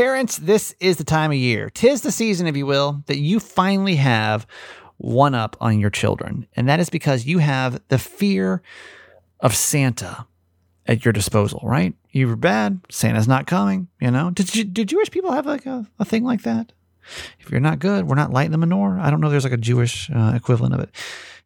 Parents, 0.00 0.38
this 0.38 0.74
is 0.80 0.96
the 0.96 1.04
time 1.04 1.30
of 1.30 1.36
year. 1.36 1.68
Tis 1.68 2.00
the 2.00 2.10
season, 2.10 2.46
if 2.46 2.56
you 2.56 2.64
will, 2.64 3.02
that 3.04 3.18
you 3.18 3.38
finally 3.38 3.96
have 3.96 4.46
one 4.96 5.34
up 5.34 5.58
on 5.60 5.78
your 5.78 5.90
children. 5.90 6.46
And 6.56 6.70
that 6.70 6.80
is 6.80 6.88
because 6.88 7.26
you 7.26 7.36
have 7.36 7.82
the 7.88 7.98
fear 7.98 8.62
of 9.40 9.54
Santa 9.54 10.26
at 10.86 11.04
your 11.04 11.12
disposal, 11.12 11.60
right? 11.64 11.94
You 12.12 12.28
were 12.28 12.36
bad, 12.36 12.80
Santa's 12.88 13.28
not 13.28 13.46
coming, 13.46 13.88
you 14.00 14.10
know? 14.10 14.30
Did, 14.30 14.54
you, 14.54 14.64
did 14.64 14.88
Jewish 14.88 15.10
people 15.10 15.32
have 15.32 15.44
like 15.44 15.66
a, 15.66 15.86
a 15.98 16.06
thing 16.06 16.24
like 16.24 16.44
that? 16.44 16.72
If 17.38 17.50
you're 17.50 17.60
not 17.60 17.78
good, 17.78 18.08
we're 18.08 18.14
not 18.14 18.32
lighting 18.32 18.58
the 18.58 18.66
menorah. 18.66 19.02
I 19.02 19.10
don't 19.10 19.20
know 19.20 19.28
there's 19.28 19.44
like 19.44 19.52
a 19.52 19.58
Jewish 19.58 20.08
uh, 20.08 20.32
equivalent 20.34 20.72
of 20.72 20.80
it. 20.80 20.94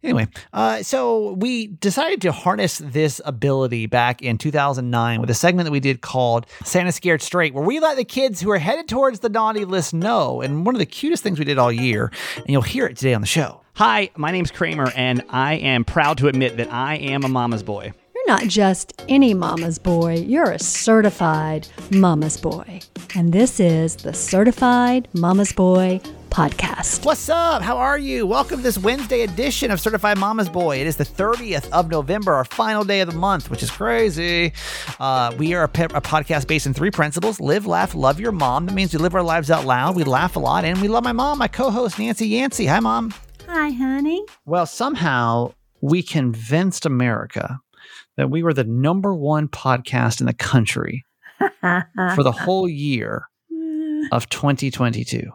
Anyway, 0.05 0.29
uh, 0.53 0.83
so 0.83 1.33
we 1.33 1.69
decided 1.69 2.21
to 2.21 2.31
harness 2.31 2.77
this 2.77 3.23
ability 3.25 3.87
back 3.87 4.21
in 4.21 4.37
2009 4.37 5.21
with 5.23 5.31
a 5.31 5.35
segment 5.35 5.65
that 5.65 5.73
we 5.73 5.81
did 5.81 6.03
called 6.03 6.47
Santa 6.63 6.93
Scared 6.93 7.23
Straight, 7.23 7.55
where 7.55 7.65
we 7.65 7.81
let 7.81 7.97
the 7.97 8.05
kids 8.05 8.39
who 8.43 8.51
are 8.51 8.59
headed 8.59 8.87
towards 8.87 9.21
the 9.21 9.31
naughty 9.31 9.65
list 9.65 9.95
know. 9.95 10.43
And 10.43 10.67
one 10.67 10.75
of 10.75 10.79
the 10.79 10.85
cutest 10.87 11.23
things 11.23 11.39
we 11.39 11.47
did 11.47 11.57
all 11.57 11.73
year, 11.73 12.13
and 12.37 12.49
you'll 12.49 12.61
hear 12.61 12.85
it 12.85 12.99
today 12.99 13.15
on 13.15 13.23
the 13.23 13.27
show. 13.27 13.63
Hi, 13.77 14.11
my 14.15 14.31
name's 14.31 14.51
Kramer, 14.51 14.93
and 14.95 15.23
I 15.31 15.55
am 15.55 15.85
proud 15.85 16.19
to 16.19 16.29
admit 16.29 16.59
that 16.59 16.71
I 16.71 16.97
am 16.97 17.25
a 17.25 17.29
mama's 17.29 17.63
boy. 17.63 17.95
You're 18.27 18.37
not 18.39 18.49
just 18.49 19.03
any 19.07 19.35
mama's 19.35 19.79
boy, 19.79 20.15
you're 20.15 20.53
a 20.53 20.59
certified 20.59 21.69
mama's 21.91 22.39
boy. 22.39 22.81
And 23.15 23.35
this 23.35 23.61
is 23.61 23.97
the 23.97 24.15
Certified 24.15 25.09
Mama's 25.13 25.53
Boy 25.53 26.01
podcast. 26.31 27.05
What's 27.05 27.29
up? 27.29 27.61
How 27.61 27.77
are 27.77 27.99
you? 27.99 28.27
Welcome 28.27 28.59
to 28.59 28.63
this 28.63 28.79
Wednesday 28.79 29.23
edition 29.25 29.71
of 29.71 29.79
Certified 29.79 30.17
Mama's 30.17 30.49
Boy. 30.49 30.81
It 30.81 30.87
is 30.87 30.97
the 30.97 31.05
30th 31.05 31.69
of 31.71 31.91
November, 31.91 32.33
our 32.33 32.47
final 32.47 32.83
day 32.83 33.01
of 33.01 33.11
the 33.11 33.19
month, 33.19 33.51
which 33.51 33.63
is 33.63 33.71
crazy. 33.71 34.55
Uh, 34.99 35.35
we 35.37 35.53
are 35.53 35.65
a, 35.65 35.69
pe- 35.69 35.85
a 35.85 36.01
podcast 36.01 36.47
based 36.47 36.65
in 36.65 36.73
three 36.73 36.91
principles 36.91 37.41
live, 37.41 37.67
laugh, 37.67 37.95
love 37.95 38.19
your 38.19 38.33
mom. 38.33 38.65
That 38.65 38.75
means 38.75 38.95
we 38.95 39.01
live 39.01 39.15
our 39.15 39.23
lives 39.23 39.51
out 39.51 39.67
loud, 39.67 39.97
we 39.97 40.05
laugh 40.05 40.37
a 40.37 40.39
lot, 40.39 40.65
and 40.65 40.81
we 40.81 40.89
love 40.89 41.05
my 41.05 41.13
mom, 41.13 41.37
my 41.37 41.49
co 41.49 41.69
host, 41.69 41.99
Nancy 41.99 42.27
Yancey. 42.29 42.65
Hi, 42.67 42.81
mom. 42.81 43.13
Hi, 43.49 43.69
honey. 43.69 44.25
Well, 44.47 44.65
somehow 44.65 45.53
we 45.83 46.03
convinced 46.03 46.87
America 46.87 47.61
that 48.17 48.31
we 48.31 48.43
were 48.43 48.55
the 48.55 48.65
number 48.65 49.15
one 49.15 49.49
podcast 49.49 50.21
in 50.21 50.27
the 50.27 50.35
country 50.35 51.05
for 51.39 52.23
the 52.23 52.33
whole 52.45 52.69
year 52.69 53.27
of 54.13 54.29
2022 54.29 55.31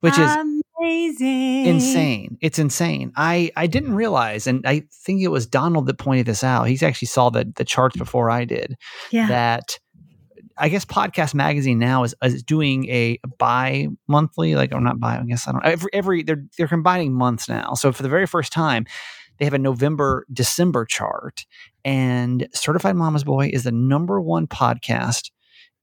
which 0.00 0.18
is 0.18 0.30
amazing, 0.78 1.66
insane. 1.66 2.38
It's 2.40 2.58
insane. 2.58 3.12
I 3.16 3.50
I 3.56 3.66
didn't 3.66 3.94
realize, 3.94 4.46
and 4.46 4.64
I 4.66 4.84
think 4.92 5.22
it 5.22 5.28
was 5.28 5.46
Donald 5.46 5.86
that 5.86 5.98
pointed 5.98 6.26
this 6.26 6.44
out. 6.44 6.68
He's 6.68 6.82
actually 6.82 7.06
saw 7.06 7.30
the 7.30 7.52
the 7.56 7.64
charts 7.64 7.96
before 7.96 8.30
I 8.30 8.44
did. 8.44 8.76
Yeah. 9.10 9.28
That 9.28 9.78
I 10.56 10.68
guess 10.68 10.84
Podcast 10.84 11.34
Magazine 11.34 11.78
now 11.78 12.04
is, 12.04 12.14
is 12.22 12.42
doing 12.42 12.88
a 12.88 13.18
bi 13.38 13.88
monthly, 14.06 14.54
like 14.54 14.72
or 14.72 14.80
not 14.80 15.00
bi. 15.00 15.18
I 15.18 15.22
guess 15.24 15.48
I 15.48 15.52
don't. 15.52 15.64
Every 15.64 15.90
every 15.92 16.22
they're 16.22 16.44
they're 16.56 16.68
combining 16.68 17.12
months 17.12 17.48
now. 17.48 17.74
So 17.74 17.92
for 17.92 18.02
the 18.02 18.08
very 18.08 18.26
first 18.26 18.52
time. 18.52 18.86
They 19.38 19.44
have 19.44 19.54
a 19.54 19.58
November 19.58 20.26
December 20.32 20.84
chart, 20.84 21.46
and 21.88 22.46
Certified 22.52 22.96
Mama's 22.96 23.24
Boy 23.24 23.48
is 23.50 23.64
the 23.64 23.72
number 23.72 24.20
one 24.20 24.46
podcast 24.46 25.30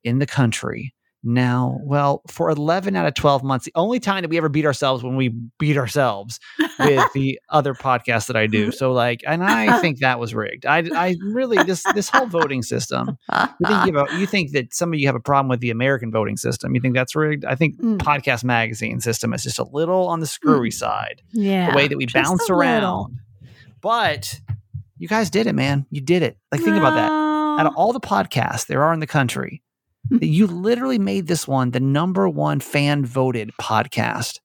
in 0.03 0.19
the 0.19 0.27
country 0.27 0.93
now, 1.27 1.79
well, 1.81 2.21
for 2.27 2.51
11 2.51 2.95
out 2.95 3.07
of 3.07 3.15
12 3.15 3.43
months, 3.43 3.65
the 3.65 3.71
only 3.73 3.99
time 3.99 4.21
that 4.21 4.29
we 4.29 4.37
ever 4.37 4.47
beat 4.47 4.63
ourselves 4.63 5.03
when 5.03 5.15
we 5.15 5.29
beat 5.57 5.75
ourselves 5.75 6.39
with 6.77 7.03
the 7.15 7.39
other 7.49 7.73
podcast 7.73 8.27
that 8.27 8.35
I 8.35 8.45
do. 8.45 8.71
So 8.71 8.91
like, 8.91 9.23
and 9.25 9.43
I 9.43 9.79
think 9.81 10.01
that 10.01 10.19
was 10.19 10.35
rigged. 10.35 10.67
I, 10.67 10.83
I 10.93 11.15
really, 11.23 11.57
this, 11.63 11.83
this 11.95 12.09
whole 12.09 12.27
voting 12.27 12.61
system, 12.61 13.17
you 13.59 13.65
think, 13.65 14.11
you, 14.19 14.27
think 14.27 14.51
that 14.51 14.71
some 14.71 14.93
of 14.93 14.99
you 14.99 15.07
have 15.07 15.15
a 15.15 15.19
problem 15.19 15.49
with 15.49 15.61
the 15.61 15.71
American 15.71 16.11
voting 16.11 16.37
system. 16.37 16.75
You 16.75 16.81
think 16.81 16.93
that's 16.93 17.15
rigged? 17.15 17.43
I 17.43 17.55
think 17.55 17.75
Mm. 17.75 17.97
podcast 17.97 18.43
magazine 18.43 19.01
system 19.01 19.33
is 19.33 19.41
just 19.41 19.57
a 19.57 19.65
little 19.71 20.07
on 20.07 20.19
the 20.19 20.27
screwy 20.27 20.69
side, 20.69 21.23
yeah. 21.31 21.71
the 21.71 21.75
way 21.75 21.87
that 21.87 21.97
we 21.97 22.05
bounce 22.05 22.49
around. 22.51 23.17
But 23.81 24.39
you 24.97 25.07
guys 25.07 25.29
did 25.29 25.47
it, 25.47 25.53
man. 25.53 25.85
You 25.89 26.01
did 26.01 26.23
it. 26.23 26.37
Like, 26.51 26.61
think 26.61 26.75
about 26.77 26.95
that. 26.95 27.11
Out 27.11 27.67
of 27.67 27.73
all 27.75 27.93
the 27.93 27.99
podcasts 27.99 28.67
there 28.67 28.83
are 28.83 28.93
in 28.93 28.99
the 28.99 29.07
country, 29.07 29.61
Mm. 30.11 30.19
you 30.21 30.45
literally 30.45 30.99
made 30.99 31.25
this 31.25 31.47
one 31.47 31.71
the 31.71 31.79
number 31.79 32.29
one 32.29 32.59
fan 32.59 33.03
voted 33.05 33.49
podcast 33.59 34.37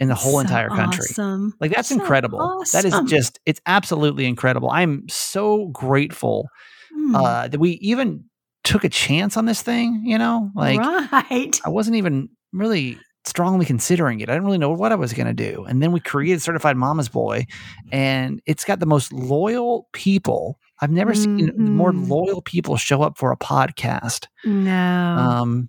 in 0.00 0.08
the 0.08 0.14
whole 0.14 0.34
So 0.34 0.38
entire 0.40 0.68
country. 0.70 1.04
Awesome. 1.10 1.52
Like 1.60 1.70
that's 1.74 1.88
So 1.90 1.96
incredible. 1.96 2.64
That 2.72 2.86
is 2.86 2.98
just 3.06 3.38
it's 3.44 3.60
absolutely 3.66 4.24
incredible. 4.24 4.70
I'm 4.70 5.06
so 5.08 5.66
grateful 5.68 6.48
Hmm. 6.94 7.14
uh, 7.14 7.48
that 7.48 7.60
we 7.60 7.72
even 7.82 8.24
took 8.64 8.84
a 8.84 8.88
chance 8.88 9.36
on 9.36 9.44
this 9.44 9.60
thing. 9.60 10.02
You 10.06 10.16
know, 10.16 10.50
like 10.54 10.80
right. 10.80 11.60
I 11.64 11.68
wasn't 11.68 11.96
even 11.96 12.30
really 12.54 12.98
strongly 13.26 13.66
considering 13.66 14.20
it. 14.20 14.28
I 14.28 14.32
didn't 14.34 14.46
really 14.46 14.58
know 14.58 14.70
what 14.72 14.92
I 14.92 14.94
was 14.94 15.12
going 15.12 15.26
to 15.26 15.34
do. 15.34 15.64
And 15.64 15.82
then 15.82 15.92
we 15.92 16.00
created 16.00 16.40
Certified 16.42 16.76
Mama's 16.76 17.08
Boy, 17.08 17.46
and 17.92 18.40
it's 18.46 18.64
got 18.64 18.78
the 18.80 18.86
most 18.86 19.12
loyal 19.12 19.88
people. 19.92 20.58
I've 20.80 20.90
never 20.90 21.14
seen 21.14 21.52
more 21.56 21.92
Mhm. 21.92 22.08
loyal 22.08 22.42
people 22.42 22.76
show 22.76 23.02
up 23.02 23.18
for 23.18 23.32
a 23.32 23.36
podcast. 23.36 24.26
No. 24.44 24.72
Um, 24.72 25.68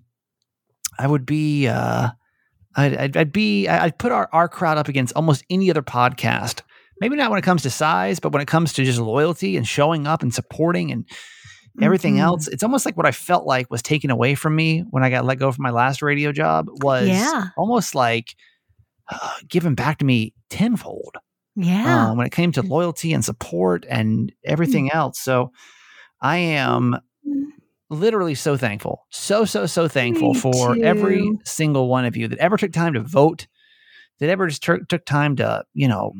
I 1.00 1.08
would 1.08 1.26
be, 1.26 1.68
uh, 1.68 2.10
I'd, 2.76 2.96
I'd, 2.98 3.18
I'd 3.18 3.32
be, 3.32 3.68
I'd 3.68 3.98
put 3.98 4.12
our, 4.12 4.30
our 4.34 4.48
crowd 4.48 4.78
up 4.78 4.88
against 4.88 5.14
almost 5.16 5.44
any 5.50 5.70
other 5.70 5.82
podcast. 5.82 6.62
Maybe 7.00 7.16
not 7.16 7.30
when 7.30 7.40
it 7.40 7.44
comes 7.44 7.62
to 7.64 7.70
size, 7.70 8.20
but 8.20 8.32
when 8.34 8.42
it 8.42 8.48
comes 8.48 8.74
to 8.74 8.84
just 8.84 9.00
loyalty 9.00 9.56
and 9.56 9.68
showing 9.68 10.08
up 10.08 10.22
and 10.24 10.34
supporting 10.34 10.92
and 10.92 11.06
everything 11.82 12.16
Mhm. 12.16 12.22
else, 12.22 12.48
it's 12.48 12.64
almost 12.64 12.86
like 12.86 12.98
what 12.98 13.06
I 13.06 13.12
felt 13.12 13.46
like 13.46 13.70
was 13.70 13.82
taken 13.82 14.10
away 14.10 14.36
from 14.36 14.56
me 14.56 14.82
when 14.90 15.04
I 15.04 15.10
got 15.10 15.26
let 15.26 15.40
go 15.40 15.52
from 15.52 15.64
my 15.64 15.70
last 15.70 16.02
radio 16.02 16.32
job 16.32 16.68
was 16.84 17.08
Yeah. 17.08 17.50
almost 17.58 17.96
like 17.96 18.36
uh, 19.10 19.30
given 19.48 19.74
back 19.76 20.00
to 20.00 20.06
me 20.06 20.34
tenfold 20.50 21.16
yeah. 21.56 22.10
uh, 22.10 22.14
when 22.14 22.26
it 22.28 22.32
came 22.34 22.52
to 22.52 22.62
loyalty 22.62 23.14
and 23.14 23.24
support 23.24 23.86
and 23.90 24.34
everything 24.44 24.92
else. 24.92 25.20
So 25.20 25.52
I 26.22 26.38
am 26.38 26.98
literally 27.90 28.36
so 28.36 28.58
thankful, 28.58 29.06
so, 29.10 29.46
so, 29.46 29.66
so 29.66 29.88
thankful 29.88 30.34
Me 30.34 30.40
for 30.42 30.76
every 30.84 31.26
single 31.46 31.88
one 31.88 32.04
of 32.04 32.18
you 32.18 32.28
that 32.28 32.40
ever 32.40 32.58
took 32.58 32.74
time 32.74 32.94
to 32.96 33.02
vote, 33.02 33.48
that 34.20 34.30
ever 34.30 34.48
just 34.48 34.62
took 34.64 34.88
took 34.90 35.06
time 35.06 35.36
to, 35.38 35.64
you 35.74 35.88
know, 35.88 36.12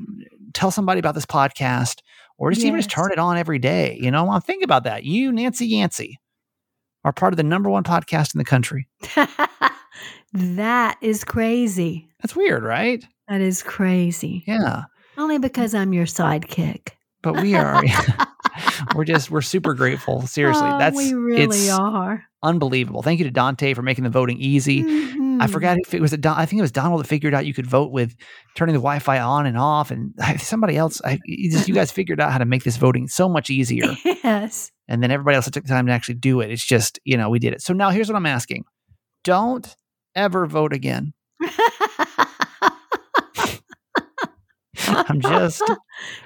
tell 0.54 0.72
somebody 0.72 1.00
about 1.00 1.16
this 1.16 1.26
podcast 1.26 1.98
or 2.38 2.52
just 2.52 2.66
even 2.66 2.80
just 2.80 2.90
turn 2.90 3.12
it 3.12 3.20
on 3.20 3.38
every 3.38 3.60
day. 3.60 3.98
You 4.00 4.12
know, 4.12 4.30
I'm 4.30 4.42
thinking 4.42 4.64
about 4.64 4.84
that. 4.84 5.04
You, 5.04 5.32
Nancy 5.32 5.68
Yancey, 5.68 6.20
are 7.04 7.14
part 7.14 7.34
of 7.34 7.38
the 7.38 7.44
number 7.44 7.70
one 7.70 7.84
podcast 7.84 8.34
in 8.34 8.40
the 8.40 8.46
country. 8.46 8.88
that 10.34 10.98
is 11.02 11.24
crazy. 11.24 12.08
That's 12.22 12.36
weird, 12.36 12.64
right? 12.64 13.04
That 13.28 13.42
is 13.42 13.64
crazy. 13.64 14.44
Yeah. 14.46 14.84
Only 15.18 15.40
because 15.40 15.74
I'm 15.74 15.94
your 15.94 16.06
sidekick. 16.06 16.90
But 17.24 17.42
we 17.42 17.56
are, 17.56 17.84
we're 18.96 19.04
just, 19.04 19.32
we're 19.32 19.42
super 19.42 19.74
grateful. 19.74 20.28
Seriously. 20.28 20.68
Oh, 20.68 20.78
that's, 20.78 20.96
we 20.96 21.14
really 21.14 21.44
it's 21.44 21.70
are. 21.72 22.24
unbelievable. 22.44 23.02
Thank 23.02 23.20
you 23.20 23.26
to 23.26 23.32
Dante 23.32 23.74
for 23.74 23.82
making 23.82 24.04
the 24.04 24.10
voting 24.10 24.38
easy. 24.40 24.84
Mm-hmm. 24.84 25.27
I 25.40 25.48
Mhm. 25.48 25.50
forgot 25.52 25.78
if 25.80 25.94
it 25.94 26.02
was 26.02 26.14
a 26.14 26.18
Don, 26.18 26.38
I 26.38 26.46
think 26.46 26.60
it 26.60 26.62
was 26.62 26.72
Donald 26.72 27.00
that 27.02 27.08
figured 27.08 27.34
out 27.34 27.46
you 27.46 27.54
could 27.54 27.66
vote 27.68 27.92
with 27.92 28.16
turning 28.56 28.74
the 28.74 28.80
Wi-Fi 28.80 29.20
on 29.20 29.46
and 29.46 29.58
off, 29.58 29.92
and 29.92 30.14
somebody 30.40 30.78
else. 30.78 31.02
I, 31.04 31.20
you, 31.26 31.52
just, 31.52 31.68
you 31.68 31.74
guys 31.74 31.92
figured 32.00 32.20
out 32.20 32.32
how 32.32 32.38
to 32.38 32.46
make 32.46 32.64
this 32.64 32.78
voting 32.78 33.08
so 33.08 33.28
much 33.30 33.50
easier, 33.50 33.86
Yes. 34.06 34.72
and 34.88 35.02
then 35.04 35.12
everybody 35.12 35.36
else 35.36 35.50
took 35.50 35.64
the 35.64 35.70
time 35.70 35.86
to 35.88 35.92
actually 35.92 36.16
do 36.16 36.42
it. 36.42 36.52
It's 36.52 36.66
just 36.66 37.00
you 37.04 37.18
know 37.18 37.30
we 37.30 37.40
did 37.40 37.54
it. 37.54 37.62
So 37.62 37.74
now 37.74 37.90
here's 37.90 38.08
what 38.10 38.16
I'm 38.16 38.26
asking: 38.26 38.66
Don't 39.24 39.76
ever 40.16 40.46
vote 40.48 40.74
again. 40.74 41.14
I'm 44.90 45.20
just 45.22 45.62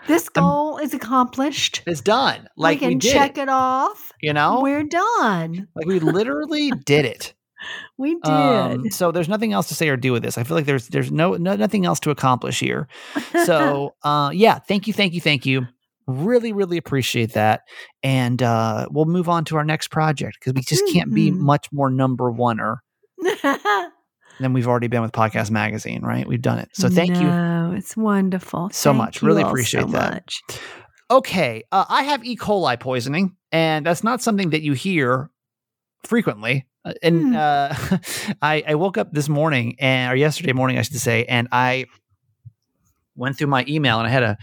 this 0.08 0.28
goal 0.30 0.78
is 0.78 0.94
accomplished. 0.94 1.84
it's 1.88 2.02
done. 2.02 2.48
Like 2.58 2.82
we 2.82 2.88
we, 2.88 2.92
can 2.94 3.00
did 3.00 3.14
check 3.14 3.38
it. 3.38 3.44
it 3.44 3.50
off. 3.50 4.12
You 4.22 4.34
know, 4.34 4.60
We're 4.62 4.84
done. 4.84 5.68
like 5.76 5.86
we 5.88 6.00
literally 6.00 6.72
did 6.72 7.06
it. 7.06 7.34
We 7.98 8.16
did. 8.16 8.28
Um, 8.32 8.90
so 8.92 9.12
there's 9.12 9.30
nothing 9.30 9.54
else 9.54 9.68
to 9.68 9.76
say 9.76 9.90
or 9.90 9.98
do 9.98 10.12
with 10.12 10.24
this. 10.24 10.38
I 10.38 10.44
feel 10.44 10.56
like 10.58 10.66
there's 10.66 10.88
there's 10.88 11.12
no, 11.12 11.34
no 11.36 11.56
nothing 11.56 11.86
else 11.86 12.00
to 12.02 12.10
accomplish 12.12 12.60
here. 12.60 12.88
So 13.46 13.96
uh, 14.04 14.32
yeah, 14.34 14.60
thank 14.60 14.88
you, 14.88 14.94
thank 14.94 15.14
you, 15.14 15.22
thank 15.22 15.46
you. 15.46 15.68
Really, 16.08 16.52
really 16.54 16.78
appreciate 16.78 17.34
that. 17.34 17.62
And 18.04 18.42
uh, 18.42 18.88
we'll 18.92 19.06
move 19.06 19.30
on 19.30 19.46
to 19.46 19.58
our 19.58 19.64
next 19.64 19.90
project 19.90 20.38
because 20.40 20.54
we 20.54 20.62
just 20.62 20.84
can't 20.94 21.14
be 21.14 21.32
Mhm. 21.32 21.38
much 21.38 21.68
more 21.72 21.90
number 21.90 22.32
oneer 22.32 22.78
than 24.40 24.54
we've 24.54 24.68
already 24.68 24.88
been 24.88 25.02
with 25.02 25.12
Podcast 25.12 25.52
Magazine, 25.52 26.02
right? 26.04 26.28
We've 26.28 26.42
done 26.42 26.60
it. 26.60 26.70
So 26.74 26.90
thank 26.90 27.16
you 27.18 27.30
it's 27.76 27.96
wonderful. 27.96 28.70
So 28.72 28.90
Thank 28.92 28.98
much. 28.98 29.22
Really 29.22 29.44
all 29.44 29.50
appreciate 29.50 29.82
so 29.82 29.88
that. 29.88 30.14
much. 30.14 30.42
okay, 31.10 31.64
uh, 31.72 31.86
I 31.88 32.04
have 32.04 32.24
E. 32.26 32.36
coli 32.36 32.80
poisoning, 32.80 33.36
and 33.52 33.86
that's 33.86 34.04
not 34.04 34.22
something 34.22 34.50
that 34.52 34.62
you 34.62 34.74
hear 34.74 35.30
frequently. 36.04 36.68
Uh, 36.86 36.94
And 37.04 37.22
Hmm. 37.28 37.36
uh, 37.36 37.76
I, 38.42 38.64
I 38.68 38.76
woke 38.76 38.98
up 38.98 39.12
this 39.12 39.30
morning, 39.30 39.76
and 39.80 40.12
or 40.12 40.16
yesterday 40.16 40.54
morning, 40.54 40.78
I 40.78 40.82
should 40.82 40.96
say, 40.98 41.26
and 41.26 41.48
I 41.52 41.86
went 43.16 43.38
through 43.38 43.48
my 43.48 43.66
email, 43.68 44.00
and 44.00 44.08
I 44.08 44.12
had 44.12 44.24
a 44.24 44.38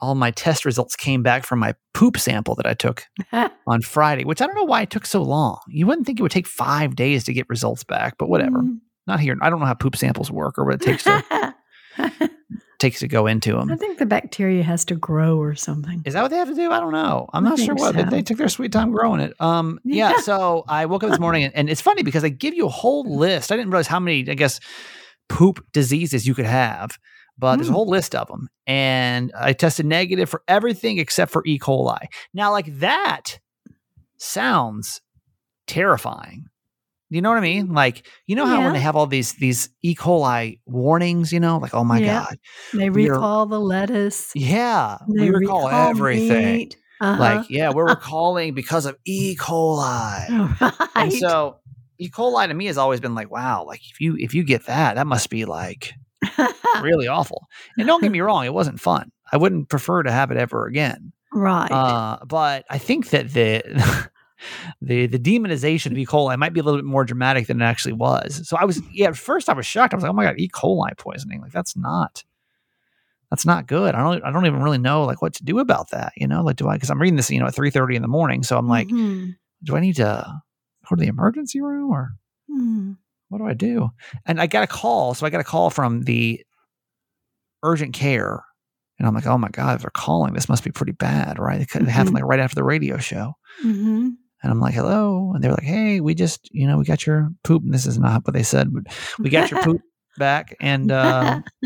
all 0.00 0.16
my 0.16 0.32
test 0.32 0.64
results 0.64 0.96
came 0.96 1.22
back 1.22 1.44
from 1.46 1.60
my 1.60 1.74
poop 1.94 2.18
sample 2.18 2.56
that 2.56 2.66
I 2.66 2.74
took 2.74 3.04
on 3.68 3.82
Friday, 3.82 4.24
which 4.24 4.42
I 4.42 4.46
don't 4.46 4.56
know 4.56 4.64
why 4.64 4.82
it 4.82 4.90
took 4.90 5.06
so 5.06 5.22
long. 5.22 5.60
You 5.68 5.86
wouldn't 5.86 6.06
think 6.08 6.18
it 6.18 6.22
would 6.24 6.32
take 6.32 6.48
five 6.48 6.96
days 6.96 7.22
to 7.24 7.32
get 7.32 7.48
results 7.48 7.84
back, 7.84 8.16
but 8.18 8.28
whatever. 8.28 8.58
Mm. 8.58 8.78
Not 9.06 9.20
here. 9.20 9.36
I 9.40 9.48
don't 9.48 9.60
know 9.60 9.66
how 9.66 9.74
poop 9.74 9.94
samples 9.96 10.28
work 10.30 10.58
or 10.58 10.64
what 10.64 10.74
it 10.74 10.80
takes 10.80 11.04
to 11.04 11.54
takes 12.82 13.00
to 13.00 13.08
go 13.08 13.26
into 13.26 13.52
them. 13.54 13.70
I 13.70 13.76
think 13.76 13.98
the 13.98 14.04
bacteria 14.06 14.62
has 14.62 14.84
to 14.86 14.94
grow 14.94 15.38
or 15.38 15.54
something. 15.54 16.02
Is 16.04 16.12
that 16.12 16.20
what 16.20 16.30
they 16.30 16.36
have 16.36 16.48
to 16.48 16.54
do? 16.54 16.70
I 16.70 16.78
don't 16.80 16.92
know. 16.92 17.28
I'm 17.32 17.46
I 17.46 17.50
not 17.50 17.58
sure 17.58 17.74
what. 17.74 17.94
but 17.94 18.04
so. 18.04 18.10
They 18.10 18.20
took 18.22 18.36
their 18.36 18.48
sweet 18.50 18.72
time 18.72 18.90
growing 18.92 19.20
it. 19.20 19.32
Um, 19.40 19.80
yeah. 19.84 20.10
Yeah. 20.10 20.20
So 20.20 20.64
I 20.68 20.84
woke 20.86 21.02
up 21.04 21.10
this 21.10 21.18
morning, 21.26 21.44
and, 21.44 21.54
and 21.56 21.70
it's 21.70 21.80
funny 21.80 22.02
because 22.02 22.20
they 22.22 22.30
give 22.30 22.52
you 22.52 22.66
a 22.66 22.70
whole 22.70 23.04
list. 23.16 23.50
I 23.50 23.56
didn't 23.56 23.70
realize 23.70 23.86
how 23.86 23.98
many, 24.00 24.28
I 24.28 24.34
guess, 24.34 24.60
poop 25.30 25.64
diseases 25.72 26.26
you 26.26 26.34
could 26.34 26.44
have, 26.44 26.98
but 27.38 27.56
there's 27.56 27.68
a 27.68 27.70
Mm. 27.70 27.74
whole 27.74 27.88
list 27.88 28.14
of 28.14 28.28
them. 28.28 28.48
And 28.66 29.32
I 29.38 29.54
tested 29.54 29.86
negative 29.86 30.28
for 30.28 30.42
everything 30.46 30.98
except 30.98 31.32
for 31.32 31.42
E. 31.46 31.58
coli. 31.58 32.04
Now, 32.34 32.50
like 32.52 32.66
that 32.80 33.38
sounds 34.18 35.00
terrifying. 35.66 36.46
You 37.12 37.20
know 37.22 37.28
what 37.30 37.38
I 37.38 37.42
mean? 37.42 37.72
Like, 37.74 38.06
you 38.26 38.34
know 38.36 38.46
how 38.46 38.62
when 38.62 38.72
they 38.72 38.80
have 38.80 38.96
all 38.96 39.06
these 39.06 39.34
these 39.34 39.68
E. 39.82 39.94
coli 39.94 40.60
warnings, 40.66 41.32
you 41.32 41.40
know, 41.40 41.58
like, 41.58 41.74
oh 41.74 41.84
my 41.84 41.98
Yeah. 41.98 42.24
God. 42.28 42.38
They 42.72 42.88
recall 42.90 43.46
the 43.46 43.60
lettuce. 43.60 44.32
Yeah. 44.34 44.98
They 45.08 45.30
we 45.30 45.36
recall 45.36 45.68
everything. 45.68 46.56
meat. 46.56 46.76
Uh-huh. 47.00 47.20
Like, 47.20 47.50
yeah, 47.50 47.70
we're 47.70 47.86
recalling 47.96 48.54
because 48.54 48.86
of 48.86 48.96
E. 49.04 49.36
coli. 49.36 50.60
right. 50.60 50.88
And 50.94 51.12
so 51.12 51.58
E. 51.98 52.08
coli 52.08 52.48
to 52.48 52.54
me 52.54 52.66
has 52.66 52.78
always 52.78 53.00
been 53.00 53.14
like, 53.14 53.30
wow, 53.30 53.64
like 53.66 53.80
if 53.90 54.00
you 54.00 54.16
if 54.18 54.34
you 54.34 54.42
get 54.44 54.66
that, 54.66 54.94
that 54.94 55.06
must 55.06 55.28
be 55.30 55.44
like 55.44 55.92
really 56.80 57.08
awful. 57.08 57.46
And 57.76 57.86
don't 57.86 58.00
get 58.02 58.12
me 58.12 58.20
wrong, 58.20 58.44
it 58.44 58.54
wasn't 58.54 58.80
fun. 58.80 59.10
I 59.32 59.36
wouldn't 59.36 59.68
prefer 59.68 60.02
to 60.02 60.10
have 60.12 60.30
it 60.30 60.36
ever 60.36 60.66
again. 60.66 61.12
right. 61.32 61.70
Uh, 61.70 62.18
but 62.26 62.64
I 62.70 62.78
think 62.78 63.10
that 63.10 63.32
the 63.32 64.08
the 64.80 65.06
the 65.06 65.18
demonization 65.18 65.92
of 65.92 65.98
E. 65.98 66.06
coli 66.06 66.36
might 66.38 66.52
be 66.52 66.60
a 66.60 66.62
little 66.62 66.78
bit 66.78 66.84
more 66.86 67.04
dramatic 67.04 67.46
than 67.46 67.60
it 67.60 67.64
actually 67.64 67.92
was. 67.94 68.46
So 68.48 68.56
I 68.56 68.64
was 68.64 68.80
yeah, 68.92 69.08
at 69.08 69.16
first 69.16 69.48
I 69.48 69.52
was 69.54 69.66
shocked. 69.66 69.92
I 69.94 69.96
was 69.96 70.02
like, 70.02 70.10
oh 70.10 70.14
my 70.14 70.24
god, 70.24 70.38
E. 70.38 70.48
coli 70.48 70.96
poisoning. 70.98 71.40
Like 71.40 71.52
that's 71.52 71.76
not 71.76 72.24
that's 73.30 73.46
not 73.46 73.66
good. 73.66 73.94
I 73.94 73.98
don't 74.02 74.24
I 74.24 74.30
don't 74.30 74.46
even 74.46 74.62
really 74.62 74.78
know 74.78 75.04
like 75.04 75.22
what 75.22 75.34
to 75.34 75.44
do 75.44 75.58
about 75.58 75.90
that. 75.90 76.12
You 76.16 76.26
know, 76.26 76.42
like 76.42 76.56
do 76.56 76.68
I 76.68 76.74
because 76.74 76.90
I'm 76.90 77.00
reading 77.00 77.16
this, 77.16 77.30
you 77.30 77.40
know, 77.40 77.46
at 77.46 77.54
three 77.54 77.70
thirty 77.70 77.96
in 77.96 78.02
the 78.02 78.08
morning. 78.08 78.42
So 78.42 78.58
I'm 78.58 78.68
like, 78.68 78.88
Mhm. 78.88 79.36
do 79.64 79.76
I 79.76 79.80
need 79.80 79.96
to 79.96 80.26
go 80.88 80.96
to 80.96 81.00
the 81.00 81.06
emergency 81.08 81.60
room 81.60 81.90
or 81.90 82.12
Mm. 82.50 82.96
what 83.30 83.38
do 83.38 83.46
I 83.46 83.54
do? 83.54 83.90
And 84.26 84.40
I 84.40 84.46
got 84.46 84.64
a 84.64 84.66
call. 84.66 85.14
So 85.14 85.24
I 85.24 85.30
got 85.30 85.40
a 85.40 85.44
call 85.44 85.70
from 85.70 86.02
the 86.02 86.44
urgent 87.62 87.94
care. 87.94 88.44
And 88.98 89.08
I'm 89.08 89.14
like, 89.14 89.26
oh 89.26 89.38
my 89.38 89.48
God, 89.48 89.80
they're 89.80 89.90
calling, 89.90 90.34
this 90.34 90.48
must 90.48 90.62
be 90.64 90.70
pretty 90.70 90.92
bad, 90.92 91.38
right? 91.38 91.60
It 91.60 91.70
could- 91.70 91.82
it 91.82 91.88
happened 91.88 92.14
like 92.14 92.24
right 92.24 92.38
after 92.40 92.54
the 92.54 92.64
radio 92.64 92.98
show. 92.98 93.34
Mhm. 93.64 94.16
And 94.42 94.50
I'm 94.50 94.60
like, 94.60 94.74
hello. 94.74 95.32
And 95.34 95.42
they're 95.42 95.52
like, 95.52 95.62
hey, 95.62 96.00
we 96.00 96.14
just, 96.14 96.48
you 96.52 96.66
know, 96.66 96.76
we 96.78 96.84
got 96.84 97.06
your 97.06 97.30
poop. 97.44 97.62
And 97.62 97.72
this 97.72 97.86
is 97.86 97.98
not 97.98 98.26
what 98.26 98.34
they 98.34 98.42
said, 98.42 98.72
but 98.72 98.84
we 99.18 99.30
got 99.30 99.50
your 99.50 99.62
poop 99.62 99.80
back. 100.18 100.56
And 100.60 100.90
uh, 100.90 101.42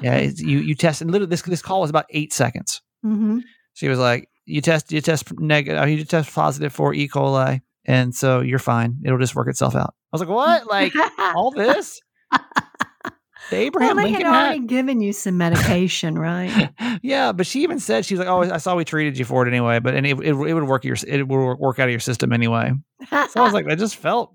yeah, 0.00 0.16
it's, 0.16 0.40
you 0.40 0.58
you 0.58 0.74
And 0.82 1.10
Literally, 1.10 1.26
this 1.26 1.42
this 1.42 1.62
call 1.62 1.80
was 1.82 1.90
about 1.90 2.06
eight 2.10 2.32
seconds. 2.32 2.82
Mhm. 3.04 3.42
She 3.74 3.88
was 3.88 3.98
like, 3.98 4.28
you 4.46 4.60
test 4.60 4.90
you 4.92 5.00
test 5.00 5.38
negative, 5.38 5.88
you 5.88 6.04
test 6.04 6.34
positive 6.34 6.72
for 6.72 6.94
E. 6.94 7.08
coli, 7.08 7.60
and 7.84 8.14
so 8.14 8.40
you're 8.40 8.58
fine. 8.58 8.96
It'll 9.04 9.18
just 9.18 9.34
work 9.34 9.48
itself 9.48 9.74
out. 9.74 9.94
I 10.12 10.16
was 10.16 10.20
like, 10.20 10.30
what? 10.30 10.66
Like 10.66 10.92
all 11.18 11.50
this? 11.50 12.00
The 13.50 13.56
well, 13.56 13.66
Abraham 13.66 13.96
they 13.96 14.02
Lincoln 14.04 14.26
had 14.26 14.34
already 14.34 14.66
given 14.66 15.00
you 15.00 15.12
some 15.12 15.38
medication, 15.38 16.18
right? 16.18 16.70
yeah, 17.02 17.32
but 17.32 17.46
she 17.46 17.62
even 17.62 17.78
said 17.78 18.04
she's 18.04 18.18
like, 18.18 18.28
"Oh, 18.28 18.42
I 18.42 18.58
saw 18.58 18.74
we 18.74 18.84
treated 18.84 19.18
you 19.18 19.24
for 19.24 19.46
it 19.46 19.50
anyway, 19.50 19.78
but 19.78 19.94
and 19.94 20.06
it, 20.06 20.18
it, 20.18 20.34
it 20.34 20.54
would 20.54 20.64
work 20.64 20.84
your 20.84 20.96
it 21.06 21.28
would 21.28 21.58
work 21.58 21.78
out 21.78 21.84
of 21.84 21.90
your 21.90 22.00
system 22.00 22.32
anyway." 22.32 22.72
So 23.10 23.40
I 23.40 23.40
was 23.40 23.52
like, 23.52 23.68
I 23.68 23.74
just 23.74 23.96
felt 23.96 24.32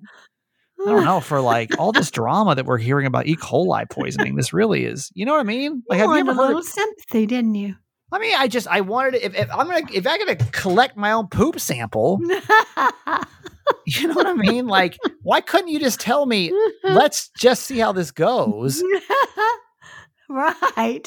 I 0.86 0.92
don't 0.92 1.06
know 1.06 1.19
for 1.19 1.42
like 1.42 1.78
all 1.78 1.92
this 1.92 2.10
drama 2.10 2.56
that 2.56 2.66
we're 2.66 2.78
hearing 2.78 3.06
about 3.06 3.28
E. 3.28 3.36
coli 3.36 3.90
poisoning. 3.90 4.36
This 4.36 4.54
really 4.54 4.86
is, 4.86 5.12
you 5.13 5.25
know 5.25 5.34
what 5.34 5.42
I 5.42 5.44
mean? 5.44 5.84
Like, 5.88 5.98
you 5.98 6.08
have 6.08 6.16
you 6.16 6.31
ever 6.31 6.31
a 6.31 6.46
little 6.46 6.63
sympathy, 6.63 7.25
didn't 7.25 7.56
you? 7.56 7.75
I 8.12 8.19
mean, 8.19 8.36
I 8.38 8.48
just 8.48 8.68
I 8.68 8.81
wanted 8.81 9.12
to, 9.12 9.25
if, 9.25 9.36
if 9.36 9.52
I'm 9.52 9.68
gonna 9.68 9.88
if 9.94 10.06
I 10.06 10.18
gotta 10.18 10.36
collect 10.52 10.98
my 10.98 11.12
own 11.12 11.28
poop 11.28 11.60
sample, 11.60 12.19
you 13.86 14.08
know 14.08 14.13
what 14.13 14.28
I 14.28 14.34
mean? 14.34 14.68
Like, 14.68 14.98
why 15.24 15.42
couldn't 15.42 15.69
you 15.69 15.80
just 15.80 16.00
tell 16.00 16.25
me? 16.25 16.52
Let's 16.84 17.30
just 17.38 17.63
see 17.63 17.80
how 17.80 17.92
this 17.92 18.12
goes. 18.12 18.84
right. 20.30 21.06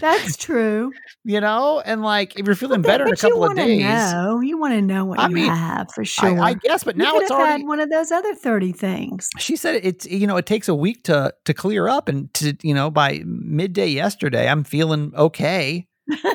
That's 0.00 0.36
true. 0.38 0.90
You 1.24 1.40
know, 1.40 1.80
and 1.84 2.02
like 2.02 2.38
if 2.38 2.44
you're 2.46 2.54
feeling 2.56 2.82
better 2.82 3.06
in 3.06 3.12
a 3.12 3.16
couple 3.16 3.44
of 3.44 3.54
days, 3.54 3.80
Know. 3.82 4.40
You 4.40 4.58
want 4.58 4.74
to 4.74 4.82
know 4.82 5.04
what 5.04 5.20
I 5.20 5.28
you 5.28 5.34
mean, 5.34 5.50
have 5.50 5.90
for 5.94 6.04
sure. 6.04 6.40
I 6.40 6.54
guess. 6.54 6.84
But 6.84 6.96
You 6.96 7.04
now 7.04 7.16
it's 7.16 7.30
already. 7.30 7.62
had 7.62 7.68
one 7.68 7.80
of 7.80 7.90
those 7.90 8.10
other 8.10 8.34
30 8.34 8.72
things. 8.72 9.28
she 9.38 9.56
said 9.56 9.80
it's 9.84 10.06
you 10.06 10.26
know 10.26 10.36
it 10.36 10.46
takes 10.46 10.68
a 10.68 10.74
week 10.74 11.04
to 11.04 11.32
to 11.44 11.54
clear 11.54 11.88
up 11.88 12.08
and 12.08 12.32
to 12.34 12.56
you 12.62 12.74
know 12.74 12.90
by 12.90 13.22
midday 13.24 13.86
yesterday 13.88 14.48
i'm 14.48 14.64
feeling 14.64 15.12
okay 15.16 15.86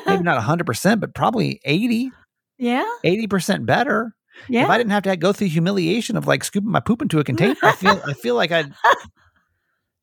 maybe 0.06 0.22
not 0.24 0.42
100% 0.42 1.00
but 1.00 1.14
probably 1.14 1.60
80 1.64 2.10
yeah. 2.58 2.84
80% 3.04 3.64
better 3.64 4.14
Yeah. 4.48 4.64
if 4.64 4.70
i 4.70 4.78
didn't 4.78 4.90
have 4.92 5.02
to 5.04 5.16
go 5.16 5.32
through 5.32 5.48
humiliation 5.48 6.16
of 6.16 6.26
like 6.26 6.44
scooping 6.44 6.70
my 6.70 6.80
poop 6.80 7.02
into 7.02 7.18
a 7.18 7.24
container 7.24 7.56
i 7.62 7.72
feel 7.72 8.00
i 8.06 8.12
feel 8.14 8.34
like 8.34 8.50
i'd 8.52 8.72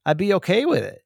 i'd 0.05 0.17
be 0.17 0.33
okay 0.35 0.65
with 0.65 0.83
it. 0.83 1.01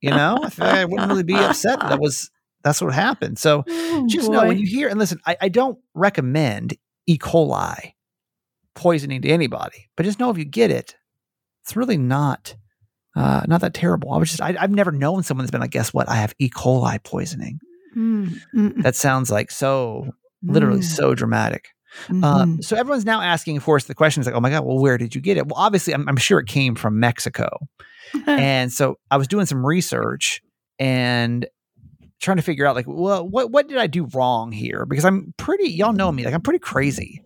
You 0.00 0.10
know? 0.10 0.38
I 0.42 0.50
feel 0.50 0.66
like 0.66 0.76
i 0.76 0.84
wouldn't 0.84 1.08
really 1.08 1.22
be 1.22 1.36
upset 1.36 1.80
that, 1.80 1.98
was 2.00 2.30
that's 2.62 2.80
what 2.82 2.92
happened. 2.92 3.38
So 3.38 3.64
Oh, 3.68 4.06
just 4.08 4.30
know 4.30 4.46
when 4.46 4.58
you 4.58 4.66
hear 4.66 4.88
and 4.88 4.98
listen 4.98 5.20
I, 5.26 5.36
I 5.42 5.48
don't 5.48 5.78
recommend 5.94 6.76
e. 7.06 7.16
coli 7.18 7.94
poisoning 8.74 9.22
to 9.22 9.28
anybody 9.28 9.88
but 9.96 10.04
just 10.04 10.18
know 10.18 10.30
if 10.30 10.38
you 10.38 10.44
get 10.44 10.70
it 10.70 10.96
it's 11.62 11.76
really 11.76 11.96
not 11.96 12.54
uh, 13.16 13.42
not 13.48 13.62
that 13.62 13.72
terrible. 13.72 14.12
I 14.12 14.18
was 14.18 14.28
just 14.28 14.42
I, 14.42 14.54
i've 14.60 14.70
never 14.70 14.92
known 14.92 15.22
someone 15.22 15.44
that's 15.44 15.50
been 15.50 15.60
like 15.62 15.70
guess 15.70 15.92
what? 15.94 16.08
I 16.08 16.16
have 16.16 16.34
e. 16.38 16.50
coli 16.50 17.02
poisoning. 17.02 17.58
Mm, 17.96 18.36
mm, 18.54 18.82
that 18.82 18.94
sounds 18.94 19.30
like 19.30 19.50
so 19.50 20.10
literally 20.42 20.80
mm, 20.80 20.84
so 20.84 21.14
dramatic 21.14 21.70
uh, 22.08 22.44
mhm. 22.44 22.64
so 22.64 22.76
everyone's 22.76 23.04
now 23.04 23.20
asking 23.20 23.56
of 23.56 23.64
course 23.64 23.84
the 23.84 23.94
question 23.94 24.20
is 24.20 24.26
like 24.26 24.34
oh 24.34 24.40
my 24.40 24.50
god 24.50 24.64
well 24.64 24.78
where 24.78 24.98
did 24.98 25.14
you 25.14 25.20
get 25.20 25.36
it 25.36 25.46
well 25.46 25.58
obviously 25.58 25.94
i'm, 25.94 26.08
I'm 26.08 26.16
sure 26.16 26.38
it 26.38 26.46
came 26.46 26.74
from 26.74 27.00
mexico 27.00 27.48
and 28.26 28.72
so 28.72 28.98
I 29.10 29.16
was 29.16 29.28
doing 29.28 29.46
some 29.46 29.64
research 29.64 30.42
and 30.78 31.46
trying 32.20 32.36
to 32.36 32.42
figure 32.42 32.66
out 32.66 32.74
like, 32.74 32.86
well, 32.88 33.26
what 33.26 33.50
what 33.50 33.68
did 33.68 33.78
I 33.78 33.86
do 33.86 34.06
wrong 34.06 34.52
here? 34.52 34.86
Because 34.86 35.04
I'm 35.04 35.34
pretty, 35.36 35.70
y'all 35.70 35.92
know 35.92 36.10
me, 36.12 36.24
like 36.24 36.34
I'm 36.34 36.42
pretty 36.42 36.58
crazy, 36.58 37.22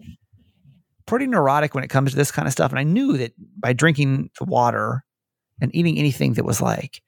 pretty 1.07 1.27
neurotic 1.27 1.75
when 1.75 1.85
it 1.85 1.91
comes 1.91 2.11
to 2.11 2.17
this 2.17 2.31
kind 2.31 2.47
of 2.47 2.53
stuff. 2.53 2.71
And 2.71 2.79
I 2.79 2.85
knew 2.85 3.17
that 3.19 3.33
by 3.59 3.73
drinking 3.73 4.31
the 4.39 4.45
water 4.45 5.05
and 5.61 5.75
eating 5.75 5.99
anything 5.99 6.35
that 6.35 6.45
was 6.45 6.61
like, 6.61 7.03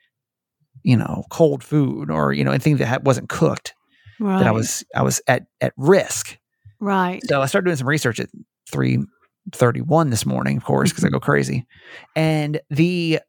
you 0.83 0.97
know, 0.97 1.25
cold 1.31 1.63
food 1.63 2.11
or 2.11 2.33
you 2.33 2.45
know 2.45 2.51
anything 2.51 2.77
that 2.79 3.05
wasn't 3.05 3.29
cooked, 3.29 3.75
right. 4.21 4.39
that 4.39 4.47
I 4.47 4.53
was 4.53 4.85
I 4.95 5.03
was 5.03 5.21
at 5.27 5.47
at 5.61 5.73
risk. 5.77 6.39
Right. 6.83 7.21
So 7.27 7.41
I 7.41 7.47
started 7.47 7.67
doing 7.67 7.77
some 7.77 7.89
research 7.89 8.21
at 8.21 8.29
three 8.71 8.99
thirty 9.53 9.81
one 9.81 10.11
this 10.11 10.27
morning, 10.27 10.57
of 10.57 10.65
course, 10.65 10.91
because 10.91 11.05
I 11.05 11.09
go 11.09 11.19
mm-hmm. 11.19 11.25
crazy. 11.25 11.67
And 12.15 12.61
the 12.71 13.21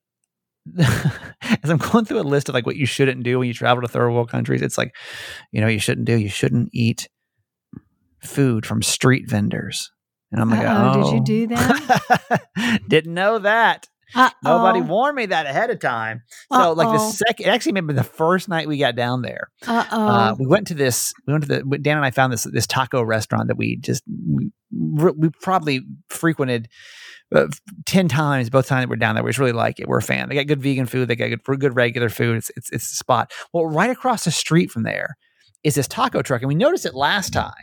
as 0.80 1.70
I'm 1.70 1.78
going 1.78 2.06
through 2.06 2.22
a 2.22 2.24
list 2.24 2.50
of 2.50 2.56
like 2.56 2.66
what 2.66 2.76
you 2.76 2.86
shouldn't 2.86 3.24
do 3.24 3.40
when 3.40 3.48
you 3.48 3.54
travel 3.54 3.82
to 3.82 3.88
third 3.88 4.10
world 4.12 4.30
countries, 4.30 4.62
it's 4.62 4.78
like, 4.78 4.96
you 5.52 5.62
know, 5.62 5.68
you 5.68 5.80
shouldn't 5.80 6.06
do, 6.06 6.18
you 6.18 6.30
shouldn't 6.30 6.70
eat 6.74 7.10
food 8.22 8.66
from 8.66 8.82
street 8.82 9.30
vendors. 9.30 9.92
And 10.32 10.42
I'm 10.42 10.50
like, 10.50 10.66
Uh-oh, 10.66 10.92
oh, 10.96 11.04
did 11.04 11.12
you 11.12 11.20
oh. 11.20 11.24
do 11.24 11.48
that? 11.56 12.82
Didn't 12.88 13.14
know 13.14 13.40
that. 13.40 13.88
Uh-oh. 14.16 14.32
Nobody 14.44 14.82
warned 14.82 15.16
me 15.16 15.26
that 15.28 15.46
ahead 15.46 15.70
of 15.70 15.80
time. 15.80 16.22
So 16.52 16.74
like 16.74 16.88
the 16.88 17.00
second, 17.00 17.48
actually 17.48 17.74
maybe 17.74 17.94
the 17.94 18.04
first 18.04 18.48
night 18.50 18.68
we 18.68 18.78
got 18.78 18.96
down 18.96 19.22
there, 19.22 19.50
Uh-oh. 19.68 20.08
uh, 20.08 20.36
we 20.38 20.46
went 20.46 20.68
to 20.68 20.74
this. 20.74 21.14
We 21.28 21.34
went 21.34 21.46
to 21.46 21.64
the 21.64 21.78
Dan 21.80 21.98
and 21.98 22.06
I 22.06 22.12
found 22.12 22.32
this 22.34 22.44
this 22.44 22.68
taco 22.68 23.02
restaurant 23.02 23.48
that 23.48 23.58
we 23.58 23.78
just 23.78 24.04
we, 24.30 24.52
we 24.72 25.30
probably 25.42 25.82
frequented 26.10 26.68
uh, 27.34 27.48
ten 27.86 28.08
times. 28.08 28.50
Both 28.50 28.68
times 28.68 28.84
that 28.84 28.90
we're 28.90 28.96
down 28.98 29.16
there, 29.16 29.24
we 29.24 29.30
just 29.30 29.40
really 29.40 29.52
like 29.52 29.80
it. 29.80 29.88
We're 29.88 29.98
a 29.98 30.02
fan. 30.02 30.30
They 30.30 30.36
got 30.36 30.48
good 30.48 30.62
vegan 30.62 30.86
food. 30.86 31.08
They 31.08 31.16
got 31.16 31.30
good 31.30 31.60
good 31.60 31.76
regular 31.76 32.10
food. 32.10 32.38
It's 32.38 32.52
it's 32.56 32.72
it's 32.72 32.90
the 32.90 32.96
spot. 32.96 33.32
Well, 33.54 33.66
right 33.66 33.90
across 33.90 34.26
the 34.26 34.32
street 34.32 34.72
from 34.72 34.84
there 34.84 35.18
is 35.64 35.76
this 35.76 35.88
taco 35.88 36.22
truck, 36.22 36.42
and 36.42 36.50
we 36.50 36.56
noticed 36.56 36.86
it 36.86 36.94
last 36.94 37.34
time. 37.34 37.54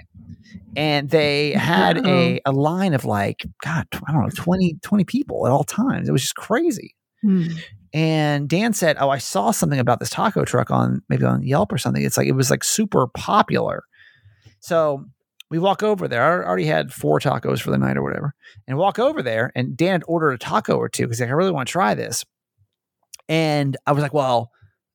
And 0.77 1.11
they 1.11 1.53
had 1.53 2.07
a, 2.07 2.41
a 2.47 2.53
line 2.53 2.95
of 2.95 3.05
like, 3.05 3.45
God, 3.63 3.87
I 4.07 4.13
don't 4.13 4.23
know, 4.23 4.31
20, 4.35 4.79
20 4.83 5.05
people 5.05 5.47
at 5.47 5.53
all 5.53 5.65
times. 5.65 6.09
It 6.09 6.13
was 6.13 6.23
just 6.23 6.37
crazy. 6.37 6.95
Hmm. 7.23 7.47
And 7.93 8.49
Dan 8.49 8.73
said, 8.73 8.97
"Oh, 9.01 9.11
I 9.11 9.19
saw 9.19 9.51
something 9.51 9.81
about 9.81 9.99
this 9.99 10.11
taco 10.11 10.45
truck 10.45 10.71
on 10.71 11.03
maybe 11.09 11.25
on 11.25 11.43
Yelp 11.43 11.73
or 11.73 11.79
something. 11.79 12.03
It's 12.03 12.17
like 12.17 12.29
it 12.29 12.37
was 12.37 12.51
like 12.51 12.63
super 12.63 13.09
popular." 13.09 13.83
So 14.61 15.07
we 15.51 15.59
walk 15.59 15.83
over 15.83 16.07
there. 16.07 16.23
I 16.23 16.47
already 16.47 16.67
had 16.67 16.93
four 16.93 17.19
tacos 17.19 17.61
for 17.61 17.73
the 17.73 17.79
night 17.79 17.97
or 17.97 18.03
whatever, 18.03 18.35
and 18.69 18.79
walk 18.79 19.01
over 19.01 19.23
there. 19.23 19.51
And 19.57 19.77
Dan 19.77 19.93
had 19.93 20.05
ordered 20.07 20.33
a 20.33 20.39
taco 20.39 20.77
or 20.77 20.89
two 20.89 21.03
because 21.03 21.21
like, 21.21 21.31
I 21.31 21.33
really 21.33 21.51
want 21.51 21.67
to 21.67 21.73
try 21.73 21.95
this. 21.95 22.25
And 23.29 23.77
I 23.87 23.93
was 23.93 24.03
like, 24.03 24.15
"Well, 24.15 24.53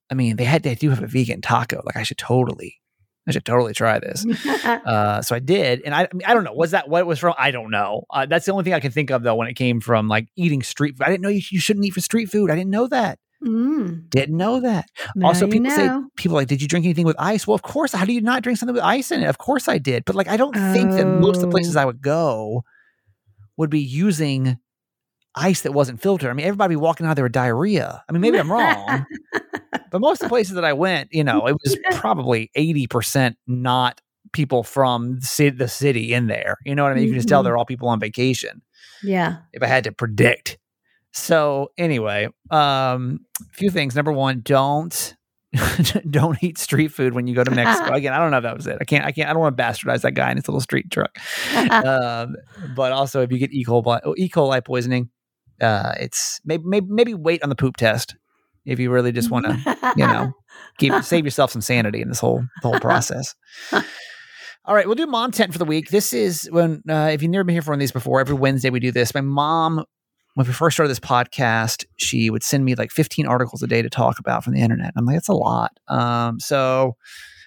I 0.10 0.14
mean, 0.14 0.36
they 0.36 0.44
had 0.44 0.64
they 0.64 0.76
do 0.76 0.90
have 0.90 1.04
a 1.04 1.08
vegan 1.08 1.42
taco. 1.42 1.82
Like 1.86 1.98
I 1.98 2.04
should 2.04 2.18
totally, 2.18 2.80
I 3.28 3.32
should 3.32 3.46
totally 3.46 3.74
try 3.74 4.00
this. 4.00 4.26
Uh, 4.66 5.22
so 5.22 5.36
I 5.36 5.40
did, 5.40 5.82
and 5.84 5.94
I, 5.96 6.02
I, 6.04 6.08
mean, 6.14 6.22
I 6.26 6.34
don't 6.34 6.44
know. 6.44 6.54
Was 6.54 6.72
that 6.72 6.90
what 6.90 7.00
it 7.00 7.06
was 7.08 7.20
from? 7.20 7.34
I 7.40 7.52
don't 7.52 7.72
know. 7.72 8.04
Uh, 8.10 8.26
that's 8.26 8.46
the 8.46 8.52
only 8.52 8.64
thing 8.64 8.74
I 8.74 8.80
can 8.80 8.92
think 8.92 9.10
of 9.12 9.24
though 9.24 9.36
when 9.36 9.48
it 9.48 9.54
came 9.54 9.80
from 9.80 10.08
like 10.08 10.28
eating 10.36 10.62
street 10.64 10.98
food. 10.98 11.04
I 11.06 11.10
didn't 11.10 11.22
know 11.22 11.30
you, 11.30 11.42
you 11.52 11.60
shouldn't 11.60 11.86
eat 11.86 11.92
for 11.92 12.02
street 12.02 12.28
food. 12.28 12.50
I 12.52 12.56
didn't 12.56 12.72
know 12.72 12.88
that. 12.88 13.20
Mm, 13.44 14.10
Didn't 14.10 14.38
know 14.38 14.60
that. 14.62 14.86
now 15.16 15.28
also, 15.28 15.48
people 15.48 15.70
say 15.70 15.90
people 16.18 16.36
are 16.38 16.42
like, 16.42 16.48
did 16.48 16.62
you 16.62 16.68
drink 16.68 16.86
anything 16.86 17.06
with 17.06 17.16
ice? 17.20 17.46
Well, 17.46 17.54
of 17.56 17.62
course. 17.62 17.92
How 17.94 18.06
do 18.06 18.14
you 18.14 18.22
not 18.22 18.42
drink 18.44 18.58
something 18.58 18.74
with 18.74 18.84
ice 18.84 19.12
in 19.12 19.22
it? 19.22 19.28
Of 19.28 19.38
course 19.38 19.68
I 19.68 19.78
did. 19.78 20.04
But 20.06 20.16
like, 20.16 20.28
I 20.28 20.38
don't 20.38 20.56
think 20.56 20.92
that 20.92 21.06
most 21.06 21.38
of 21.38 21.42
the 21.44 21.50
places 21.50 21.76
Oh. 21.78 21.82
I 21.82 21.86
would 21.86 22.02
go 22.02 22.64
would 23.58 23.70
be 23.70 23.82
using 23.82 24.58
ice 25.36 25.62
that 25.62 25.74
wasn't 25.74 26.02
filtered. 26.02 26.30
I 26.30 26.34
mean, 26.34 26.46
everybody 26.46 26.72
be 26.74 26.78
walking 26.78 27.06
out 27.06 27.16
there 27.16 27.26
with 27.26 27.34
diarrhea. 27.34 28.04
I 28.08 28.12
mean, 28.12 28.22
maybe 28.22 28.40
I'm 28.40 28.52
wrong, 28.52 29.06
but 29.92 30.00
most 30.02 30.22
of 30.22 30.26
the 30.26 30.30
places 30.30 30.56
that 30.56 30.66
I 30.66 30.74
went, 30.74 31.10
you 31.12 31.24
know, 31.24 31.48
it 31.48 31.56
was 31.64 31.78
probably 31.92 32.52
eighty 32.56 32.88
percent 32.88 33.38
not 33.48 34.02
people 34.34 34.64
from 34.64 35.20
the 35.20 35.68
city 35.68 36.14
in 36.14 36.28
there. 36.28 36.58
You 36.66 36.76
know 36.76 36.84
what 36.84 36.92
I 36.92 36.96
mean? 36.96 37.04
You 37.06 37.10
can 37.12 37.20
just 37.20 37.30
tell 37.30 37.42
Mhm. 37.42 37.46
they're 37.46 37.58
all 37.58 37.66
people 37.66 37.88
on 37.88 38.00
vacation 38.00 38.62
yeah. 39.04 39.38
if 39.54 39.64
I 39.64 39.68
had 39.68 39.84
to 39.86 39.92
predict. 39.92 40.58
So 41.14 41.72
anyway, 41.78 42.28
um, 42.52 43.20
a 43.40 43.54
few 43.54 43.70
things. 43.70 43.96
Number 43.96 44.12
one, 44.12 44.42
don't 44.42 45.16
don't 46.10 46.42
eat 46.44 46.58
street 46.58 46.90
food 46.90 47.14
when 47.14 47.28
you 47.28 47.36
go 47.36 47.44
to 47.46 47.52
Mexico. 47.52 47.94
Again, 47.94 48.12
I 48.12 48.18
don't 48.18 48.32
know 48.32 48.38
if 48.38 48.44
that 48.44 48.58
was 48.58 48.68
it. 48.68 48.78
I 48.82 48.84
can't. 48.84 49.06
I 49.06 49.14
can't. 49.14 49.30
I 49.30 49.34
don't 49.34 49.42
want 49.42 49.56
to 49.56 49.64
bastardize 49.64 50.02
that 50.02 50.12
guy 50.12 50.30
in 50.32 50.36
his 50.38 50.48
little 50.50 50.60
street 50.60 50.92
truck. 50.92 51.18
um, 51.56 52.36
but 52.76 52.92
also, 52.92 53.22
if 53.22 53.32
you 53.32 53.38
get 53.38 53.54
E. 53.54 53.64
coli, 53.64 54.02
E. 54.18 54.28
coli 54.28 54.66
poisoning, 54.66 55.10
uh, 55.62 55.94
it's 55.98 56.42
maybe, 56.44 56.64
maybe 56.66 56.88
maybe 56.90 57.14
wait 57.14 57.42
on 57.44 57.48
the 57.50 57.56
poop 57.56 57.78
test 57.78 58.16
if 58.66 58.80
you 58.80 58.92
really 58.92 59.12
just 59.12 59.30
want 59.30 59.46
to 59.46 59.94
you 59.98 60.06
know 60.06 60.34
keep 60.78 60.94
save 61.04 61.26
yourself 61.26 61.52
some 61.52 61.62
sanity 61.62 62.02
in 62.02 62.10
this 62.10 62.20
whole 62.20 62.44
the 62.62 62.68
whole 62.70 62.80
process. 62.80 63.36
All 64.68 64.74
right, 64.74 64.88
we'll 64.88 64.96
do 64.96 65.06
mom 65.06 65.32
tent 65.32 65.52
for 65.52 65.60
the 65.60 65.66
week. 65.66 65.90
This 65.90 66.12
is 66.12 66.50
when 66.52 66.82
uh, 66.90 67.10
if 67.12 67.22
you've 67.22 67.32
never 67.32 67.44
been 67.44 67.54
here 67.54 67.62
for 67.62 67.72
one 67.72 67.78
of 67.78 67.82
these 67.82 67.92
before, 67.92 68.20
every 68.20 68.36
Wednesday 68.36 68.72
we 68.72 68.80
do 68.80 68.92
this. 68.92 69.14
My 69.14 69.22
mom, 69.22 69.84
when 70.34 70.48
we 70.48 70.54
first 70.54 70.76
started 70.76 70.90
this 70.90 71.00
podcast, 71.00 71.86
she 71.98 72.32
would 72.32 72.42
send 72.42 72.66
me 72.66 72.74
like 72.74 72.90
15 72.90 73.28
articles 73.28 73.62
a 73.62 73.68
day 73.68 73.84
to 73.84 73.90
talk 73.90 74.18
about 74.18 74.44
from 74.44 74.54
the 74.54 74.62
internet. 74.62 74.94
I'm 74.96 75.06
like, 75.06 75.18
that's 75.18 75.28
a 75.28 75.34
lot. 75.34 75.72
Um, 75.88 76.40
so 76.40 76.96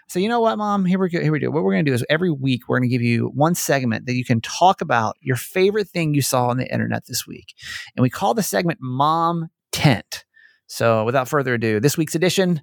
so 0.08 0.18
you 0.18 0.28
know 0.28 0.40
what, 0.40 0.56
mom? 0.56 0.86
Here 0.86 0.98
we 0.98 1.10
go. 1.10 1.20
Here 1.20 1.30
we 1.30 1.38
do. 1.38 1.50
What 1.50 1.62
we're 1.62 1.72
gonna 1.72 1.82
do 1.82 1.92
is 1.92 2.04
every 2.08 2.30
week 2.30 2.62
we're 2.66 2.78
gonna 2.78 2.88
give 2.88 3.02
you 3.02 3.30
one 3.34 3.54
segment 3.54 4.06
that 4.06 4.14
you 4.14 4.24
can 4.24 4.40
talk 4.40 4.80
about 4.80 5.16
your 5.20 5.36
favorite 5.36 5.88
thing 5.88 6.14
you 6.14 6.22
saw 6.22 6.46
on 6.46 6.56
the 6.56 6.72
internet 6.72 7.06
this 7.06 7.26
week, 7.26 7.54
and 7.94 8.02
we 8.02 8.08
call 8.08 8.32
the 8.32 8.42
segment 8.42 8.78
"Mom 8.80 9.48
Tent." 9.70 10.24
So 10.68 11.04
without 11.04 11.28
further 11.28 11.54
ado, 11.54 11.80
this 11.80 11.98
week's 11.98 12.14
edition 12.14 12.62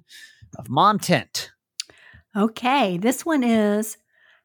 of 0.56 0.68
Mom 0.68 0.98
Tent. 0.98 1.50
Okay, 2.36 2.96
this 2.98 3.26
one 3.26 3.42
is 3.42 3.98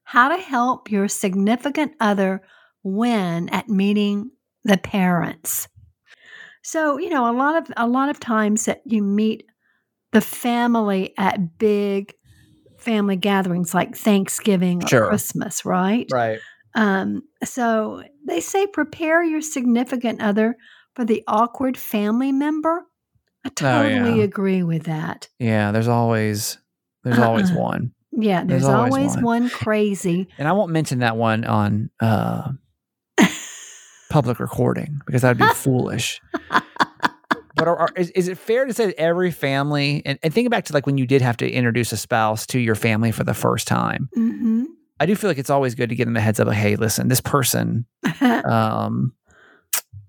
how 0.04 0.30
to 0.30 0.38
help 0.38 0.92
your 0.92 1.08
significant 1.08 1.94
other 2.00 2.42
win 2.84 3.50
at 3.50 3.70
meeting 3.70 4.32
the 4.64 4.78
parents. 4.78 5.68
So, 6.64 6.98
you 7.00 7.10
know, 7.10 7.30
a 7.30 7.36
lot 7.36 7.56
of 7.56 7.74
a 7.78 7.88
lot 7.88 8.10
of 8.10 8.20
times 8.20 8.66
that 8.66 8.82
you 8.86 9.02
meet 9.02 9.46
the 10.12 10.22
family 10.22 11.14
at 11.18 11.58
big 11.58 12.14
family 12.78 13.16
gatherings 13.16 13.74
like 13.74 13.96
Thanksgiving 13.96 14.84
or 14.84 14.88
Sure. 14.88 15.08
Christmas, 15.08 15.66
right? 15.66 16.08
Right. 16.12 16.40
Um, 16.76 17.24
so 17.44 18.04
they 18.28 18.40
say 18.40 18.68
prepare 18.68 19.24
your 19.24 19.42
significant 19.42 20.22
other 20.22 20.56
for 20.96 21.06
the 21.06 21.24
awkward 21.28 21.78
family 21.78 22.32
member. 22.32 22.86
I 23.44 23.50
Oh, 23.50 23.84
yeah. 23.84 24.00
totally 24.04 24.22
agree 24.22 24.64
with 24.64 24.84
that. 24.84 25.28
Yeah. 25.40 25.72
There's 25.72 25.88
always 25.88 26.58
there's 27.04 27.18
always 27.20 27.50
Uh-uh. 27.52 27.60
one. 27.60 27.92
Yeah, 28.12 28.44
There's 28.44 28.64
there's, 28.64 28.74
always 28.74 28.94
always, 28.94 29.16
one. 29.16 29.24
one. 29.24 29.50
crazy. 29.50 30.28
And 30.38 30.48
I 30.48 30.52
won't 30.52 30.72
mention 30.72 31.00
that 31.00 31.16
one 31.18 31.46
on 31.46 31.90
uh, 32.02 32.52
public 34.10 34.40
recording 34.40 35.00
because 35.06 35.22
that 35.22 35.30
would 35.30 35.38
be 35.38 35.54
foolish. 35.54 36.22
But 37.54 37.68
are, 37.68 37.78
are- 37.78 37.90
is, 37.98 38.10
is 38.12 38.28
it 38.30 38.38
fair 38.38 38.66
to 38.66 38.74
say 38.74 38.88
that 38.88 38.96
every 39.00 39.30
family, 39.30 40.02
and, 40.06 40.18
and 40.24 40.34
think 40.34 40.50
back 40.50 40.64
to 40.66 40.74
like 40.74 40.86
when 40.86 40.98
you 40.98 41.06
did 41.06 41.22
have 41.22 41.36
to 41.38 41.50
introduce 41.52 41.92
a 41.92 41.98
spouse 41.98 42.48
to 42.48 42.60
your 42.60 42.76
family 42.76 43.12
for 43.12 43.24
the 43.26 43.34
first 43.34 43.68
time, 43.68 44.10
hmm 44.14 44.64
I 45.00 45.06
do 45.06 45.16
feel 45.16 45.30
like 45.30 45.38
it's 45.38 45.50
always 45.50 45.76
good 45.76 45.90
to 45.90 45.96
give 45.96 46.06
them 46.08 46.16
a 46.16 46.22
heads 46.22 46.40
up 46.40 46.48
like, 46.48 46.58
hey, 46.58 46.76
listen, 46.78 47.08
this 47.08 47.22
person, 47.22 47.86
um, 48.22 49.14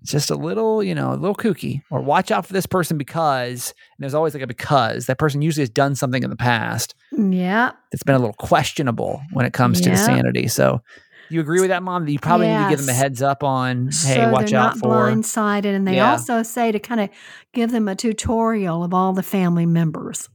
just 0.05 0.31
a 0.31 0.35
little, 0.35 0.83
you 0.83 0.95
know, 0.95 1.13
a 1.13 1.17
little 1.17 1.35
kooky, 1.35 1.83
or 1.91 2.01
watch 2.01 2.31
out 2.31 2.47
for 2.47 2.53
this 2.53 2.67
person 2.67 2.99
because, 2.99 3.69
and 3.97 4.03
there's 4.03 4.15
always 4.15 4.35
like 4.35 4.43
a 4.43 4.47
because 4.47 5.07
that 5.07 5.19
person 5.19 5.43
usually 5.43 5.63
has 5.63 5.71
done 5.71 5.95
something 5.95 6.23
in 6.23 6.31
the 6.31 6.37
past 6.37 6.95
yeah, 7.17 7.73
It's 7.93 8.03
been 8.03 8.15
a 8.15 8.19
little 8.19 8.35
questionable 8.35 9.21
when 9.33 9.45
it 9.47 9.53
comes 9.53 9.81
to 9.83 9.91
the 9.91 9.97
sanity. 9.97 10.49
So, 10.49 10.81
you 11.29 11.41
agree 11.41 11.61
with 11.61 11.69
that, 11.71 11.83
mom? 11.83 12.05
That 12.07 12.13
you 12.13 12.19
probably 12.19 12.49
need 12.49 12.63
to 12.65 12.69
give 12.71 12.79
them 12.81 12.89
a 12.89 12.93
heads 12.95 13.23
up 13.23 13.43
on, 13.45 13.87
hey, 13.87 14.15
so 14.17 14.31
watch 14.31 14.53
out 14.53 14.77
for. 14.79 14.89
blindsided, 14.89 15.75
and 15.75 15.87
they 15.87 15.97
Yeah. 15.97 16.11
also 16.11 16.43
say 16.43 16.73
to 16.73 16.79
kind 16.79 17.01
of 17.01 17.11
give 17.55 17.71
them 17.71 17.89
a 17.89 17.95
tutorial 17.95 18.83
of 18.85 18.93
all 18.95 19.13
the 19.13 19.23
family 19.23 19.67
members, 19.67 20.29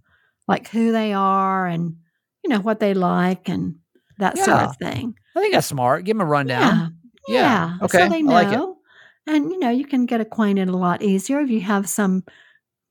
like 0.47 0.69
who 0.69 0.91
they 0.91 1.13
are 1.13 1.65
and 1.67 1.95
you 2.43 2.50
know 2.50 2.59
what 2.59 2.79
they 2.79 2.93
like 2.93 3.50
and 3.50 3.75
that 4.19 4.38
sort 4.38 4.50
of 4.62 4.77
thing. 4.77 5.13
I 5.36 5.41
think 5.41 5.53
that's 5.53 5.67
smart. 5.67 6.05
Give 6.05 6.15
them 6.17 6.25
a 6.25 6.29
rundown. 6.29 6.95
Yeah, 7.27 7.33
Yeah. 7.36 7.41
yeah. 7.41 7.77
Okay. 7.86 7.97
So 8.00 8.09
they 8.09 8.17
I 8.17 8.21
know, 8.21 8.31
like 8.33 8.57
it. 8.57 8.76
And 9.27 9.51
you 9.51 9.60
know 9.60 9.69
you 9.69 9.86
can 9.86 10.05
get 10.05 10.22
acquainted 10.22 10.69
a 10.69 10.77
lot 10.77 11.01
easier 11.01 11.39
if 11.39 11.50
you 11.50 11.62
have 11.62 11.89
some 11.89 12.24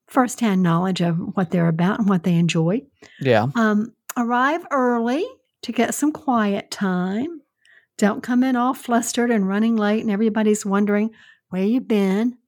firsthand 0.09 0.63
knowledge 0.63 1.01
of 1.01 1.17
what 1.37 1.51
they're 1.51 1.69
about 1.69 1.99
and 1.99 2.09
what 2.09 2.23
they 2.23 2.35
enjoy. 2.35 2.83
Yeah. 3.21 3.47
Um, 3.55 3.95
arrive 4.17 4.65
early 4.71 5.27
to 5.63 5.73
get 5.73 5.95
some 5.95 6.13
quiet 6.13 6.71
time. 6.71 7.41
Don't 7.99 8.23
come 8.23 8.45
in 8.45 8.57
all 8.57 8.75
flustered 8.75 9.31
and 9.31 9.49
running 9.49 9.77
late, 9.77 10.03
and 10.03 10.11
everybody's 10.11 10.67
wondering 10.67 11.11
where 11.49 11.65
you 11.65 11.81
been. 11.81 12.39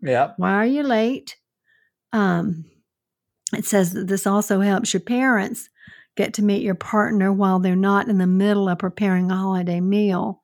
Yeah. 0.00 0.32
Why 0.36 0.52
are 0.52 0.66
you 0.66 0.82
late? 0.82 1.36
Um, 2.12 2.64
it 3.52 3.64
says 3.64 3.92
that 3.94 4.08
this 4.08 4.26
also 4.26 4.60
helps 4.60 4.92
your 4.92 5.00
parents 5.00 5.70
get 6.16 6.34
to 6.34 6.42
meet 6.42 6.62
your 6.62 6.74
partner 6.74 7.32
while 7.32 7.60
they're 7.60 7.76
not 7.76 8.08
in 8.08 8.18
the 8.18 8.26
middle 8.26 8.68
of 8.68 8.78
preparing 8.78 9.30
a 9.30 9.36
holiday 9.36 9.80
meal, 9.80 10.42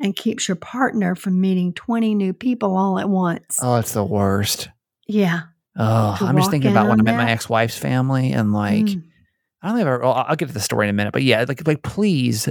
and 0.00 0.16
keeps 0.16 0.48
your 0.48 0.56
partner 0.56 1.14
from 1.14 1.40
meeting 1.40 1.72
twenty 1.74 2.14
new 2.14 2.32
people 2.32 2.76
all 2.76 2.98
at 2.98 3.08
once. 3.08 3.58
Oh, 3.62 3.76
it's 3.76 3.92
the 3.92 4.04
worst. 4.04 4.68
Yeah, 5.06 5.40
Oh, 5.76 6.16
I'm 6.20 6.36
just 6.36 6.50
thinking 6.50 6.70
about 6.70 6.88
when 6.88 7.00
I 7.00 7.02
met 7.02 7.16
my 7.16 7.30
ex-wife's 7.30 7.78
family 7.78 8.32
and 8.32 8.52
like 8.52 8.84
Mm. 8.86 9.02
I 9.62 9.68
don't 9.68 9.76
think 9.76 9.86
I've 9.86 9.92
ever, 9.92 9.98
well, 10.00 10.24
I'll 10.26 10.36
get 10.36 10.48
to 10.48 10.54
the 10.54 10.60
story 10.60 10.86
in 10.86 10.90
a 10.90 10.94
minute, 10.94 11.12
but 11.12 11.22
yeah, 11.22 11.44
like 11.46 11.66
like 11.66 11.82
please, 11.82 12.48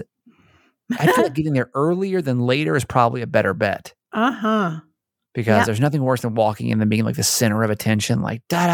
I 0.98 1.06
feel 1.12 1.24
like 1.24 1.34
getting 1.36 1.54
there 1.54 1.70
earlier 1.74 2.22
than 2.22 2.40
later 2.42 2.76
is 2.76 2.86
probably 2.86 3.22
a 3.22 3.28
better 3.28 3.54
bet 3.54 3.94
uh 4.14 4.32
huh. 4.32 4.80
because 5.34 5.58
Yep. 5.60 5.66
there's 5.66 5.80
nothing 5.80 6.04
worse 6.04 6.22
than 6.22 6.36
walking 6.36 6.70
in 6.70 6.80
and 6.82 6.90
being 6.90 7.04
like 7.06 7.16
the 7.16 7.24
center 7.24 7.64
of 7.64 7.70
attention, 7.72 8.22
like 8.22 8.42
da 8.50 8.68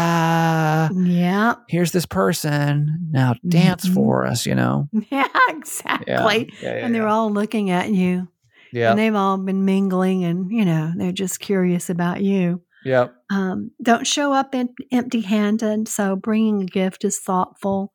da. 0.90 0.94
Yeah, 0.94 1.54
Here's 1.68 1.92
this 1.92 2.06
person 2.06 3.08
now 3.10 3.34
dance 3.48 3.86
Mhm. 3.88 3.94
for 3.94 4.26
us, 4.26 4.44
you 4.46 4.54
know. 4.54 4.88
yeah, 5.10 5.28
exactly. 5.48 6.52
yeah, 6.62 6.74
yeah, 6.74 6.84
and 6.86 6.94
they're 6.94 7.08
all 7.08 7.30
looking 7.32 7.70
at 7.70 7.90
you, 7.90 8.28
yeah, 8.72 8.90
and 8.90 8.98
they've 8.98 9.14
all 9.14 9.38
been 9.38 9.64
mingling, 9.64 10.24
and 10.24 10.50
you 10.50 10.64
know 10.64 10.92
they're 10.96 11.12
just 11.12 11.40
curious 11.40 11.88
about 11.90 12.22
you. 12.22 12.62
yeah, 12.84 13.08
Um, 13.30 13.70
don't 13.82 14.06
show 14.06 14.32
up 14.32 14.54
em- 14.54 14.74
empty-handed. 14.92 15.88
So 15.88 16.16
bringing 16.16 16.62
a 16.62 16.66
gift 16.66 17.04
is 17.04 17.18
thoughtful, 17.18 17.92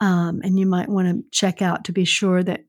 um, 0.00 0.40
and 0.42 0.58
you 0.58 0.66
might 0.66 0.88
want 0.88 1.08
to 1.08 1.24
check 1.32 1.62
out 1.62 1.84
to 1.84 1.92
be 1.92 2.04
sure 2.04 2.42
that 2.42 2.60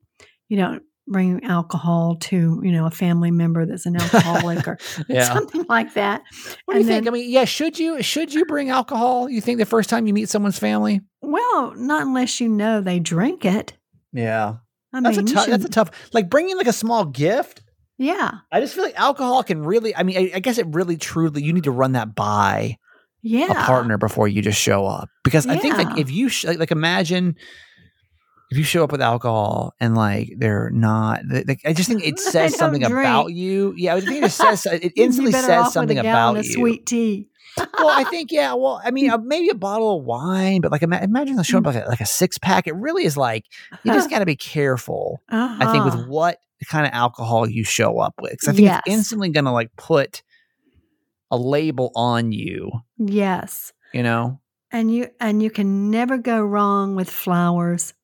you 0.48 0.56
don't 0.56 0.82
bring 1.10 1.42
alcohol 1.44 2.16
to 2.20 2.60
you 2.62 2.70
know 2.70 2.84
a 2.84 2.90
family 2.90 3.30
member 3.30 3.64
that's 3.64 3.86
an 3.86 3.96
alcoholic 3.96 4.68
or 4.68 4.76
yeah. 5.08 5.24
something 5.32 5.64
like 5.68 5.94
that. 5.94 6.22
What 6.66 6.74
do 6.74 6.80
you 6.80 6.86
And 6.86 6.88
think? 7.04 7.08
I 7.08 7.10
mean, 7.10 7.30
yeah, 7.30 7.44
should 7.46 7.78
you 7.78 8.02
should 8.02 8.32
you 8.34 8.44
bring 8.44 8.68
alcohol? 8.70 9.28
You 9.30 9.40
think 9.40 9.58
the 9.58 9.64
first 9.66 9.88
time 9.88 10.06
you 10.06 10.12
meet 10.12 10.28
someone's 10.28 10.58
family? 10.58 11.00
Well, 11.22 11.74
not 11.76 12.02
unless 12.02 12.40
you 12.40 12.48
know 12.48 12.80
they 12.82 13.00
drink 13.00 13.44
it. 13.44 13.72
Yeah, 14.12 14.56
I 14.92 15.00
that's 15.00 15.16
mean, 15.16 15.28
a 15.28 15.32
tough. 15.32 15.46
That's 15.46 15.64
a 15.64 15.68
tough. 15.68 15.90
Like 16.12 16.30
bringing 16.30 16.56
like 16.56 16.66
a 16.66 16.72
small 16.72 17.04
gift. 17.04 17.62
yeah, 17.98 18.32
I 18.50 18.60
just 18.60 18.74
feel 18.74 18.84
like 18.84 18.98
alcohol 18.98 19.42
can 19.42 19.62
really. 19.64 19.94
I 19.94 20.02
mean, 20.02 20.16
I, 20.16 20.36
I 20.36 20.38
guess 20.40 20.58
it 20.58 20.66
really, 20.68 20.96
truly, 20.96 21.42
you 21.42 21.52
need 21.52 21.64
to 21.64 21.70
run 21.70 21.92
that 21.92 22.14
by 22.14 22.78
yeah, 23.22 23.50
a 23.50 23.66
partner 23.66 23.98
before 23.98 24.28
you 24.28 24.42
just 24.42 24.60
show 24.60 24.86
up. 24.86 25.08
Because 25.24 25.46
I 25.46 25.56
think 25.56 25.76
like 25.76 25.98
if 25.98 26.10
you 26.10 26.28
sh- 26.28 26.44
like, 26.44 26.58
like 26.58 26.70
imagine 26.70 27.36
if 28.50 28.56
you 28.58 28.64
show 28.64 28.82
up 28.84 28.92
with 28.92 29.02
alcohol 29.02 29.74
and 29.80 29.94
like 29.94 30.32
they're 30.38 30.70
not. 30.70 31.20
Like, 31.28 31.60
I 31.66 31.72
just 31.72 31.88
think 31.88 32.04
it 32.06 32.18
says 32.34 32.56
something 32.56 32.82
about 32.84 33.32
you. 33.32 33.74
Yeah, 33.76 33.94
I 33.94 34.00
think 34.00 34.24
it 34.24 34.30
says 34.42 34.64
it 34.66 34.92
instantly 34.96 35.32
says 35.32 35.72
something 35.72 35.98
about 35.98 36.36
you. 36.44 36.52
sweet 36.52 36.86
tea. 36.86 37.28
well, 37.78 37.88
I 37.90 38.04
think 38.10 38.30
yeah. 38.32 38.54
Well, 38.54 38.80
I 38.84 38.90
mean, 38.90 39.10
uh, 39.10 39.18
maybe 39.18 39.48
a 39.50 39.54
bottle 39.54 39.98
of 39.98 40.04
wine, 40.04 40.60
but 40.60 40.70
like 40.72 40.82
ima- 40.82 41.00
imagine 41.02 41.42
show 41.42 41.58
up 41.58 41.66
like 41.66 41.76
a, 41.84 41.88
like 41.88 42.00
a 42.00 42.06
six 42.06 42.38
pack. 42.38 42.66
It 42.66 42.74
really 42.74 43.04
is 43.04 43.16
like 43.16 43.44
you 43.84 43.92
just 43.92 44.08
got 44.10 44.20
to 44.20 44.26
be 44.26 44.36
careful. 44.36 45.20
I 45.28 45.70
think 45.72 45.84
with 45.84 45.94
Uh-huh. 45.94 46.04
what 46.08 46.38
kind 46.68 46.86
of 46.86 46.92
alcohol 46.92 47.48
you 47.48 47.64
show 47.64 47.98
up 48.00 48.14
with, 48.20 48.32
because 48.32 48.48
I 48.48 48.52
think 48.52 48.64
Yes. 48.66 48.82
it's 48.86 48.94
instantly 48.94 49.28
going 49.30 49.44
to 49.44 49.52
like 49.52 49.70
put 49.76 50.22
a 51.30 51.36
label 51.36 51.92
on 51.94 52.32
you. 52.32 52.70
yes. 52.96 53.72
You 53.92 54.02
know, 54.02 54.40
and 54.70 54.90
you 54.94 55.08
and 55.20 55.42
you 55.42 55.50
can 55.50 55.90
never 55.90 56.18
go 56.18 56.42
wrong 56.42 56.94
with 56.94 57.08
flowers. 57.10 57.94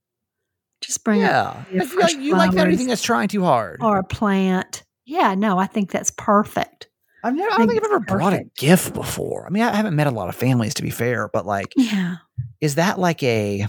Just 0.86 1.04
bring 1.04 1.20
Yeah. 1.20 1.64
your 1.72 1.82
I 1.82 1.86
feel 1.86 1.98
fresh 2.00 2.14
like 2.14 2.22
you 2.22 2.32
like 2.36 2.54
everything 2.56 2.86
that's 2.88 3.02
trying 3.02 3.28
too 3.28 3.42
hard. 3.44 3.80
or 3.82 3.98
a 3.98 4.04
plant. 4.04 4.82
Yeah, 5.06 5.34
no, 5.34 5.58
I 5.58 5.66
think 5.66 5.90
that's 5.90 6.10
perfect. 6.10 6.88
I've 7.22 7.34
never, 7.34 7.50
I 7.52 7.56
don't 7.58 7.68
think 7.68 7.70
think 7.82 7.84
I've 7.84 7.90
ever 7.92 8.02
it's 8.04 8.12
brought 8.12 8.32
a 8.34 8.44
gift 8.58 8.92
before. 8.94 9.46
I 9.46 9.50
mean, 9.50 9.62
I 9.62 9.74
haven't 9.74 9.96
met 9.96 10.06
a 10.06 10.10
lot 10.10 10.28
of 10.28 10.34
families 10.34 10.74
to 10.74 10.82
be 10.82 10.90
fair, 10.90 11.28
but 11.32 11.46
like, 11.46 11.72
Yeah. 11.76 12.16
is 12.60 12.74
that 12.76 12.98
like 12.98 13.22
a, 13.22 13.66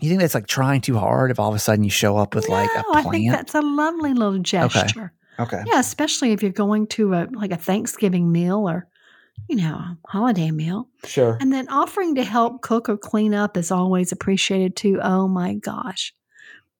you 0.00 0.08
think 0.08 0.20
that's 0.20 0.34
like 0.34 0.46
trying 0.46 0.80
too 0.80 0.96
hard 0.98 1.30
if 1.30 1.38
all 1.38 1.48
of 1.50 1.54
a 1.54 1.58
sudden 1.58 1.84
you 1.84 1.90
show 1.90 2.16
up 2.16 2.34
with 2.34 2.48
like 2.48 2.68
a 2.74 2.78
No, 2.78 2.84
I 2.94 3.02
think 3.02 3.28
plant? 3.30 3.30
that's 3.36 3.54
a 3.54 3.60
lovely 3.62 4.14
little 4.14 4.38
gesture. 4.38 5.12
Okay. 5.38 5.62
Yeah, 5.66 5.78
especially 5.80 6.32
if 6.32 6.42
you're 6.42 6.52
going 6.52 6.86
to 6.88 7.14
a 7.14 7.28
like 7.32 7.52
a 7.52 7.56
Thanksgiving 7.56 8.32
meal 8.32 8.68
or 8.68 8.86
you 9.48 9.56
know, 9.56 9.96
holiday 10.06 10.50
meal. 10.50 10.88
Sure. 11.04 11.36
And 11.40 11.52
then 11.52 11.68
offering 11.68 12.14
to 12.14 12.24
help 12.24 12.62
cook 12.62 12.88
or 12.88 12.96
clean 12.96 13.34
up 13.34 13.56
is 13.56 13.70
always 13.70 14.12
appreciated 14.12 14.76
too. 14.76 15.00
Oh 15.02 15.28
my 15.28 15.54
gosh. 15.54 16.14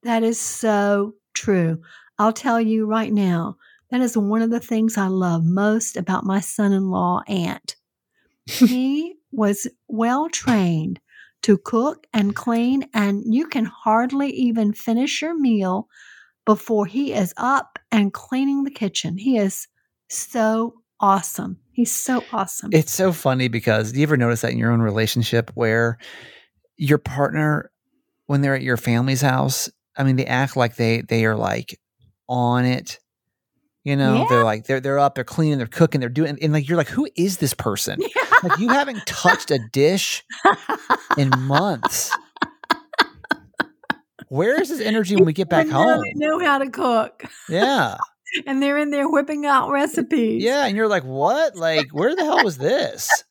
That 0.02 0.22
is 0.22 0.40
so 0.40 1.14
true. 1.34 1.82
I'll 2.18 2.32
tell 2.32 2.60
you 2.60 2.86
right 2.86 3.12
now, 3.12 3.56
that 3.90 4.00
is 4.00 4.16
one 4.16 4.42
of 4.42 4.50
the 4.50 4.60
things 4.60 4.96
I 4.96 5.08
love 5.08 5.44
most 5.44 5.96
about 5.96 6.24
my 6.24 6.40
son 6.40 6.72
in 6.72 6.88
law, 6.90 7.22
Aunt. 7.28 7.76
he 8.46 9.14
was 9.30 9.66
well 9.88 10.28
trained 10.28 10.98
to 11.42 11.58
cook 11.58 12.06
and 12.12 12.34
clean, 12.34 12.88
and 12.94 13.22
you 13.34 13.46
can 13.46 13.64
hardly 13.64 14.30
even 14.30 14.72
finish 14.72 15.20
your 15.20 15.38
meal 15.38 15.88
before 16.46 16.86
he 16.86 17.12
is 17.12 17.34
up 17.36 17.78
and 17.90 18.12
cleaning 18.12 18.64
the 18.64 18.70
kitchen. 18.70 19.18
He 19.18 19.36
is 19.36 19.68
so 20.08 20.74
awesome. 21.00 21.58
He's 21.72 21.92
so 21.92 22.22
awesome. 22.32 22.70
It's 22.72 22.92
so 22.92 23.12
funny 23.12 23.48
because 23.48 23.92
do 23.92 23.98
you 23.98 24.02
ever 24.04 24.16
notice 24.16 24.42
that 24.42 24.52
in 24.52 24.58
your 24.58 24.70
own 24.72 24.82
relationship 24.82 25.50
where 25.54 25.98
your 26.76 26.98
partner, 26.98 27.70
when 28.26 28.40
they're 28.42 28.54
at 28.54 28.62
your 28.62 28.76
family's 28.76 29.20
house, 29.22 29.70
I 29.96 30.04
mean, 30.04 30.16
they 30.16 30.26
act 30.26 30.56
like 30.56 30.76
they 30.76 31.00
they 31.02 31.24
are 31.24 31.36
like 31.36 31.78
on 32.28 32.64
it. 32.64 32.98
You 33.84 33.96
know, 33.96 34.18
Yeah. 34.18 34.26
they're 34.28 34.44
like 34.44 34.64
they're 34.66 34.80
they're 34.80 34.98
up, 34.98 35.14
they're 35.14 35.24
cleaning, 35.24 35.58
they're 35.58 35.66
cooking, 35.66 36.00
they're 36.00 36.08
doing, 36.08 36.38
and 36.40 36.52
like 36.52 36.68
you're 36.68 36.78
like, 36.78 36.88
who 36.88 37.08
is 37.16 37.38
this 37.38 37.54
person? 37.54 37.98
Like 38.42 38.58
you 38.58 38.70
haven't 38.70 39.06
touched 39.06 39.52
a 39.52 39.60
dish 39.72 40.24
in 41.16 41.30
months. 41.42 42.10
Where 44.28 44.60
is 44.60 44.68
this 44.70 44.80
energy 44.80 45.14
when 45.14 45.26
we 45.26 45.32
get 45.32 45.48
back 45.48 45.66
They 45.66 45.72
know- 45.72 45.82
home? 45.96 46.02
Know 46.14 46.38
how 46.40 46.58
to 46.58 46.68
cook, 46.70 47.22
Yeah, 47.48 47.98
and 48.46 48.62
they're 48.62 48.78
in 48.78 48.90
there 48.90 49.08
whipping 49.08 49.46
out 49.46 49.70
recipes. 49.70 50.42
yeah, 50.42 50.66
and 50.66 50.76
you're 50.76 50.88
like, 50.88 51.04
what? 51.04 51.56
Like, 51.56 51.90
where 51.90 52.14
the 52.14 52.24
hell 52.24 52.44
was 52.44 52.58
this? 52.58 53.24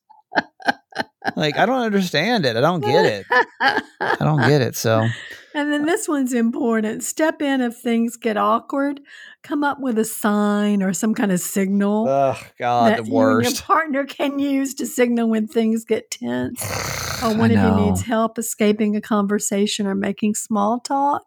Like, 1.36 1.58
I 1.58 1.66
don't 1.66 1.82
understand 1.82 2.46
it. 2.46 2.56
I 2.56 2.62
don't 2.62 2.82
get 2.82 3.06
it. 3.06 3.26
I 3.60 4.16
don't 4.20 4.42
get 4.42 4.62
it. 4.62 4.76
So, 4.76 5.08
And 5.54 5.72
then 5.72 5.86
this 5.86 6.08
one's 6.08 6.34
important. 6.34 7.04
Step 7.04 7.42
in 7.42 7.62
if 7.62 7.76
things 7.76 8.16
get 8.16 8.38
awkward. 8.38 9.02
Come 9.44 9.64
up 9.64 9.80
with 9.80 9.98
a 9.98 10.06
sign 10.06 10.82
or 10.82 10.94
some 10.94 11.14
kind 11.14 11.32
of 11.32 11.40
signal 11.40 12.08
oh 12.08 12.38
god, 12.60 12.92
that 12.92 13.06
the 13.06 13.12
you 13.12 13.20
and 13.20 13.44
your 13.44 13.62
partner 13.62 14.06
can 14.06 14.40
use 14.40 14.76
to 14.76 14.86
signal 14.86 15.30
when 15.30 15.48
things 15.48 15.84
get 15.84 16.12
tense 16.12 16.64
or 17.24 17.36
one 17.36 17.52
of 17.52 17.58
you 17.58 17.86
needs 17.86 18.04
help 18.04 18.38
escaping 18.38 18.96
a 18.96 19.02
conversation 19.02 19.88
or 19.88 19.96
making 19.96 20.36
small 20.36 20.80
talk. 20.80 21.24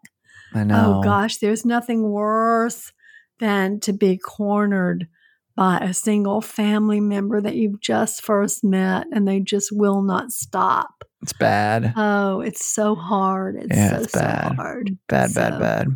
I 0.55 0.61
oh, 0.61 0.65
know. 0.65 1.01
Oh 1.01 1.03
gosh, 1.03 1.39
there's 1.39 1.65
nothing 1.65 2.09
worse 2.09 2.93
than 3.41 3.81
to 3.81 3.93
be 3.93 4.17
cornered 4.19 5.07
by 5.57 5.79
a 5.79 5.95
single 5.95 6.41
family 6.41 7.01
member 7.01 7.41
that 7.41 7.55
you've 7.55 7.81
just 7.81 8.23
first 8.23 8.65
met 8.65 9.07
and 9.13 9.27
they 9.27 9.41
just 9.41 9.71
will 9.73 10.03
not 10.03 10.33
stop. 10.33 11.05
it's 11.23 11.33
bad. 11.33 11.93
Oh, 11.97 12.41
it's 12.41 12.65
so 12.65 12.95
hard. 12.97 13.57
It's 13.57 13.77
Yeah, 13.77 13.91
so, 13.91 14.03
it's 14.03 14.13
bad. 14.13 14.49
so 14.49 14.55
hard. 14.55 14.99
Bad, 15.09 15.33
bad, 15.35 15.53
So, 15.55 15.59
bad. 15.61 15.87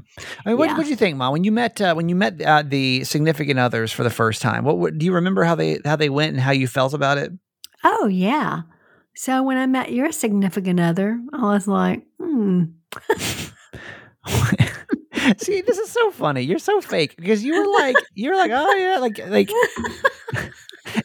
I 0.46 0.48
mean, 0.48 0.58
what 0.58 0.70
yeah. 0.70 0.76
do 0.80 0.88
you 0.88 0.96
think, 0.96 1.16
Mom? 1.16 1.32
When 1.32 1.42
you 1.44 1.50
met 1.52 1.80
uh, 1.80 1.94
when 1.94 2.08
you 2.08 2.14
met 2.14 2.40
uh, 2.40 2.62
the 2.64 3.02
significant 3.04 3.58
others 3.58 3.90
for 3.90 4.04
the 4.04 4.10
first 4.10 4.42
time, 4.42 4.64
what, 4.64 4.78
what 4.78 4.96
do 4.96 5.04
you 5.04 5.12
remember 5.12 5.42
how 5.44 5.56
they 5.56 5.80
how 5.84 5.96
they 5.96 6.08
went 6.08 6.34
and 6.34 6.40
how 6.40 6.52
you 6.52 6.68
felt 6.68 6.94
about 6.94 7.18
it? 7.18 7.32
Oh, 7.84 8.06
yeah. 8.06 8.62
So 9.16 9.42
when 9.42 9.56
I 9.56 9.66
met 9.66 9.92
your 9.92 10.12
significant 10.12 10.78
other, 10.78 11.20
I 11.32 11.42
was 11.52 11.66
like, 11.66 12.06
hmm. 12.20 12.64
See, 15.38 15.60
this 15.62 15.78
is 15.78 15.90
so 15.90 16.10
funny. 16.10 16.42
You're 16.42 16.58
so 16.58 16.80
fake 16.80 17.16
because 17.16 17.42
you 17.44 17.54
were 17.60 17.78
like, 17.80 17.96
you 18.14 18.30
were 18.30 18.36
like, 18.36 18.50
oh 18.54 18.74
yeah, 18.74 18.98
like 18.98 19.18
like. 19.28 19.50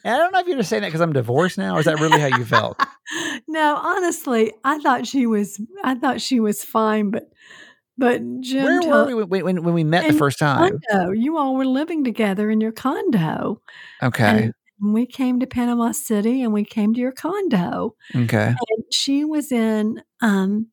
And 0.05 0.15
I 0.15 0.17
don't 0.17 0.31
know 0.31 0.39
if 0.39 0.47
you're 0.47 0.57
just 0.57 0.69
saying 0.69 0.81
that 0.83 0.87
because 0.87 1.01
I'm 1.01 1.11
divorced 1.11 1.57
now, 1.57 1.75
or 1.75 1.79
is 1.79 1.85
that 1.85 1.99
really 1.99 2.19
how 2.19 2.27
you 2.37 2.45
felt? 2.45 2.81
no, 3.49 3.75
honestly, 3.75 4.53
I 4.63 4.79
thought 4.79 5.05
she 5.05 5.25
was. 5.27 5.59
I 5.83 5.95
thought 5.95 6.21
she 6.21 6.39
was 6.39 6.63
fine, 6.63 7.11
but 7.11 7.29
but 7.97 8.21
Jim 8.39 8.63
Where 8.63 8.79
told- 8.81 9.09
were 9.09 9.15
we 9.15 9.23
when, 9.25 9.43
when, 9.43 9.63
when 9.63 9.73
we 9.73 9.83
met 9.83 10.07
the 10.07 10.17
first 10.17 10.39
time? 10.39 10.79
condo. 10.89 11.11
You 11.11 11.37
all 11.37 11.55
were 11.55 11.65
living 11.65 12.05
together 12.05 12.49
in 12.49 12.61
your 12.61 12.71
condo. 12.71 13.61
Okay, 14.01 14.51
And 14.79 14.93
we 14.93 15.05
came 15.05 15.41
to 15.41 15.47
Panama 15.47 15.91
City 15.91 16.41
and 16.43 16.53
we 16.53 16.63
came 16.63 16.93
to 16.93 16.99
your 17.01 17.11
condo. 17.11 17.95
okay, 18.15 18.47
And 18.47 18.83
she 18.91 19.25
was 19.25 19.51
in 19.51 20.01
um, 20.21 20.67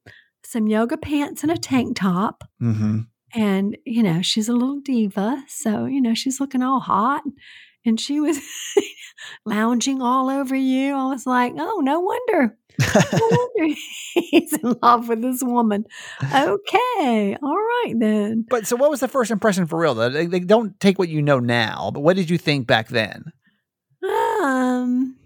some 0.44 0.68
yoga 0.68 0.96
pants 0.96 1.42
and 1.42 1.50
a 1.50 1.58
tank 1.58 1.96
top. 1.96 2.44
mm-hmm. 2.62 3.00
And, 3.34 3.76
you 3.84 4.02
know, 4.02 4.22
she's 4.22 4.48
a 4.48 4.52
little 4.52 4.80
diva. 4.80 5.44
So, 5.48 5.86
you 5.86 6.00
know, 6.00 6.14
she's 6.14 6.40
looking 6.40 6.62
all 6.62 6.80
hot. 6.80 7.22
And 7.84 7.98
she 7.98 8.20
was 8.20 8.38
lounging 9.46 10.02
all 10.02 10.28
over 10.28 10.54
you. 10.54 10.94
I 10.94 11.06
was 11.06 11.26
like, 11.26 11.54
oh, 11.56 11.80
no 11.82 12.00
wonder. 12.00 12.56
No 12.78 13.00
wonder 13.12 13.74
he's 14.14 14.52
in 14.52 14.76
love 14.82 15.08
with 15.08 15.22
this 15.22 15.42
woman. 15.42 15.84
Okay. 16.22 17.36
All 17.42 17.56
right, 17.56 17.94
then. 17.98 18.46
But 18.48 18.66
so, 18.66 18.76
what 18.76 18.90
was 18.90 19.00
the 19.00 19.08
first 19.08 19.30
impression 19.30 19.66
for 19.66 19.78
real? 19.78 19.94
Though, 19.94 20.08
they, 20.08 20.26
they 20.26 20.40
don't 20.40 20.78
take 20.80 20.98
what 20.98 21.08
you 21.08 21.22
know 21.22 21.40
now, 21.40 21.90
but 21.92 22.00
what 22.00 22.16
did 22.16 22.30
you 22.30 22.38
think 22.38 22.66
back 22.66 22.88
then? 22.88 23.32
Um, 24.02 25.16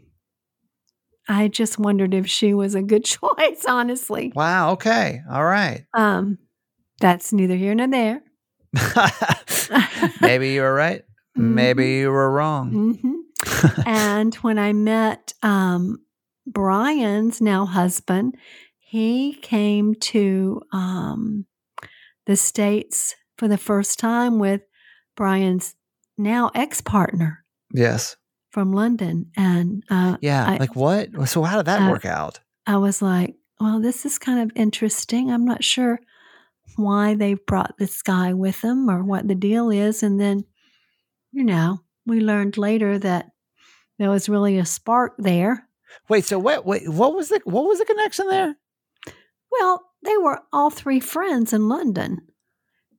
I 1.28 1.48
just 1.48 1.78
wondered 1.78 2.12
if 2.12 2.28
she 2.28 2.54
was 2.54 2.74
a 2.74 2.82
good 2.82 3.04
choice, 3.04 3.64
honestly. 3.66 4.32
Wow. 4.34 4.72
Okay. 4.72 5.20
All 5.30 5.44
right. 5.44 5.84
Um, 5.94 6.38
that's 7.04 7.34
neither 7.34 7.54
here 7.54 7.74
nor 7.74 7.86
there. 7.86 8.22
Maybe 10.22 10.52
you 10.54 10.62
were 10.62 10.72
right. 10.74 11.02
Maybe 11.36 11.84
Mhm. 11.84 11.98
you 12.00 12.10
were 12.10 12.30
wrong. 12.30 12.70
Mhm. 12.72 13.82
and 13.86 14.34
when 14.36 14.58
I 14.58 14.72
met 14.72 15.34
um, 15.42 15.98
Brian's 16.46 17.40
now 17.42 17.66
husband, 17.66 18.36
he 18.78 19.34
came 19.42 19.94
to 19.96 20.62
um, 20.72 21.44
the 22.26 22.36
States 22.36 23.14
for 23.36 23.48
the 23.48 23.58
first 23.58 23.98
time 23.98 24.38
with 24.38 24.62
Brian's 25.16 25.74
now 26.16 26.50
ex 26.54 26.80
partner 26.80 27.44
Yes. 27.72 28.16
from 28.50 28.72
London. 28.72 29.30
And 29.36 29.82
uh, 29.90 30.16
Yeah. 30.22 30.46
I- 30.48 30.56
like 30.56 30.74
what? 30.76 31.10
So 31.28 31.42
how 31.42 31.56
did 31.58 31.66
that 31.66 31.90
work 31.90 32.06
out? 32.06 32.40
I 32.66 32.78
was 32.78 33.02
like, 33.02 33.34
well, 33.60 33.78
this 33.80 34.06
is 34.06 34.18
kind 34.18 34.40
of 34.40 34.56
interesting. 34.56 35.30
I'm 35.30 35.44
not 35.44 35.62
sure 35.62 35.98
why 36.76 37.14
they 37.14 37.34
brought 37.34 37.78
this 37.78 38.02
guy 38.02 38.32
with 38.32 38.60
them 38.62 38.90
or 38.90 39.02
what 39.04 39.28
the 39.28 39.34
deal 39.34 39.70
is. 39.70 40.02
And 40.02 40.20
then, 40.20 40.44
you 41.32 41.44
know, 41.44 41.80
we 42.06 42.20
learned 42.20 42.56
later 42.58 42.98
that 42.98 43.30
there 43.98 44.10
was 44.10 44.28
really 44.28 44.58
a 44.58 44.64
spark 44.64 45.14
there. 45.18 45.68
Wait. 46.08 46.24
So 46.24 46.38
what? 46.38 46.66
Wait. 46.66 46.88
What 46.88 47.14
was 47.14 47.28
the 47.28 47.40
what 47.44 47.64
was 47.64 47.78
the 47.78 47.84
connection 47.84 48.26
there? 48.28 48.56
Well, 49.50 49.82
they 50.02 50.16
were 50.16 50.40
all 50.52 50.70
three 50.70 51.00
friends 51.00 51.52
in 51.52 51.68
London. 51.68 52.18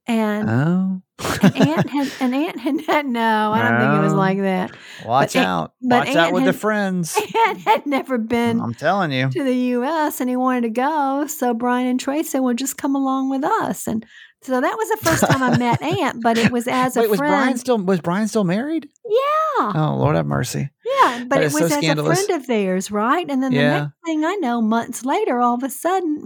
And 0.07 0.49
Oh. 0.49 1.01
An 1.19 1.55
aunt 1.69 1.89
had 1.89 2.11
an 2.19 2.33
aunt 2.33 2.85
had 2.85 3.05
no, 3.05 3.51
I 3.53 3.61
don't 3.69 3.79
think 3.79 3.93
it 3.99 4.03
was 4.03 4.13
like 4.13 4.39
that. 4.39 4.71
Watch 5.05 5.35
Aunt- 5.35 5.45
out. 5.47 5.73
but 5.81 6.07
Watch 6.07 6.15
out 6.15 6.25
Aunt 6.27 6.33
with 6.33 6.45
the 6.45 6.53
friends. 6.53 7.17
Aunt 7.47 7.59
had 7.59 7.85
never 7.85 8.17
been 8.17 8.59
I'm 8.59 8.73
telling 8.73 9.11
you. 9.11 9.29
to 9.29 9.43
the 9.43 9.55
US 9.77 10.19
and 10.19 10.29
he 10.29 10.35
wanted 10.35 10.61
to 10.61 10.69
go. 10.69 11.25
So 11.27 11.53
Brian 11.53 11.87
and 11.87 11.99
Trey 11.99 12.23
said, 12.23 12.39
Well, 12.39 12.53
just 12.53 12.77
come 12.77 12.95
along 12.95 13.29
with 13.29 13.43
us. 13.43 13.87
And 13.87 14.05
so 14.41 14.59
that 14.61 14.75
was 14.77 14.89
the 14.89 14.97
first 15.09 15.23
time 15.27 15.41
I 15.41 15.57
met 15.57 15.81
Aunt, 16.01 16.21
but 16.21 16.37
it 16.37 16.51
was 16.51 16.67
as 16.67 16.97
a 16.97 17.01
Wait, 17.01 17.09
was 17.09 17.19
friend. 17.19 17.31
Brian 17.31 17.57
still 17.57 17.77
was 17.77 18.01
Brian 18.01 18.27
still 18.27 18.43
married? 18.43 18.89
yeah. 19.05 19.71
Oh, 19.73 19.95
Lord 19.97 20.15
have 20.17 20.25
mercy. 20.25 20.69
Yeah. 20.85 21.23
But 21.29 21.35
That 21.37 21.41
it 21.43 21.53
was 21.53 21.57
so 21.59 21.65
as 21.65 21.73
scandalous. 21.73 22.19
a 22.19 22.25
friend 22.25 22.41
of 22.41 22.47
theirs, 22.47 22.91
right? 22.91 23.25
And 23.29 23.41
then 23.41 23.51
the 23.53 23.57
Yeah. 23.59 23.79
next 23.79 23.91
thing 24.05 24.25
I 24.25 24.35
know, 24.35 24.61
months 24.61 25.05
later, 25.05 25.39
all 25.39 25.55
of 25.55 25.63
a 25.63 25.69
sudden, 25.69 26.21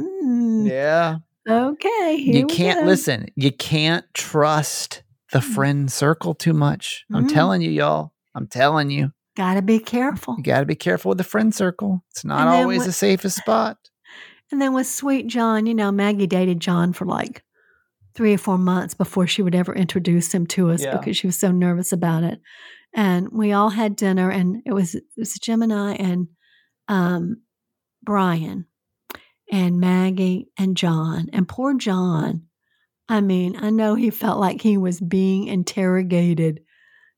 mm, 0.66 0.68
Yeah. 0.70 1.18
Okay, 1.50 2.16
you 2.16 2.46
can't 2.48 2.86
listen. 2.86 3.28
You 3.36 3.52
can't 3.52 4.06
trust 4.14 5.04
the 5.32 5.40
Mm. 5.40 5.54
friend 5.56 5.92
circle 5.92 6.34
too 6.34 6.54
much. 6.54 7.06
I'm 7.14 7.26
Mm. 7.28 7.34
telling 7.34 7.62
you, 7.62 7.70
y'all. 7.70 8.14
I'm 8.36 8.48
telling 8.48 8.90
you. 8.90 9.12
Gotta 9.36 9.62
be 9.62 9.80
careful. 9.80 10.36
You 10.38 10.44
got 10.44 10.60
to 10.62 10.66
be 10.66 10.76
careful 10.76 11.10
with 11.10 11.18
the 11.18 11.24
friend 11.24 11.54
circle. 11.54 12.04
It's 12.12 12.26
not 12.26 12.48
always 12.48 12.80
what- 12.80 12.88
the 12.88 12.94
safest 12.94 13.38
spot. 13.38 13.78
And 14.52 14.60
then 14.60 14.74
with 14.74 14.88
Sweet 14.88 15.28
John, 15.28 15.68
you 15.68 15.76
know, 15.76 15.92
Maggie 15.92 16.26
dated 16.26 16.60
John 16.60 16.92
for 16.92 17.06
like 17.06 17.44
three 18.16 18.34
or 18.34 18.40
four 18.40 18.58
months 18.58 18.96
before 18.96 19.28
she 19.28 19.44
would 19.44 19.54
ever 19.54 19.76
introduce 19.76 20.34
him 20.34 20.48
to 20.48 20.72
us 20.72 20.82
Yeah. 20.82 20.98
because 20.98 21.16
she 21.16 21.28
was 21.28 21.38
so 21.38 21.52
nervous 21.52 21.92
about 21.94 22.24
it. 22.24 22.42
And 22.96 23.30
we 23.32 23.52
all 23.52 23.70
had 23.70 23.96
dinner, 23.96 24.32
and 24.32 24.64
it 24.66 24.74
was 24.74 24.96
it 24.96 25.04
was 25.16 25.38
and 25.48 25.72
and 25.72 26.28
um, 26.88 27.44
Brian 28.04 28.66
and 29.52 29.80
Maggie 29.80 30.48
and 30.58 30.76
John. 30.78 31.30
And 31.34 31.48
poor 31.48 31.74
John, 31.76 32.44
I 33.08 33.22
mean, 33.22 33.56
I 33.60 33.70
know 33.70 33.96
he 33.96 34.10
felt 34.10 34.40
like 34.40 34.62
he 34.62 34.78
was 34.78 35.00
being 35.02 35.48
interrogated. 35.48 36.62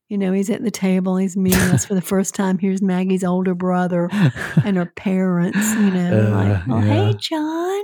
You 0.08 0.18
know, 0.18 0.32
he's 0.32 0.50
at 0.50 0.62
the 0.62 0.70
table, 0.70 1.16
he's 1.16 1.36
meeting 1.36 1.60
us 1.70 1.84
for 1.86 1.94
the 1.94 2.00
first 2.12 2.34
time. 2.34 2.58
Here's 2.58 2.82
Maggie's 2.82 3.24
older 3.24 3.54
brother 3.54 4.08
and 4.64 4.76
her 4.76 4.86
parents, 4.96 5.58
you 5.74 5.90
know, 5.90 6.26
Uh, 6.26 6.30
like, 6.30 6.62
oh, 6.68 6.86
yeah. 6.86 7.06
hey, 7.06 7.14
John, 7.18 7.82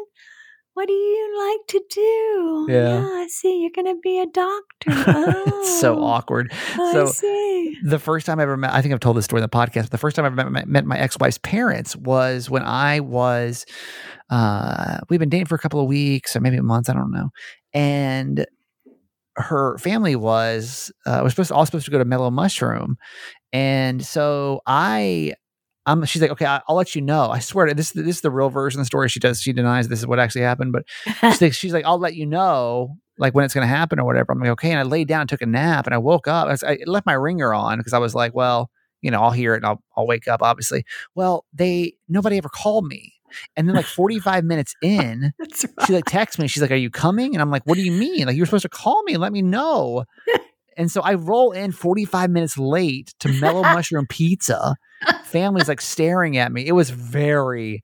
what 0.74 0.86
do 0.86 0.92
you 0.92 1.50
like 1.50 1.66
to 1.68 1.82
do? 1.90 2.66
Yeah. 2.70 3.00
I 3.02 3.26
see 3.30 3.60
you're 3.62 3.70
going 3.74 3.94
to 3.96 4.00
be 4.00 4.20
a 4.20 4.26
doctor. 4.26 4.62
it's 4.88 5.80
so 5.80 5.98
Oh, 5.98 6.04
awkward. 6.04 6.52
I 6.52 6.92
So 6.92 7.06
see. 7.06 7.76
the 7.82 7.98
first 7.98 8.26
time 8.26 8.38
I 8.40 8.42
ever 8.44 8.56
met, 8.58 8.72
I 8.74 8.82
think 8.82 8.92
I've 8.94 9.00
told 9.00 9.16
this 9.16 9.24
story 9.24 9.40
in 9.40 9.48
the 9.50 9.56
podcast, 9.56 9.82
but 9.84 9.90
the 9.90 9.98
first 9.98 10.14
time 10.14 10.24
I 10.24 10.28
ever 10.28 10.50
met, 10.50 10.68
met 10.68 10.84
my 10.84 10.98
ex 10.98 11.16
wife's 11.18 11.38
parents 11.38 11.96
was 11.96 12.48
when 12.50 12.62
I 12.62 13.00
was, 13.00 13.64
uh, 14.30 14.98
we've 15.08 15.20
been 15.20 15.28
dating 15.28 15.46
for 15.46 15.54
a 15.54 15.58
couple 15.58 15.80
of 15.80 15.86
weeks 15.86 16.36
or 16.36 16.40
maybe 16.40 16.60
months, 16.60 16.88
I 16.88 16.94
don't 16.94 17.10
know. 17.10 17.30
And 17.72 18.46
her 19.36 19.78
family 19.78 20.16
was, 20.16 20.92
uh, 21.06 21.20
was 21.22 21.32
supposed 21.32 21.48
to, 21.48 21.54
all 21.54 21.66
supposed 21.66 21.84
to 21.84 21.90
go 21.90 21.98
to 21.98 22.04
Mellow 22.04 22.30
Mushroom. 22.30 22.96
And 23.52 24.04
so 24.04 24.60
I, 24.66 25.34
um, 25.86 26.04
she's 26.04 26.20
like, 26.20 26.30
okay, 26.32 26.44
I, 26.44 26.60
I'll 26.68 26.76
let 26.76 26.94
you 26.94 27.00
know. 27.00 27.30
I 27.30 27.38
swear 27.38 27.66
to 27.66 27.74
this, 27.74 27.92
this 27.92 28.16
is 28.16 28.20
the 28.20 28.30
real 28.30 28.50
version 28.50 28.80
of 28.80 28.82
the 28.82 28.86
story. 28.86 29.08
She 29.08 29.20
does, 29.20 29.40
she 29.40 29.52
denies 29.52 29.88
this 29.88 30.00
is 30.00 30.06
what 30.06 30.18
actually 30.18 30.42
happened, 30.42 30.72
but 30.72 30.84
she's 31.32 31.40
like, 31.40 31.52
she's 31.54 31.72
like, 31.72 31.84
I'll 31.84 31.98
let 31.98 32.14
you 32.14 32.26
know, 32.26 32.96
like 33.16 33.34
when 33.34 33.44
it's 33.44 33.54
going 33.54 33.66
to 33.66 33.74
happen 33.74 33.98
or 33.98 34.04
whatever. 34.04 34.32
I'm 34.32 34.40
like, 34.40 34.50
okay. 34.50 34.70
And 34.70 34.78
I 34.78 34.82
laid 34.82 35.08
down, 35.08 35.22
and 35.22 35.30
took 35.30 35.42
a 35.42 35.46
nap, 35.46 35.86
and 35.86 35.94
I 35.94 35.98
woke 35.98 36.28
up. 36.28 36.46
I, 36.46 36.50
was, 36.50 36.62
I 36.62 36.78
left 36.86 37.06
my 37.06 37.14
ringer 37.14 37.54
on 37.54 37.78
because 37.78 37.92
I 37.92 37.98
was 37.98 38.14
like, 38.14 38.34
well, 38.34 38.70
you 39.02 39.10
know, 39.10 39.22
I'll 39.22 39.30
hear 39.30 39.54
it 39.54 39.58
and 39.58 39.66
I'll, 39.66 39.82
I'll 39.96 40.06
wake 40.06 40.28
up. 40.28 40.42
Obviously, 40.42 40.84
well, 41.14 41.44
they 41.52 41.94
nobody 42.08 42.36
ever 42.36 42.48
called 42.48 42.86
me, 42.86 43.14
and 43.56 43.68
then 43.68 43.74
like 43.74 43.86
45 43.86 44.44
minutes 44.44 44.74
in, 44.82 45.32
That's 45.38 45.64
she 45.86 45.92
like 45.92 46.04
texts 46.06 46.38
me. 46.38 46.48
She's 46.48 46.62
like, 46.62 46.70
"Are 46.70 46.76
you 46.76 46.90
coming?" 46.90 47.34
And 47.34 47.42
I'm 47.42 47.50
like, 47.50 47.62
"What 47.64 47.76
do 47.76 47.82
you 47.82 47.92
mean? 47.92 48.26
Like 48.26 48.36
you 48.36 48.42
were 48.42 48.46
supposed 48.46 48.62
to 48.62 48.68
call 48.68 49.02
me 49.04 49.14
and 49.14 49.22
let 49.22 49.32
me 49.32 49.42
know." 49.42 50.04
and 50.76 50.90
so 50.90 51.00
I 51.02 51.14
roll 51.14 51.52
in 51.52 51.72
45 51.72 52.30
minutes 52.30 52.56
late 52.58 53.14
to 53.20 53.28
Mellow 53.28 53.62
Mushroom 53.74 54.06
Pizza. 54.06 54.76
Family's 55.24 55.68
like 55.68 55.80
staring 55.80 56.36
at 56.36 56.52
me. 56.52 56.66
It 56.66 56.72
was 56.72 56.90
very 56.90 57.82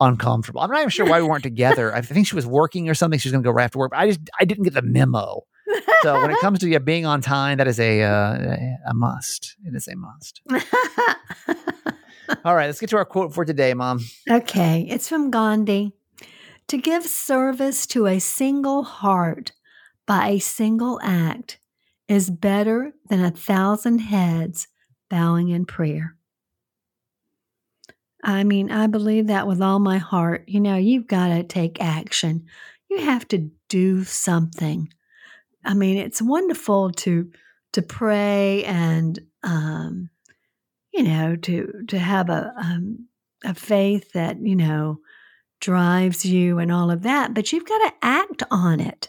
uncomfortable. 0.00 0.60
I'm 0.60 0.70
not 0.70 0.78
even 0.78 0.90
sure 0.90 1.06
why 1.06 1.20
we 1.20 1.26
weren't 1.26 1.42
together. 1.42 1.94
I 1.94 2.00
think 2.00 2.26
she 2.26 2.36
was 2.36 2.46
working 2.46 2.88
or 2.88 2.94
something. 2.94 3.18
She 3.18 3.28
was 3.28 3.32
going 3.32 3.42
to 3.42 3.48
go 3.48 3.52
right 3.52 3.64
after 3.64 3.78
work. 3.78 3.90
But 3.90 4.00
I 4.00 4.08
just 4.08 4.20
I 4.38 4.44
didn't 4.44 4.64
get 4.64 4.74
the 4.74 4.82
memo. 4.82 5.42
So 6.02 6.20
when 6.20 6.30
it 6.30 6.38
comes 6.40 6.60
to 6.60 6.68
yeah, 6.68 6.78
being 6.78 7.06
on 7.06 7.20
time, 7.20 7.58
that 7.58 7.68
is 7.68 7.80
a 7.80 8.02
uh, 8.02 8.56
a 8.88 8.94
must. 8.94 9.56
It 9.64 9.74
is 9.74 9.88
a 9.88 9.96
must. 9.96 10.40
All 12.44 12.54
right, 12.54 12.66
let's 12.66 12.80
get 12.80 12.90
to 12.90 12.96
our 12.96 13.04
quote 13.04 13.34
for 13.34 13.44
today, 13.44 13.74
Mom. 13.74 14.00
okay, 14.30 14.86
it's 14.88 15.08
from 15.08 15.30
Gandhi. 15.30 15.92
To 16.68 16.76
give 16.76 17.04
service 17.04 17.86
to 17.88 18.06
a 18.06 18.18
single 18.18 18.82
heart 18.82 19.52
by 20.06 20.28
a 20.28 20.38
single 20.38 21.00
act 21.02 21.58
is 22.08 22.30
better 22.30 22.92
than 23.08 23.24
a 23.24 23.30
thousand 23.30 24.00
heads 24.00 24.68
bowing 25.08 25.48
in 25.48 25.64
prayer. 25.64 26.16
I 28.22 28.44
mean, 28.44 28.70
I 28.70 28.86
believe 28.86 29.28
that 29.28 29.46
with 29.46 29.62
all 29.62 29.78
my 29.78 29.98
heart. 29.98 30.44
You 30.46 30.60
know, 30.60 30.76
you've 30.76 31.06
got 31.06 31.28
to 31.28 31.42
take 31.42 31.80
action. 31.80 32.46
You 32.90 33.00
have 33.00 33.28
to 33.28 33.50
do 33.68 34.04
something. 34.04 34.92
I 35.64 35.74
mean, 35.74 35.98
it's 35.98 36.22
wonderful 36.22 36.90
to 36.92 37.30
to 37.72 37.82
pray 37.82 38.64
and 38.64 39.18
um, 39.42 40.10
you 40.98 41.04
know 41.04 41.36
to 41.36 41.84
to 41.86 41.98
have 41.98 42.28
a 42.28 42.52
um, 42.56 43.06
a 43.44 43.54
faith 43.54 44.12
that 44.12 44.36
you 44.40 44.56
know 44.56 44.98
drives 45.60 46.24
you 46.24 46.58
and 46.58 46.72
all 46.72 46.90
of 46.90 47.02
that. 47.02 47.34
But 47.34 47.52
you've 47.52 47.66
got 47.66 47.78
to 47.78 47.94
act 48.02 48.42
on 48.50 48.80
it. 48.80 49.08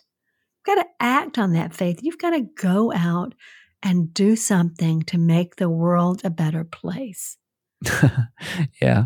You've 0.57 0.75
got 0.75 0.83
to 0.83 0.89
act 0.99 1.39
on 1.39 1.53
that 1.53 1.73
faith. 1.73 1.99
You've 2.03 2.19
got 2.19 2.31
to 2.31 2.41
go 2.41 2.93
out 2.93 3.33
and 3.81 4.13
do 4.13 4.35
something 4.35 5.01
to 5.03 5.17
make 5.17 5.55
the 5.55 5.69
world 5.69 6.21
a 6.23 6.29
better 6.29 6.63
place. 6.63 7.37
yeah. 8.81 9.05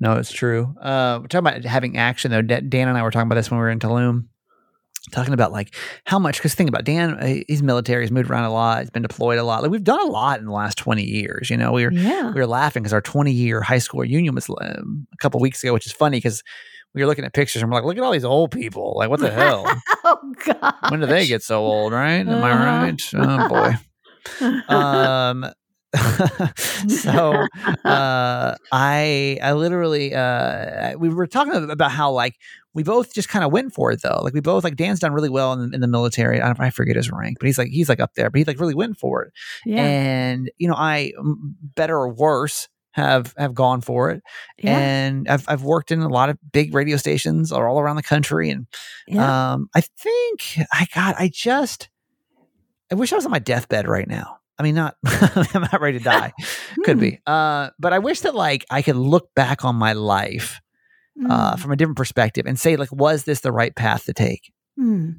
No, 0.00 0.14
it's 0.14 0.32
true. 0.32 0.74
Uh, 0.80 1.20
we're 1.20 1.28
talking 1.28 1.46
about 1.46 1.64
having 1.64 1.96
action 1.98 2.32
though. 2.32 2.42
Dan 2.42 2.88
and 2.88 2.98
I 2.98 3.02
were 3.02 3.12
talking 3.12 3.28
about 3.28 3.36
this 3.36 3.50
when 3.50 3.58
we 3.58 3.62
were 3.62 3.70
in 3.70 3.78
Tulum, 3.78 4.26
talking 5.08 5.34
about 5.34 5.52
like 5.52 5.74
how 6.04 6.18
much. 6.18 6.36
Because 6.38 6.54
think 6.54 6.68
about 6.68 6.84
Dan, 6.84 7.14
uh, 7.14 7.34
he's 7.48 7.62
military, 7.62 8.04
he's 8.04 8.10
moved 8.10 8.30
around 8.30 8.44
a 8.44 8.52
lot, 8.52 8.80
he's 8.80 8.90
been 8.90 9.02
deployed 9.02 9.38
a 9.38 9.44
lot. 9.44 9.62
Like 9.62 9.70
we've 9.70 9.84
done 9.84 10.00
a 10.00 10.10
lot 10.10 10.38
in 10.38 10.46
the 10.46 10.52
last 10.52 10.78
twenty 10.78 11.04
years. 11.04 11.50
You 11.50 11.56
know, 11.56 11.72
we 11.72 11.84
were 11.84 11.92
Yeah. 11.92 12.32
we 12.32 12.40
were 12.40 12.46
laughing 12.46 12.82
because 12.82 12.92
our 12.92 13.00
twenty 13.00 13.32
year 13.32 13.60
high 13.62 13.78
school 13.78 14.00
reunion 14.00 14.34
was 14.34 14.48
um, 14.48 15.06
a 15.12 15.16
couple 15.18 15.40
weeks 15.40 15.62
ago, 15.62 15.72
which 15.72 15.86
is 15.86 15.92
funny 15.92 16.18
because 16.18 16.42
we 16.94 17.02
were 17.02 17.06
looking 17.06 17.24
at 17.24 17.34
pictures 17.34 17.60
and 17.62 17.70
we're 17.70 17.76
like, 17.78 17.84
look 17.84 17.96
at 17.98 18.02
all 18.02 18.12
these 18.12 18.24
old 18.24 18.50
people. 18.50 18.94
Like, 18.96 19.10
what 19.10 19.20
the 19.20 19.30
hell? 19.40 19.64
oh 20.04 20.34
God. 20.44 20.74
when 20.90 21.00
do 21.00 21.06
they 21.06 21.26
get 21.26 21.42
so 21.42 21.60
old? 21.60 21.92
Right? 21.92 22.26
Am 22.26 22.28
I 22.44 22.50
Uh-huh. 22.52 22.86
right? 22.86 23.14
Oh 23.14 23.48
boy. 23.48 24.74
um 24.74 25.46
so 26.88 27.46
uh 27.84 28.54
i 28.72 29.38
i 29.42 29.52
literally 29.52 30.14
uh 30.14 30.96
we 30.98 31.08
were 31.08 31.26
talking 31.26 31.70
about 31.70 31.90
how 31.90 32.10
like 32.10 32.36
we 32.78 32.84
both 32.84 33.12
just 33.12 33.28
kind 33.28 33.44
of 33.44 33.50
went 33.50 33.74
for 33.74 33.90
it 33.90 34.02
though 34.02 34.20
like 34.22 34.32
we 34.32 34.40
both 34.40 34.62
like 34.62 34.76
dan's 34.76 35.00
done 35.00 35.12
really 35.12 35.28
well 35.28 35.52
in, 35.52 35.74
in 35.74 35.80
the 35.80 35.88
military 35.88 36.40
I, 36.40 36.46
don't, 36.46 36.60
I 36.60 36.70
forget 36.70 36.94
his 36.94 37.10
rank 37.10 37.38
but 37.40 37.46
he's 37.46 37.58
like 37.58 37.68
he's 37.68 37.88
like 37.88 37.98
up 37.98 38.14
there 38.14 38.30
but 38.30 38.38
he 38.38 38.44
like 38.44 38.60
really 38.60 38.74
went 38.74 38.98
for 38.98 39.24
it 39.24 39.32
yeah. 39.66 39.82
and 39.82 40.48
you 40.58 40.68
know 40.68 40.76
I 40.76 41.12
better 41.74 41.96
or 41.96 42.08
worse 42.12 42.68
have 42.92 43.34
have 43.36 43.54
gone 43.54 43.80
for 43.80 44.10
it 44.10 44.22
yeah. 44.58 44.78
and 44.78 45.28
I've, 45.28 45.44
I've 45.48 45.62
worked 45.62 45.90
in 45.90 46.00
a 46.02 46.08
lot 46.08 46.30
of 46.30 46.38
big 46.52 46.72
radio 46.72 46.96
stations 46.96 47.50
all 47.50 47.80
around 47.80 47.96
the 47.96 48.02
country 48.02 48.50
and 48.50 48.66
yeah. 49.08 49.52
um, 49.52 49.68
I 49.74 49.80
think 49.80 50.58
I 50.72 50.86
got. 50.94 51.16
I 51.18 51.30
just. 51.32 51.88
I 52.90 52.94
wish 52.94 53.12
I 53.12 53.16
was 53.16 53.26
on 53.26 53.30
my 53.30 53.38
deathbed 53.38 53.86
right 53.86 54.08
now. 54.08 54.38
I 54.58 54.62
mean, 54.62 54.74
not. 54.74 54.96
I'm 55.04 55.62
not 55.62 55.80
ready 55.80 55.98
to 55.98 56.04
die. 56.04 56.32
Could 56.84 56.96
Hmm. 56.96 57.00
be. 57.00 57.20
Uh, 57.26 57.70
but 57.78 57.92
I 57.92 57.98
wish 57.98 58.20
that 58.20 58.34
like 58.34 58.64
I 58.70 58.82
could 58.82 58.96
look 58.96 59.34
back 59.34 59.64
on 59.64 59.76
my 59.76 59.92
life 59.92 60.60
uh, 61.28 61.54
Mm. 61.54 61.58
from 61.58 61.72
a 61.72 61.76
different 61.76 61.96
perspective 61.96 62.46
and 62.46 62.58
say 62.58 62.76
like, 62.76 62.92
was 62.92 63.24
this 63.24 63.40
the 63.40 63.52
right 63.52 63.74
path 63.74 64.04
to 64.04 64.12
take? 64.12 64.52
Mm. 64.78 65.16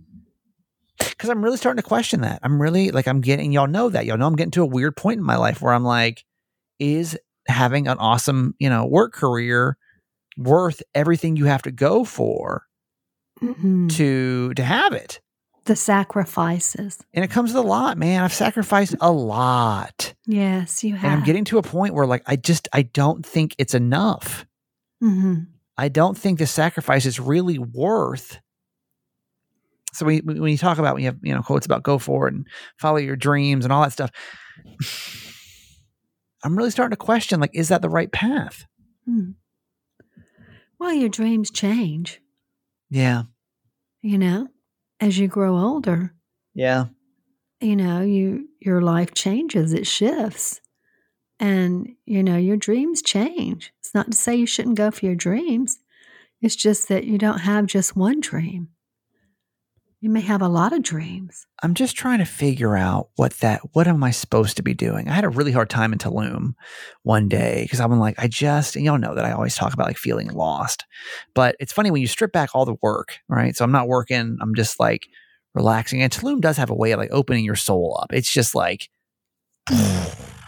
Because 0.97 1.29
I'm 1.29 1.43
really 1.43 1.57
starting 1.57 1.81
to 1.81 1.87
question 1.87 2.21
that. 2.21 2.39
I'm 2.43 2.61
really 2.61 2.91
like 2.91 3.07
I'm 3.07 3.21
getting. 3.21 3.51
Y'all 3.51 3.67
know 3.67 3.89
that. 3.89 4.05
Y'all 4.05 4.17
know 4.17 4.27
I'm 4.27 4.35
getting 4.35 4.51
to 4.51 4.63
a 4.63 4.65
weird 4.65 4.95
point 4.97 5.17
in 5.19 5.23
my 5.25 5.37
life 5.37 5.61
where 5.61 5.73
I'm 5.73 5.83
like, 5.83 6.23
is 6.79 7.17
having 7.47 7.87
an 7.87 7.97
awesome 7.99 8.53
you 8.59 8.69
know 8.69 8.85
work 8.85 9.13
career 9.13 9.77
worth 10.37 10.81
everything 10.95 11.35
you 11.35 11.45
have 11.45 11.61
to 11.63 11.71
go 11.71 12.03
for 12.03 12.63
Mm. 13.41 13.89
to 13.95 14.53
to 14.53 14.63
have 14.63 14.93
it? 14.93 15.21
the 15.65 15.75
sacrifices. 15.75 16.97
And 17.13 17.23
it 17.23 17.29
comes 17.29 17.53
with 17.53 17.63
a 17.63 17.67
lot, 17.67 17.95
man. 17.97 18.23
I've 18.23 18.33
sacrificed 18.33 18.95
a 19.01 19.11
lot. 19.11 20.15
Yes, 20.25 20.83
you 20.83 20.95
have. 20.95 21.03
And 21.03 21.13
I'm 21.13 21.23
getting 21.23 21.45
to 21.45 21.59
a 21.59 21.61
point 21.61 21.93
where 21.93 22.07
like 22.07 22.23
I 22.25 22.35
just 22.37 22.67
I 22.73 22.81
don't 22.83 23.23
think 23.25 23.55
it's 23.59 23.73
enough. 23.75 24.45
Mhm. 25.03 25.45
I 25.79 25.87
don't 25.89 26.17
think 26.17 26.39
the 26.39 26.47
sacrifice 26.47 27.05
is 27.05 27.19
really 27.19 27.57
worth. 27.59 28.37
So 29.93 30.05
when, 30.05 30.15
you- 30.17 30.41
when 30.41 30.51
you 30.51 30.57
talk 30.57 30.77
about 30.77 30.93
when 30.95 31.03
you 31.03 31.09
have 31.09 31.19
you 31.23 31.33
know 31.33 31.41
quotes 31.41 31.65
about 31.65 31.83
go 31.83 31.97
for 31.97 32.27
it 32.27 32.33
and 32.33 32.45
follow 32.77 32.97
your 32.97 33.15
dreams 33.15 33.65
and 33.65 33.71
all 33.73 33.81
that 33.83 33.93
stuff, 33.93 34.11
I'm 36.43 36.57
really 36.57 36.71
starting 36.71 36.91
to 36.91 36.97
question 36.97 37.39
like 37.39 37.51
is 37.53 37.69
that 37.69 37.81
the 37.81 37.89
right 37.89 38.11
path? 38.11 38.65
Mm. 39.09 39.35
Well, 40.79 40.93
your 40.93 41.09
dreams 41.09 41.51
change, 41.51 42.21
Yeah, 42.89 43.23
you 44.01 44.17
know, 44.17 44.47
as 45.01 45.17
you 45.17 45.27
grow 45.27 45.57
older. 45.57 46.13
yeah, 46.53 46.85
you 47.59 47.75
know 47.75 48.01
you 48.01 48.47
your 48.61 48.81
life 48.81 49.13
changes 49.13 49.73
it 49.73 49.85
shifts 49.87 50.61
and 51.39 51.95
you 52.05 52.23
know 52.23 52.37
your 52.37 52.57
dreams 52.57 53.01
change 53.01 53.71
it's 53.79 53.93
not 53.93 54.11
to 54.11 54.17
say 54.17 54.35
you 54.35 54.45
shouldn't 54.45 54.77
go 54.77 54.91
for 54.91 55.05
your 55.05 55.15
dreams 55.15 55.79
it's 56.41 56.55
just 56.55 56.87
that 56.87 57.03
you 57.03 57.17
don't 57.17 57.39
have 57.39 57.65
just 57.65 57.95
one 57.95 58.19
dream 58.19 58.69
you 60.01 60.09
may 60.09 60.21
have 60.21 60.41
a 60.41 60.47
lot 60.47 60.73
of 60.73 60.81
dreams 60.81 61.45
I'm 61.61 61.73
just 61.73 61.95
trying 61.95 62.19
to 62.19 62.25
figure 62.25 62.77
out 62.77 63.09
what 63.15 63.33
that 63.39 63.61
what 63.73 63.87
am 63.87 64.03
I 64.03 64.11
supposed 64.11 64.57
to 64.57 64.63
be 64.63 64.73
doing? 64.73 65.09
I 65.09 65.13
had 65.13 65.25
a 65.25 65.29
really 65.29 65.51
hard 65.51 65.69
time 65.69 65.91
in 65.91 65.99
Tulum 65.99 66.53
one 67.03 67.27
day 67.27 67.63
because 67.63 67.81
I'm 67.81 67.99
like, 67.99 68.15
I 68.17 68.27
just 68.27 68.75
and 68.75 68.85
y'all 68.85 68.97
know 68.97 69.15
that 69.15 69.25
I 69.25 69.31
always 69.31 69.55
talk 69.55 69.73
about 69.73 69.87
like 69.87 69.97
feeling 69.97 70.29
lost. 70.29 70.85
But 71.35 71.55
it's 71.59 71.73
funny 71.73 71.91
when 71.91 72.01
you 72.01 72.07
strip 72.07 72.31
back 72.31 72.51
all 72.53 72.65
the 72.65 72.77
work, 72.81 73.17
right? 73.27 73.55
So 73.55 73.65
I'm 73.65 73.71
not 73.71 73.87
working, 73.87 74.37
I'm 74.41 74.55
just 74.55 74.79
like 74.79 75.07
relaxing. 75.53 76.01
And 76.01 76.11
Tulum 76.11 76.39
does 76.39 76.57
have 76.57 76.69
a 76.69 76.75
way 76.75 76.91
of 76.91 76.99
like 76.99 77.11
opening 77.11 77.43
your 77.43 77.57
soul 77.57 77.99
up. 78.01 78.13
It's 78.13 78.31
just 78.31 78.55
like 78.55 78.89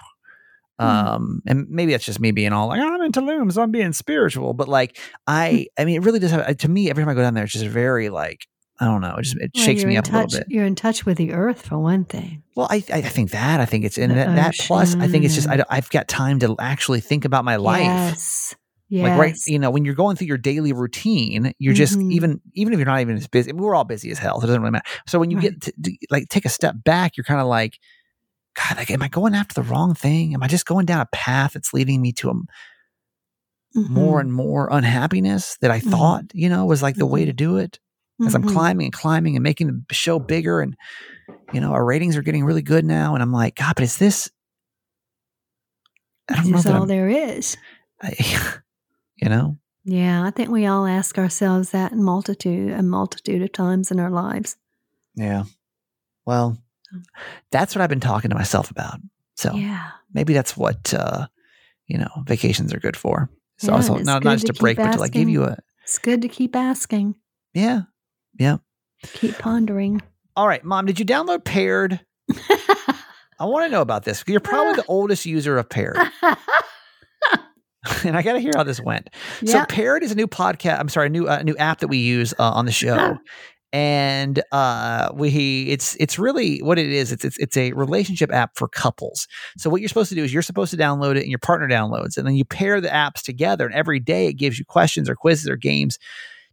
um 0.79 1.41
and 1.47 1.67
maybe 1.69 1.91
that's 1.91 2.05
just 2.05 2.19
me 2.19 2.31
being 2.31 2.53
all 2.53 2.67
like 2.67 2.79
"Oh, 2.79 2.87
i'm 2.95 3.01
in 3.01 3.11
Tulum, 3.11 3.51
so 3.51 3.61
i'm 3.61 3.71
being 3.71 3.93
spiritual 3.93 4.53
but 4.53 4.67
like 4.67 4.97
i 5.27 5.67
i 5.77 5.85
mean 5.85 5.95
it 6.01 6.05
really 6.05 6.19
does 6.19 6.31
have 6.31 6.57
to 6.57 6.69
me 6.69 6.89
every 6.89 7.03
time 7.03 7.09
i 7.09 7.13
go 7.13 7.21
down 7.21 7.33
there 7.33 7.43
it's 7.43 7.53
just 7.53 7.65
very 7.65 8.09
like 8.09 8.47
i 8.79 8.85
don't 8.85 9.01
know 9.01 9.15
it 9.17 9.23
just 9.23 9.35
it 9.37 9.51
Well, 9.53 9.63
shakes 9.63 9.85
me 9.85 9.97
up 9.97 10.05
a 10.07 10.11
little 10.11 10.27
bit 10.27 10.45
you're 10.49 10.65
in 10.65 10.75
touch 10.75 11.05
with 11.05 11.17
the 11.17 11.33
earth 11.33 11.67
for 11.67 11.77
one 11.77 12.05
thing 12.05 12.43
well, 12.55 12.67
I 12.69 12.83
I 12.91 13.01
think 13.01 13.31
that 13.31 13.61
I 13.61 13.65
think 13.65 13.85
it's 13.85 13.97
in 13.97 14.13
that, 14.13 14.35
that 14.35 14.55
plus 14.59 14.95
I 14.99 15.07
think 15.07 15.23
it's 15.23 15.35
just 15.35 15.47
I 15.49 15.63
I've 15.69 15.89
got 15.89 16.09
time 16.09 16.37
to 16.39 16.55
actually 16.59 16.99
think 16.99 17.23
about 17.23 17.45
my 17.45 17.55
life. 17.55 17.85
yes 17.85 18.55
Yes. 18.89 19.03
Like 19.03 19.15
right, 19.15 19.35
you 19.47 19.57
know, 19.57 19.71
when 19.71 19.85
you're 19.85 19.95
going 19.95 20.17
through 20.17 20.27
your 20.27 20.37
daily 20.37 20.73
routine, 20.73 21.53
you're 21.59 21.73
just 21.73 21.97
Mhm. 21.97 22.11
even 22.11 22.41
even 22.55 22.73
if 22.73 22.77
you're 22.79 22.85
not 22.85 22.99
even 22.99 23.15
as 23.15 23.25
busy. 23.25 23.53
We're 23.53 23.73
all 23.73 23.85
busy 23.85 24.11
as 24.11 24.19
hell. 24.19 24.41
So 24.41 24.43
it 24.43 24.47
doesn't 24.47 24.61
really 24.61 24.71
matter. 24.73 24.83
So 25.07 25.17
when 25.17 25.31
you 25.31 25.37
Right. 25.37 25.43
get 25.43 25.61
to, 25.61 25.73
to, 25.83 25.97
like 26.09 26.27
take 26.27 26.43
a 26.43 26.49
step 26.49 26.75
back, 26.83 27.15
you're 27.15 27.23
kind 27.23 27.39
of 27.39 27.47
like, 27.47 27.79
God, 28.55 28.77
like, 28.77 28.91
am 28.91 29.01
I 29.01 29.07
going 29.07 29.33
after 29.33 29.53
the 29.53 29.67
wrong 29.67 29.93
thing? 29.93 30.33
Am 30.33 30.43
I 30.43 30.47
just 30.47 30.65
going 30.65 30.85
down 30.85 31.01
a 31.01 31.07
path 31.13 31.53
that's 31.53 31.73
leading 31.73 32.01
me 32.01 32.11
to 32.13 32.29
a 32.29 32.33
more 33.75 34.17
Mhm. 34.17 34.21
and 34.21 34.33
more 34.33 34.67
unhappiness 34.71 35.57
that 35.61 35.71
I 35.71 35.79
Mhm. 35.79 35.91
thought, 35.91 36.25
you 36.33 36.49
know, 36.49 36.65
was 36.65 36.81
like 36.81 36.97
the 36.97 37.05
way 37.05 37.23
Mhm. 37.23 37.27
to 37.27 37.33
do 37.33 37.57
it? 37.57 37.79
As 38.25 38.35
I'm 38.35 38.43
Mhm. 38.43 38.49
climbing 38.49 38.85
and 38.87 38.93
climbing 38.93 39.35
and 39.35 39.43
making 39.43 39.67
the 39.87 39.93
show 39.95 40.19
bigger, 40.19 40.59
and 40.61 40.75
you 41.53 41.59
know, 41.61 41.71
our 41.71 41.83
ratings 41.83 42.15
are 42.17 42.21
getting 42.21 42.43
really 42.45 42.61
good 42.61 42.85
now, 42.85 43.13
and 43.13 43.23
I'm 43.23 43.31
like, 43.31 43.55
God, 43.55 43.73
but 43.75 43.83
is 43.83 43.97
this? 43.97 44.29
I 46.29 46.35
don't 46.35 46.45
know 46.47 46.57
This 46.57 46.65
is 46.65 46.71
all 46.71 46.81
I'm, 46.83 46.87
there 46.87 47.09
is. 47.09 47.57
I, 48.01 48.13
you 49.15 49.29
know. 49.29 49.57
Yeah, 49.83 50.23
I 50.23 50.29
think 50.31 50.49
we 50.49 50.65
all 50.67 50.85
ask 50.85 51.17
ourselves 51.17 51.71
that 51.71 51.91
in 51.91 52.03
multitude, 52.03 52.71
a 52.71 52.83
multitude 52.83 53.41
of 53.41 53.51
times 53.51 53.89
in 53.89 53.99
our 53.99 54.11
lives. 54.11 54.55
Yeah. 55.15 55.45
Well, 56.25 56.57
that's 57.51 57.75
what 57.75 57.81
I've 57.81 57.89
been 57.89 57.99
talking 57.99 58.29
to 58.29 58.35
myself 58.35 58.71
about. 58.71 58.99
So 59.35 59.53
Yeah. 59.55 59.89
maybe 60.13 60.33
that's 60.33 60.55
what 60.57 60.93
uh, 60.93 61.27
you 61.87 61.97
know 61.97 62.09
vacations 62.25 62.73
are 62.73 62.79
good 62.79 62.97
for. 62.97 63.29
So 63.57 63.71
Yeah, 63.71 63.75
also 63.77 63.95
it's 63.97 64.05
not 64.05 64.23
not 64.23 64.33
just 64.33 64.47
to 64.47 64.53
a 64.53 64.55
break, 64.59 64.77
keep 64.77 64.85
but 64.85 64.93
to 64.93 64.99
like 64.99 65.11
give 65.11 65.21
asking. 65.21 65.33
you 65.33 65.43
a 65.45 65.57
It's 65.83 65.97
good 65.99 66.21
to 66.21 66.27
keep 66.27 66.55
asking, 66.55 67.15
yeah, 67.53 67.81
yeah. 68.39 68.57
keep 69.13 69.37
pondering. 69.37 70.01
All 70.35 70.47
right, 70.47 70.63
mom, 70.63 70.85
did 70.85 70.99
you 70.99 71.05
download 71.05 71.43
Paired? 71.43 71.99
I 73.39 73.45
want 73.45 73.65
to 73.65 73.71
know 73.71 73.81
about 73.81 74.03
this. 74.05 74.23
You're 74.27 74.39
probably 74.39 74.75
the 74.75 74.85
oldest 74.87 75.25
user 75.25 75.57
of 75.57 75.67
Paired, 75.69 75.97
and 78.05 78.15
I 78.15 78.21
got 78.21 78.33
to 78.33 78.39
hear 78.39 78.51
how 78.55 78.63
this 78.63 78.79
went. 78.79 79.09
So 79.45 79.57
yeah. 79.57 79.65
Paired 79.67 80.03
is 80.03 80.11
a 80.11 80.15
new 80.15 80.27
podcast. 80.27 80.79
I'm 80.79 80.89
sorry, 80.89 81.07
a 81.07 81.09
new 81.09 81.27
uh, 81.27 81.41
new 81.41 81.55
app 81.57 81.79
that 81.79 81.87
we 81.87 81.97
use 81.97 82.33
uh, 82.37 82.43
on 82.51 82.65
the 82.65 82.71
show. 82.71 83.17
And 83.73 84.43
uh, 84.51 85.11
we 85.13 85.67
it's 85.69 85.95
it's 85.99 86.19
really 86.19 86.59
what 86.59 86.77
it 86.77 86.89
is. 86.91 87.11
It's, 87.13 87.23
it's 87.23 87.37
it's 87.37 87.55
a 87.55 87.71
relationship 87.71 88.31
app 88.33 88.57
for 88.57 88.67
couples. 88.67 89.27
So 89.57 89.69
what 89.69 89.79
you're 89.79 89.87
supposed 89.87 90.09
to 90.09 90.15
do 90.15 90.23
is 90.23 90.33
you're 90.33 90.41
supposed 90.41 90.71
to 90.71 90.77
download 90.77 91.15
it, 91.15 91.21
and 91.21 91.29
your 91.29 91.39
partner 91.39 91.69
downloads, 91.69 92.17
and 92.17 92.27
then 92.27 92.35
you 92.35 92.43
pair 92.43 92.81
the 92.81 92.89
apps 92.89 93.21
together. 93.21 93.65
And 93.65 93.73
every 93.73 93.99
day 94.01 94.27
it 94.27 94.33
gives 94.33 94.59
you 94.59 94.65
questions 94.65 95.09
or 95.09 95.15
quizzes 95.15 95.47
or 95.49 95.55
games 95.55 95.97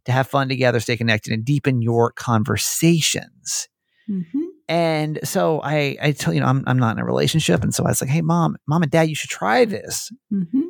to 0.05 0.13
have 0.13 0.27
fun 0.27 0.47
together, 0.47 0.79
stay 0.79 0.95
connected, 0.95 1.33
and 1.33 1.43
deepen 1.43 1.81
your 1.81 2.11
conversations. 2.13 3.67
Mhm. 4.09 4.23
And 4.69 5.19
so 5.23 5.61
I 5.61 5.97
I 6.01 6.11
tell 6.13 6.33
you 6.33 6.39
know 6.39 6.45
I'm 6.45 6.63
I'm 6.67 6.79
not 6.79 6.95
in 6.95 7.01
a 7.01 7.05
relationship, 7.05 7.63
and 7.63 7.75
so 7.75 7.83
I 7.85 7.89
was 7.89 8.01
like, 8.01 8.09
hey 8.09 8.21
mom, 8.21 8.55
mom 8.65 8.83
and 8.83 8.91
dad, 8.91 9.09
you 9.09 9.15
should 9.15 9.29
try 9.29 9.65
this. 9.65 10.09
Mhm. 10.31 10.63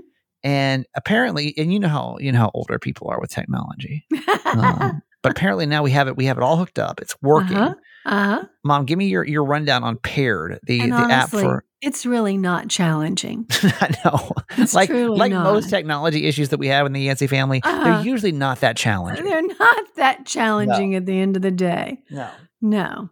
And 0.44 0.86
apparently, 0.96 1.54
and 1.58 1.72
you 1.72 1.80
know 1.80 1.90
how 1.90 2.18
you 2.20 2.32
know 2.32 2.40
how 2.40 2.52
older 2.54 2.80
people 2.80 3.08
are 3.10 3.20
with 3.20 3.30
technology. 3.30 4.06
Um, 4.46 5.04
but 5.22 5.32
apparently 5.32 5.66
now 5.66 5.84
we 5.84 5.92
have 5.92 6.08
it 6.08 6.16
we 6.18 6.26
have 6.26 6.38
it 6.38 6.44
all 6.44 6.58
hooked 6.58 6.80
up. 6.80 7.02
It's 7.02 7.16
working. 7.22 7.58
Uh-huh. 7.58 7.76
Uh-huh. 8.06 8.44
Mom, 8.64 8.86
give 8.86 8.98
me 8.98 9.08
your 9.08 9.26
your 9.26 9.44
rundown 9.44 9.84
on 9.84 9.98
Paired, 9.98 10.60
the 10.64 10.80
And 10.82 10.92
the 10.94 10.98
app 10.98 11.30
for. 11.30 11.64
it's 11.82 12.06
really 12.06 12.38
not 12.38 12.70
challenging. 12.70 13.46
I 13.64 13.96
know, 14.06 14.32
It's 14.58 14.74
like 14.74 14.90
like 14.90 15.32
not. 15.32 15.44
most 15.44 15.70
technology 15.70 16.26
issues 16.26 16.50
that 16.50 16.60
we 16.60 16.68
have 16.68 16.86
in 16.86 16.94
the 16.94 17.02
Yancey 17.02 17.28
family, 17.28 17.62
Uh-huh. 17.64 17.84
they're 17.84 18.02
usually 18.06 18.32
not 18.32 18.62
that 18.62 18.78
challenging. 18.78 19.26
They're 19.26 19.42
not 19.42 19.96
that 19.98 20.26
challenging 20.26 20.96
at 20.96 21.06
the 21.06 21.20
end 21.20 21.36
of 21.36 21.42
the 21.42 21.52
day. 21.52 22.00
No. 22.10 22.30
No. 22.62 23.10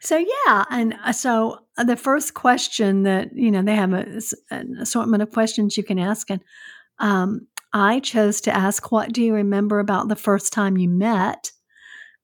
So 0.00 0.16
yeah, 0.16 0.64
and 0.70 0.94
uh, 1.04 1.10
so 1.10 1.58
uh, 1.76 1.82
the 1.82 1.96
first 1.96 2.32
question 2.34 3.02
that 3.02 3.30
you 3.34 3.50
know 3.50 3.62
they 3.62 3.74
have 3.74 3.92
a, 3.92 4.20
an 4.52 4.76
assortment 4.80 5.24
of 5.24 5.32
questions 5.32 5.76
you 5.76 5.82
can 5.82 5.98
ask, 5.98 6.30
and 6.30 6.40
um, 7.00 7.47
I 7.72 8.00
chose 8.00 8.40
to 8.42 8.54
ask, 8.54 8.90
"What 8.90 9.12
do 9.12 9.22
you 9.22 9.34
remember 9.34 9.78
about 9.78 10.08
the 10.08 10.16
first 10.16 10.52
time 10.52 10.76
you 10.78 10.88
met?" 10.88 11.52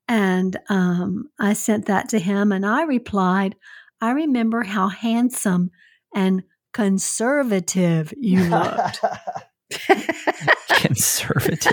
And 0.08 0.56
um, 0.68 1.30
I 1.38 1.54
sent 1.54 1.86
that 1.86 2.08
to 2.10 2.18
him, 2.18 2.52
and 2.52 2.66
I 2.66 2.82
replied, 2.82 3.56
"I 4.00 4.10
remember 4.12 4.62
how 4.62 4.88
handsome 4.88 5.70
and 6.14 6.42
conservative 6.72 8.12
you 8.16 8.44
looked." 8.44 9.00
Conservative. 10.68 11.72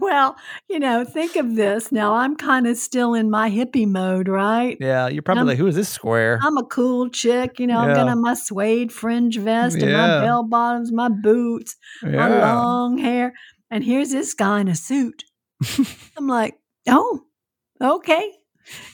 well, 0.00 0.36
you 0.68 0.78
know, 0.78 1.04
think 1.04 1.36
of 1.36 1.54
this. 1.56 1.92
Now 1.92 2.14
I'm 2.14 2.36
kind 2.36 2.66
of 2.66 2.76
still 2.76 3.14
in 3.14 3.30
my 3.30 3.50
hippie 3.50 3.86
mode, 3.86 4.28
right? 4.28 4.76
Yeah, 4.80 5.08
you're 5.08 5.22
probably 5.22 5.42
Um, 5.42 5.46
like, 5.48 5.58
who 5.58 5.66
is 5.66 5.74
this 5.74 5.88
square? 5.88 6.38
I'm 6.42 6.56
a 6.56 6.64
cool 6.64 7.08
chick, 7.10 7.58
you 7.58 7.66
know. 7.66 7.78
I'm 7.80 7.90
Yeah. 7.90 7.96
gonna 7.96 8.16
my 8.16 8.34
suede 8.34 8.92
fringe 8.92 9.38
vest 9.38 9.76
and 9.76 9.92
my 9.92 10.20
bell 10.20 10.42
bottoms, 10.44 10.92
my 10.92 11.08
boots, 11.08 11.76
my 12.02 12.28
long 12.54 12.98
hair, 12.98 13.34
and 13.70 13.84
here's 13.84 14.10
this 14.10 14.34
guy 14.34 14.60
in 14.60 14.68
a 14.68 14.74
suit. 14.76 15.24
I'm 16.16 16.26
like, 16.26 16.54
oh, 16.88 17.20
okay. 17.80 18.32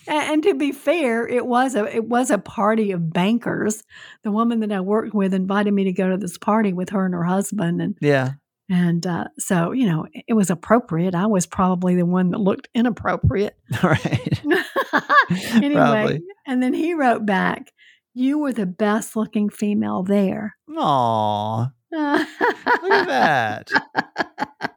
And, 0.07 0.43
to 0.43 0.55
be 0.55 0.73
fair, 0.73 1.27
it 1.27 1.47
was 1.47 1.75
a 1.75 1.85
it 1.95 2.05
was 2.09 2.31
a 2.31 2.39
party 2.39 2.93
of 2.93 3.13
bankers. 3.13 3.83
The 4.23 4.31
woman 4.33 4.61
that 4.61 4.73
I 4.73 4.81
worked 4.81 5.15
with 5.15 5.33
invited 5.35 5.73
me 5.73 5.85
to 5.85 5.93
go 5.93 6.09
to 6.11 6.17
this 6.17 6.39
party 6.39 6.73
with 6.73 6.91
her 6.91 7.05
and 7.05 7.15
her 7.15 7.25
husband, 7.25 7.81
and 7.81 7.97
Yeah. 8.01 8.33
and 8.69 9.07
uh, 9.07 9.25
so 9.39 9.73
you 9.73 9.87
know 9.87 10.07
it 10.29 10.35
was 10.35 10.51
appropriate. 10.51 11.15
I 11.15 11.27
was 11.27 11.47
probably 11.47 11.95
the 11.97 12.07
one 12.07 12.31
that 12.31 12.39
looked 12.39 12.69
inappropriate. 12.75 13.57
All 13.83 13.91
right. 13.91 14.43
anyway, 15.55 15.75
Probably. 15.75 16.23
and 16.47 16.63
then 16.63 16.75
he 16.75 16.95
wrote 16.95 17.25
back, 17.27 17.73
"You 18.15 18.39
were 18.39 18.53
the 18.53 18.67
best 18.67 19.17
looking 19.17 19.49
female 19.49 20.03
there." 20.03 20.57
Aw. 20.77 21.69
Look 21.93 22.93
at 22.93 23.07
that. 23.07 23.71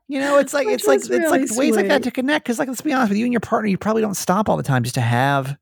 You 0.07 0.19
know, 0.19 0.37
it's 0.37 0.53
like 0.53 0.67
Which 0.67 0.75
it's 0.75 0.87
like 0.87 0.99
was 0.99 1.09
it's 1.09 1.19
really 1.19 1.47
like 1.47 1.57
ways 1.57 1.75
like 1.75 1.87
that 1.87 2.03
to 2.03 2.11
connect. 2.11 2.45
Because, 2.45 2.59
like, 2.59 2.67
let's 2.67 2.81
be 2.81 2.93
honest 2.93 3.09
with 3.09 3.17
you 3.17 3.25
and 3.25 3.33
your 3.33 3.39
partner, 3.39 3.69
you 3.69 3.77
probably 3.77 4.01
don't 4.01 4.15
stop 4.15 4.49
all 4.49 4.57
the 4.57 4.63
time 4.63 4.83
just 4.83 4.95
to 4.95 5.01
have 5.01 5.57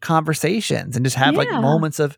conversations 0.00 0.94
and 0.94 1.04
just 1.04 1.16
have 1.16 1.34
like 1.34 1.50
moments 1.50 1.98
of 1.98 2.16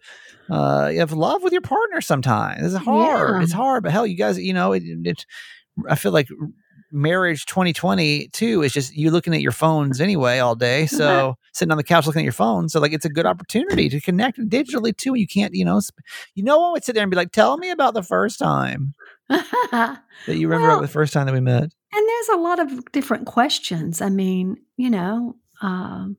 uh 0.51 0.93
of 0.99 1.13
love 1.13 1.43
with 1.43 1.53
your 1.53 1.63
partner. 1.63 2.01
Sometimes 2.01 2.75
it's 2.75 2.85
hard. 2.85 3.37
Yeah. 3.37 3.43
It's 3.43 3.53
hard, 3.53 3.83
but 3.83 3.93
hell, 3.93 4.07
you 4.07 4.17
guys, 4.17 4.39
you 4.39 4.53
know, 4.53 4.73
it, 4.73 4.83
it. 4.85 5.25
I 5.89 5.95
feel 5.95 6.13
like 6.13 6.29
marriage 6.93 7.47
2022 7.47 8.63
is 8.63 8.73
just 8.73 8.95
you 8.95 9.11
looking 9.11 9.35
at 9.35 9.41
your 9.41 9.53
phones 9.53 10.01
anyway 10.01 10.39
all 10.39 10.55
day. 10.55 10.87
So 10.87 11.37
sitting 11.53 11.71
on 11.73 11.77
the 11.79 11.85
couch 11.85 12.07
looking 12.07 12.21
at 12.21 12.25
your 12.25 12.33
phone. 12.33 12.69
So 12.69 12.81
like 12.81 12.93
it's 12.93 13.05
a 13.05 13.09
good 13.11 13.27
opportunity 13.27 13.89
to 13.89 14.01
connect 14.01 14.39
digitally 14.49 14.97
too. 14.97 15.15
You 15.15 15.27
can't, 15.27 15.55
you 15.55 15.65
know, 15.65 15.81
sp- 15.83 16.03
you 16.35 16.43
know, 16.45 16.59
one 16.61 16.73
would 16.73 16.85
sit 16.85 16.95
there 16.95 17.03
and 17.03 17.11
be 17.11 17.17
like, 17.17 17.33
"Tell 17.33 17.57
me 17.59 17.71
about 17.71 17.95
the 17.95 18.03
first 18.03 18.39
time 18.39 18.95
that 19.29 19.99
you 20.29 20.49
remember 20.49 20.69
Well- 20.69 20.81
the 20.81 20.89
first 20.89 21.13
time 21.13 21.27
that 21.27 21.33
we 21.35 21.41
met." 21.41 21.63
And 21.93 22.09
there's 22.09 22.29
a 22.29 22.37
lot 22.41 22.61
of 22.61 22.93
different 22.93 23.27
questions. 23.27 24.01
I 24.01 24.11
mean, 24.11 24.57
you 24.77 24.91
know, 24.91 25.37
um, 25.61 26.17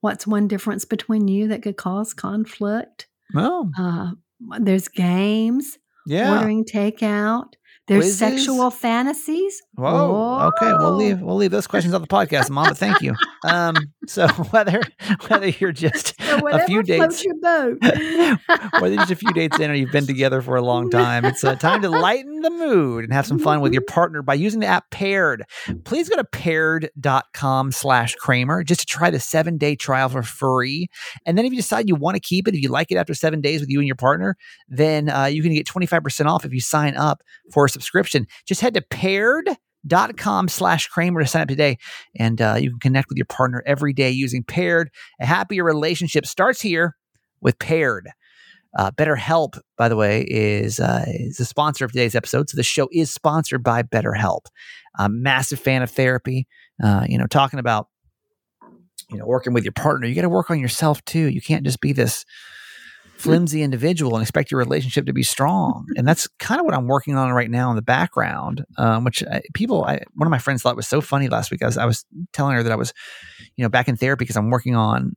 what's 0.00 0.26
one 0.26 0.48
difference 0.48 0.84
between 0.86 1.28
you 1.28 1.48
that 1.48 1.62
could 1.62 1.76
cause 1.76 2.14
conflict? 2.14 3.08
Oh, 3.36 3.70
Uh, 3.78 4.12
there's 4.58 4.88
games, 4.88 5.78
yeah. 6.06 6.34
ordering 6.38 6.64
takeout. 6.64 7.52
There's 7.88 8.04
Quizzes? 8.04 8.18
sexual 8.18 8.70
fantasies. 8.70 9.60
Whoa. 9.74 10.52
Okay. 10.54 10.72
We'll 10.72 10.94
leave. 10.94 11.20
We'll 11.20 11.36
leave 11.36 11.50
those 11.50 11.66
questions 11.66 11.94
on 11.94 12.00
the 12.00 12.06
podcast, 12.06 12.48
Mom. 12.48 12.68
But 12.68 12.78
thank 12.78 13.02
you. 13.02 13.14
Um. 13.44 13.76
So 14.06 14.28
whether 14.50 14.82
whether 15.28 15.48
you're 15.48 15.72
just 15.72 16.20
So 16.32 16.48
a 16.48 16.64
few 16.64 16.82
dates, 16.82 17.24
your 17.24 17.34
boat. 17.34 17.78
whether 18.80 18.96
just 18.96 19.10
a 19.10 19.16
few 19.16 19.32
dates 19.32 19.58
in 19.58 19.70
or 19.70 19.74
you've 19.74 19.92
been 19.92 20.06
together 20.06 20.40
for 20.40 20.56
a 20.56 20.62
long 20.62 20.88
time, 20.90 21.24
it's 21.24 21.44
uh, 21.44 21.56
time 21.56 21.82
to 21.82 21.90
lighten 21.90 22.40
the 22.40 22.50
mood 22.50 23.04
and 23.04 23.12
have 23.12 23.26
some 23.26 23.38
fun 23.38 23.60
with 23.60 23.72
your 23.72 23.82
partner 23.82 24.22
by 24.22 24.34
using 24.34 24.60
the 24.60 24.66
app 24.66 24.90
Paired. 24.90 25.44
Please 25.84 26.08
go 26.08 26.16
to 26.16 26.24
paired.com 26.24 27.72
slash 27.72 28.14
Kramer 28.14 28.64
just 28.64 28.80
to 28.80 28.86
try 28.86 29.10
the 29.10 29.20
seven 29.20 29.58
day 29.58 29.76
trial 29.76 30.08
for 30.08 30.22
free. 30.22 30.88
And 31.26 31.36
then 31.36 31.44
if 31.44 31.52
you 31.52 31.58
decide 31.58 31.88
you 31.88 31.96
want 31.96 32.14
to 32.14 32.20
keep 32.20 32.48
it, 32.48 32.54
if 32.54 32.62
you 32.62 32.70
like 32.70 32.90
it 32.90 32.96
after 32.96 33.14
seven 33.14 33.40
days 33.40 33.60
with 33.60 33.68
you 33.68 33.78
and 33.80 33.86
your 33.86 33.96
partner, 33.96 34.36
then 34.68 35.10
uh, 35.10 35.26
you 35.26 35.42
can 35.42 35.52
get 35.52 35.66
25% 35.66 36.26
off 36.26 36.44
if 36.44 36.52
you 36.52 36.60
sign 36.60 36.96
up 36.96 37.22
for 37.52 37.66
a 37.66 37.68
subscription. 37.72 38.26
Just 38.46 38.60
head 38.60 38.74
to 38.74 38.82
paired.com 38.82 40.48
slash 40.48 40.88
Kramer 40.88 41.20
to 41.20 41.26
sign 41.26 41.42
up 41.42 41.48
today. 41.48 41.78
And 42.18 42.40
uh, 42.40 42.56
you 42.58 42.70
can 42.70 42.78
connect 42.80 43.08
with 43.08 43.18
your 43.18 43.26
partner 43.26 43.62
every 43.66 43.92
day 43.92 44.10
using 44.10 44.44
Paired. 44.44 44.90
A 45.20 45.26
happier 45.26 45.64
relationship 45.64 46.26
starts 46.26 46.60
here 46.60 46.96
with 47.40 47.58
Paired. 47.58 48.08
Uh, 48.78 48.90
BetterHelp, 48.90 49.58
by 49.76 49.88
the 49.88 49.96
way, 49.96 50.22
is 50.22 50.80
uh, 50.80 51.04
is 51.06 51.36
the 51.36 51.44
sponsor 51.44 51.84
of 51.84 51.92
today's 51.92 52.14
episode. 52.14 52.48
So 52.48 52.56
the 52.56 52.62
show 52.62 52.88
is 52.90 53.12
sponsored 53.12 53.62
by 53.62 53.82
BetterHelp. 53.82 54.46
I'm 54.98 55.22
massive 55.22 55.60
fan 55.60 55.82
of 55.82 55.90
therapy. 55.90 56.46
Uh, 56.82 57.04
you 57.06 57.18
know, 57.18 57.26
talking 57.26 57.58
about 57.58 57.88
you 59.10 59.18
know 59.18 59.26
working 59.26 59.52
with 59.52 59.64
your 59.64 59.72
partner, 59.72 60.06
you 60.06 60.14
got 60.14 60.22
to 60.22 60.30
work 60.30 60.50
on 60.50 60.58
yourself 60.58 61.04
too. 61.04 61.28
You 61.28 61.42
can't 61.42 61.64
just 61.64 61.82
be 61.82 61.92
this 61.92 62.24
flimsy 63.22 63.62
individual 63.62 64.14
and 64.16 64.22
expect 64.22 64.50
your 64.50 64.58
relationship 64.58 65.06
to 65.06 65.12
be 65.12 65.22
strong. 65.22 65.86
And 65.96 66.06
that's 66.06 66.28
kind 66.38 66.60
of 66.60 66.64
what 66.66 66.74
I'm 66.74 66.86
working 66.86 67.16
on 67.16 67.30
right 67.32 67.50
now 67.50 67.70
in 67.70 67.76
the 67.76 67.82
background. 67.82 68.64
Um, 68.78 69.04
which 69.04 69.22
I, 69.24 69.42
people, 69.54 69.84
I, 69.84 70.00
one 70.14 70.26
of 70.26 70.30
my 70.30 70.38
friends 70.38 70.62
thought 70.62 70.76
was 70.76 70.88
so 70.88 71.00
funny 71.00 71.28
last 71.28 71.50
week. 71.50 71.62
I 71.62 71.66
was 71.66 71.78
I 71.78 71.84
was 71.86 72.04
telling 72.32 72.54
her 72.56 72.62
that 72.62 72.72
I 72.72 72.76
was, 72.76 72.92
you 73.56 73.62
know, 73.64 73.68
back 73.68 73.88
in 73.88 73.96
therapy 73.96 74.24
because 74.24 74.36
I'm 74.36 74.50
working 74.50 74.76
on 74.76 75.14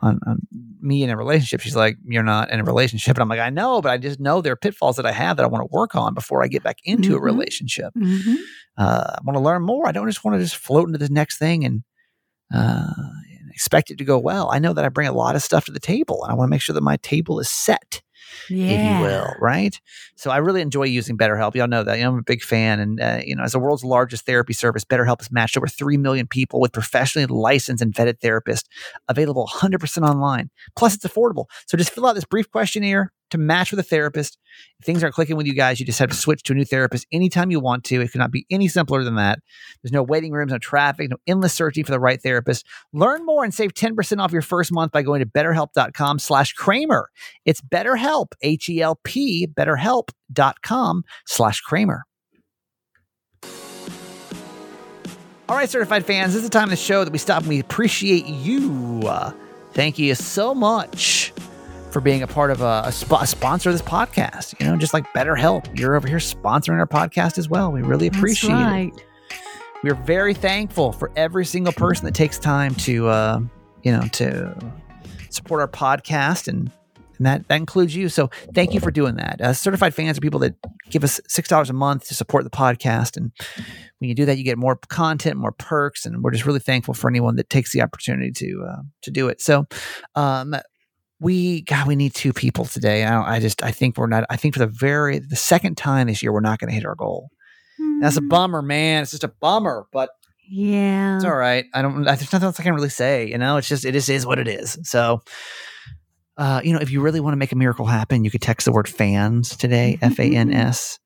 on, 0.00 0.18
on 0.26 0.40
me 0.80 1.04
in 1.04 1.10
a 1.10 1.16
relationship. 1.16 1.60
She's 1.60 1.76
like, 1.76 1.96
You're 2.04 2.24
not 2.24 2.50
in 2.50 2.58
a 2.58 2.64
relationship. 2.64 3.16
And 3.16 3.22
I'm 3.22 3.28
like, 3.28 3.38
I 3.38 3.50
know, 3.50 3.80
but 3.80 3.92
I 3.92 3.98
just 3.98 4.18
know 4.18 4.40
there 4.40 4.52
are 4.52 4.56
pitfalls 4.56 4.96
that 4.96 5.06
I 5.06 5.12
have 5.12 5.36
that 5.36 5.44
I 5.44 5.46
want 5.46 5.62
to 5.62 5.72
work 5.72 5.94
on 5.94 6.12
before 6.14 6.42
I 6.42 6.48
get 6.48 6.64
back 6.64 6.78
into 6.84 7.14
a 7.16 7.20
Mhm. 7.20 7.24
relationship. 7.24 7.94
Mhm. 7.96 8.36
Uh, 8.76 9.14
I 9.14 9.18
want 9.24 9.36
to 9.36 9.40
learn 9.42 9.62
more. 9.62 9.86
I 9.86 9.92
don't 9.92 10.08
just 10.08 10.24
want 10.24 10.36
to 10.36 10.42
just 10.42 10.56
float 10.56 10.88
into 10.88 10.98
the 10.98 11.08
next 11.08 11.38
thing 11.38 11.64
and, 11.64 11.84
uh, 12.52 12.92
and 12.96 13.21
expect 13.52 13.90
it 13.90 13.98
to 13.98 14.04
go 14.04 14.18
well. 14.18 14.50
I 14.52 14.58
know 14.58 14.72
that 14.72 14.84
I 14.84 14.88
bring 14.88 15.08
a 15.08 15.12
lot 15.12 15.36
of 15.36 15.42
stuff 15.42 15.64
to 15.66 15.72
the 15.72 15.80
table 15.80 16.22
and 16.24 16.32
I 16.32 16.34
want 16.34 16.48
to 16.48 16.50
make 16.50 16.60
sure 16.62 16.74
that 16.74 16.82
my 16.82 16.96
table 16.98 17.38
is 17.40 17.48
set 17.50 18.02
Yeah. 18.48 18.66
if 18.66 18.96
you 18.98 19.06
will, 19.06 19.34
right? 19.40 19.78
So 20.16 20.30
I 20.30 20.38
really 20.38 20.60
enjoy 20.60 20.84
using 20.84 21.16
BetterHelp. 21.18 21.54
Y'all 21.54 21.68
know 21.68 21.82
that. 21.84 21.98
You 21.98 22.04
know, 22.04 22.12
I'm 22.12 22.18
a 22.18 22.22
big 22.22 22.42
fan. 22.42 22.80
And, 22.80 23.00
uh, 23.00 23.20
you 23.24 23.36
know, 23.36 23.42
as 23.42 23.52
the 23.52 23.58
world's 23.58 23.84
largest 23.84 24.24
therapy 24.26 24.52
service, 24.52 24.84
BetterHelp 24.84 25.20
has 25.20 25.30
matched 25.30 25.56
over 25.56 25.66
3 25.66 25.96
million 25.96 26.26
people 26.26 26.60
with 26.60 26.72
professionally 26.72 27.26
licensed 27.26 27.82
and 27.82 27.92
vetted 27.94 28.18
therapists, 28.20 28.64
available 29.08 29.48
100% 29.52 30.08
online. 30.08 30.50
Plus, 30.76 30.94
it's 30.94 31.04
affordable. 31.06 31.46
So 31.66 31.76
just 31.76 31.90
fill 31.90 32.06
out 32.06 32.14
this 32.14 32.24
brief 32.24 32.50
questionnaire 32.50 33.12
to 33.32 33.38
match 33.38 33.70
with 33.70 33.80
a 33.80 33.82
therapist. 33.82 34.38
If 34.78 34.86
things 34.86 35.02
aren't 35.02 35.14
clicking 35.14 35.36
with 35.36 35.46
you 35.46 35.54
guys, 35.54 35.80
you 35.80 35.86
just 35.86 35.98
have 35.98 36.10
to 36.10 36.16
switch 36.16 36.42
to 36.44 36.52
a 36.52 36.56
new 36.56 36.64
therapist 36.64 37.06
anytime 37.12 37.50
you 37.50 37.60
want 37.60 37.84
to. 37.84 38.00
It 38.00 38.12
could 38.12 38.18
not 38.18 38.30
be 38.30 38.46
any 38.50 38.68
simpler 38.68 39.02
than 39.04 39.16
that. 39.16 39.40
There's 39.82 39.92
no 39.92 40.02
waiting 40.02 40.32
rooms, 40.32 40.52
no 40.52 40.58
traffic, 40.58 41.10
no 41.10 41.16
endless 41.26 41.52
searching 41.52 41.84
for 41.84 41.90
the 41.90 42.00
right 42.00 42.22
therapist. 42.22 42.66
Learn 42.92 43.26
more 43.26 43.44
and 43.44 43.52
save 43.52 43.74
10% 43.74 44.22
off 44.22 44.32
your 44.32 44.42
first 44.42 44.72
month 44.72 44.92
by 44.92 45.02
going 45.02 45.20
to 45.20 45.26
betterhelp.com 45.26 46.18
slash 46.18 46.52
Kramer. 46.52 47.08
It's 47.44 47.60
BetterHelp, 47.60 48.28
H-E-L-P, 48.42 49.48
betterhelp.com 49.48 51.04
slash 51.26 51.60
Kramer. 51.60 52.04
All 55.48 55.58
right, 55.58 55.68
certified 55.68 56.06
fans, 56.06 56.32
this 56.32 56.42
is 56.42 56.48
the 56.48 56.52
time 56.52 56.64
of 56.64 56.70
the 56.70 56.76
show 56.76 57.04
that 57.04 57.12
we 57.12 57.18
stop 57.18 57.40
and 57.40 57.48
we 57.48 57.60
appreciate 57.60 58.26
you. 58.26 59.02
Uh, 59.04 59.32
thank 59.72 59.98
you 59.98 60.14
so 60.14 60.54
much 60.54 61.32
for 61.92 62.00
being 62.00 62.22
a 62.22 62.26
part 62.26 62.50
of 62.50 62.60
a, 62.60 62.82
a, 62.86 62.92
sp- 62.94 63.20
a 63.20 63.26
sponsor 63.26 63.68
of 63.68 63.74
this 63.74 63.82
podcast. 63.82 64.58
You 64.58 64.66
know, 64.66 64.76
just 64.76 64.94
like 64.94 65.04
BetterHelp, 65.12 65.78
you're 65.78 65.94
over 65.94 66.08
here 66.08 66.18
sponsoring 66.18 66.78
our 66.78 66.86
podcast 66.86 67.38
as 67.38 67.48
well. 67.48 67.70
We 67.70 67.82
really 67.82 68.06
appreciate 68.06 68.50
That's 68.50 68.96
it. 68.96 69.04
We're 69.84 69.94
very 69.94 70.32
thankful 70.32 70.92
for 70.92 71.10
every 71.16 71.44
single 71.44 71.72
person 71.72 72.04
that 72.06 72.14
takes 72.14 72.38
time 72.38 72.74
to, 72.76 73.08
uh, 73.08 73.40
you 73.82 73.92
know, 73.92 74.02
to 74.12 74.56
support 75.28 75.60
our 75.60 75.68
podcast, 75.68 76.46
and, 76.46 76.70
and 77.18 77.26
that 77.26 77.48
that 77.48 77.56
includes 77.56 77.94
you. 77.94 78.08
So 78.08 78.30
thank 78.54 78.74
you 78.74 78.80
for 78.80 78.92
doing 78.92 79.16
that. 79.16 79.40
Uh, 79.40 79.52
certified 79.52 79.92
fans 79.92 80.18
are 80.18 80.20
people 80.20 80.38
that 80.40 80.54
give 80.90 81.02
us 81.02 81.20
six 81.26 81.48
dollars 81.48 81.68
a 81.68 81.72
month 81.72 82.06
to 82.08 82.14
support 82.14 82.44
the 82.44 82.50
podcast, 82.50 83.16
and 83.16 83.32
when 83.98 84.08
you 84.08 84.14
do 84.14 84.24
that, 84.24 84.38
you 84.38 84.44
get 84.44 84.56
more 84.56 84.76
content, 84.76 85.36
more 85.36 85.52
perks, 85.52 86.06
and 86.06 86.22
we're 86.22 86.30
just 86.30 86.46
really 86.46 86.60
thankful 86.60 86.94
for 86.94 87.10
anyone 87.10 87.34
that 87.36 87.50
takes 87.50 87.72
the 87.72 87.82
opportunity 87.82 88.30
to 88.30 88.64
uh, 88.68 88.82
to 89.02 89.10
do 89.10 89.28
it. 89.28 89.40
So. 89.40 89.66
Um, 90.14 90.54
we 91.22 91.62
God, 91.62 91.86
we 91.86 91.96
need 91.96 92.14
two 92.14 92.32
people 92.32 92.64
today. 92.64 93.04
I, 93.04 93.10
don't, 93.10 93.24
I 93.24 93.38
just 93.40 93.62
I 93.62 93.70
think 93.70 93.96
we're 93.96 94.08
not. 94.08 94.24
I 94.28 94.36
think 94.36 94.54
for 94.54 94.58
the 94.60 94.66
very 94.66 95.20
the 95.20 95.36
second 95.36 95.76
time 95.76 96.08
this 96.08 96.22
year, 96.22 96.32
we're 96.32 96.40
not 96.40 96.58
going 96.58 96.68
to 96.68 96.74
hit 96.74 96.84
our 96.84 96.96
goal. 96.96 97.30
That's 98.00 98.16
a 98.16 98.20
Mm, 98.20 98.28
bummer, 98.28 98.62
man. 98.62 99.02
It's 99.02 99.12
just 99.12 99.24
a 99.24 99.28
bummer, 99.40 99.86
but 99.92 100.10
Yeah. 100.48 101.16
it's 101.16 101.24
all 101.24 101.34
right. 101.34 101.64
I 101.72 101.82
don't. 101.82 102.02
There's 102.02 102.32
nothing 102.32 102.46
else 102.46 102.58
I 102.60 102.64
can 102.64 102.74
really 102.74 102.88
say. 102.88 103.28
You 103.28 103.38
know, 103.38 103.56
it's 103.56 103.68
just 103.68 103.84
it 103.84 103.92
just 103.92 104.08
is 104.08 104.26
what 104.26 104.38
it 104.40 104.48
is. 104.48 104.78
So, 104.82 105.22
uh, 106.36 106.60
you 106.64 106.72
know, 106.72 106.80
if 106.80 106.90
you 106.90 107.00
really 107.00 107.20
want 107.20 107.32
to 107.34 107.38
make 107.38 107.52
a 107.52 107.56
miracle 107.56 107.86
happen, 107.86 108.24
you 108.24 108.30
could 108.30 108.42
text 108.42 108.64
the 108.64 108.72
word 108.72 108.88
fans 108.88 109.56
today, 109.56 109.98
F 110.02 110.18
A 110.18 110.24
N 110.24 110.52
S, 110.52 110.98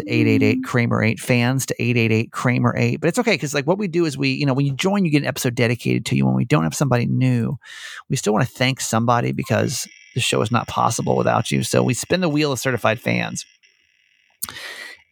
to 0.00 0.10
eight 0.10 0.26
eight 0.26 0.42
eight 0.42 0.60
mm. 0.60 0.64
Kramer 0.64 1.02
eight 1.02 1.20
fans 1.20 1.66
to 1.66 1.82
eight 1.82 1.96
eight 1.96 2.12
eight 2.12 2.32
Kramer 2.32 2.74
eight. 2.76 3.00
But 3.00 3.08
it's 3.08 3.18
okay 3.18 3.34
because 3.34 3.54
like 3.54 3.66
what 3.66 3.78
we 3.78 3.88
do 3.88 4.04
is 4.04 4.16
we, 4.18 4.30
you 4.30 4.46
know, 4.46 4.54
when 4.54 4.66
you 4.66 4.74
join, 4.74 5.04
you 5.04 5.10
get 5.10 5.22
an 5.22 5.28
episode 5.28 5.54
dedicated 5.54 6.06
to 6.06 6.16
you. 6.16 6.26
When 6.26 6.34
we 6.34 6.44
don't 6.44 6.64
have 6.64 6.74
somebody 6.74 7.06
new, 7.06 7.58
we 8.08 8.16
still 8.16 8.32
want 8.32 8.46
to 8.46 8.52
thank 8.52 8.80
somebody 8.80 9.32
because 9.32 9.86
the 10.14 10.20
show 10.20 10.40
is 10.42 10.50
not 10.50 10.66
possible 10.66 11.16
without 11.16 11.50
you. 11.50 11.62
So 11.62 11.82
we 11.82 11.94
spin 11.94 12.20
the 12.20 12.28
wheel 12.28 12.52
of 12.52 12.58
certified 12.58 13.00
fans. 13.00 13.44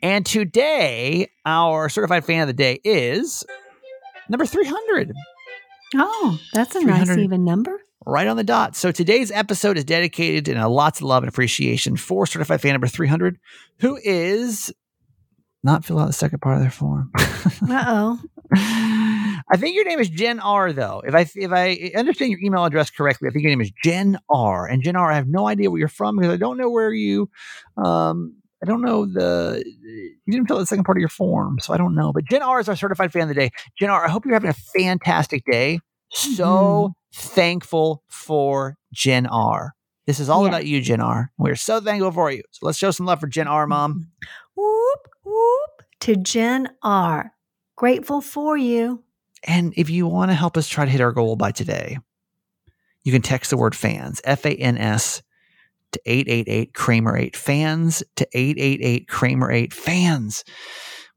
And 0.03 0.25
today, 0.25 1.29
our 1.45 1.89
certified 1.89 2.25
fan 2.25 2.43
of 2.43 2.47
the 2.47 2.53
day 2.53 2.79
is 2.85 3.45
number 4.29 4.47
300, 4.47 5.13
Oh, 5.95 6.39
that's 6.53 6.75
a 6.75 6.85
nice 6.85 7.17
even 7.17 7.45
number. 7.45 7.81
Right 8.09 8.27
on 8.27 8.37
the 8.37 8.45
dot. 8.45 8.75
So 8.75 8.91
today's 8.91 9.31
episode 9.31 9.77
is 9.77 9.85
dedicated 9.85 10.49
in 10.49 10.57
a 10.57 10.69
lots 10.69 11.01
of 11.01 11.07
love 11.07 11.23
and 11.23 11.29
appreciation 11.29 11.97
for 11.97 12.27
certified 12.27 12.61
fan 12.61 12.73
number 12.73 12.87
300, 12.87 13.39
who 13.81 13.99
is 14.03 14.73
not 15.63 15.85
fill 15.85 15.99
out 15.99 16.07
the 16.07 16.13
second 16.13 16.41
part 16.41 16.57
of 16.57 16.63
their 16.63 16.71
form. 16.71 17.13
Uh 17.71 17.85
oh. 17.87 18.21
I 18.55 19.57
think 19.57 19.75
your 19.75 19.85
name 19.85 19.99
is 19.99 20.09
Jen 20.09 20.41
R. 20.41 20.73
Though, 20.73 21.03
if 21.07 21.15
I 21.15 21.27
if 21.35 21.53
I 21.53 21.93
understand 21.97 22.31
your 22.31 22.41
email 22.41 22.65
address 22.65 22.91
correctly, 22.91 23.29
I 23.29 23.31
think 23.31 23.43
your 23.43 23.51
name 23.51 23.61
is 23.61 23.73
Jen 23.85 24.19
R. 24.31 24.67
And 24.67 24.83
Jen 24.83 24.97
R. 24.97 25.11
I 25.11 25.17
have 25.17 25.29
no 25.29 25.47
idea 25.47 25.71
where 25.71 25.79
you're 25.79 25.89
from 25.89 26.17
because 26.17 26.33
I 26.33 26.37
don't 26.37 26.57
know 26.57 26.71
where 26.71 26.93
you. 26.93 27.29
Um, 27.77 28.37
I 28.63 28.67
don't 28.67 28.81
know 28.81 29.05
the. 29.05 29.63
You 30.25 30.33
didn't 30.33 30.47
fill 30.47 30.57
out 30.57 30.61
the 30.61 30.67
second 30.67 30.85
part 30.85 30.97
of 30.97 31.01
your 31.01 31.09
form, 31.11 31.59
so 31.61 31.75
I 31.75 31.77
don't 31.77 31.95
know. 31.95 32.13
But 32.13 32.25
Jen 32.25 32.43
R. 32.43 32.61
is 32.61 32.69
our 32.69 32.77
certified 32.77 33.13
fan 33.13 33.23
of 33.23 33.29
the 33.29 33.35
day. 33.35 33.51
Jen 33.79 33.91
R. 33.91 34.05
I 34.05 34.09
hope 34.09 34.25
you're 34.25 34.35
having 34.35 34.51
a 34.51 34.55
fantastic 34.55 35.43
day. 35.51 35.81
So 36.11 36.95
thankful 37.13 38.03
for 38.09 38.77
Jen 38.93 39.27
R. 39.27 39.75
This 40.07 40.21
is 40.21 40.29
all 40.29 40.43
Yeah. 40.45 40.49
about 40.49 40.67
you, 40.67 40.81
Jen 40.81 41.01
R. 41.01 41.31
We're 41.39 41.57
so 41.57 41.81
thankful 41.81 42.13
for 42.13 42.31
you. 42.31 42.43
So 42.51 42.67
let's 42.67 42.79
show 42.79 42.91
some 42.91 43.07
love 43.07 43.21
for 43.21 43.27
Jen 43.27 43.47
R. 43.49 43.67
Mom. 43.67 44.09
Whoop, 44.57 45.09
whoop. 45.25 45.83
To 46.01 46.17
Jen 46.17 46.69
R. 46.83 47.33
Grateful 47.77 48.21
for 48.21 48.57
you. 48.57 49.05
And 49.45 49.73
if 49.77 49.89
you 49.91 50.07
want 50.07 50.31
to 50.31 50.35
help 50.35 50.57
us 50.57 50.67
try 50.69 50.85
to 50.85 50.91
hit 50.91 51.01
our 51.01 51.13
goal 51.13 51.37
by 51.37 51.53
today, 51.53 51.99
you 53.05 53.13
can 53.13 53.23
text 53.23 53.51
the 53.51 53.57
word 53.57 53.75
fans, 53.77 54.21
F 54.25 54.45
A 54.45 54.51
N 54.55 54.77
S, 54.79 55.23
to 55.93 56.01
888 56.07 56.75
Kramer 56.75 57.17
8. 57.17 57.37
Fans 57.37 58.03
to 58.17 58.27
888 58.33 59.09
Kramer 59.09 59.51
8. 59.53 59.73
Fans. 59.73 60.43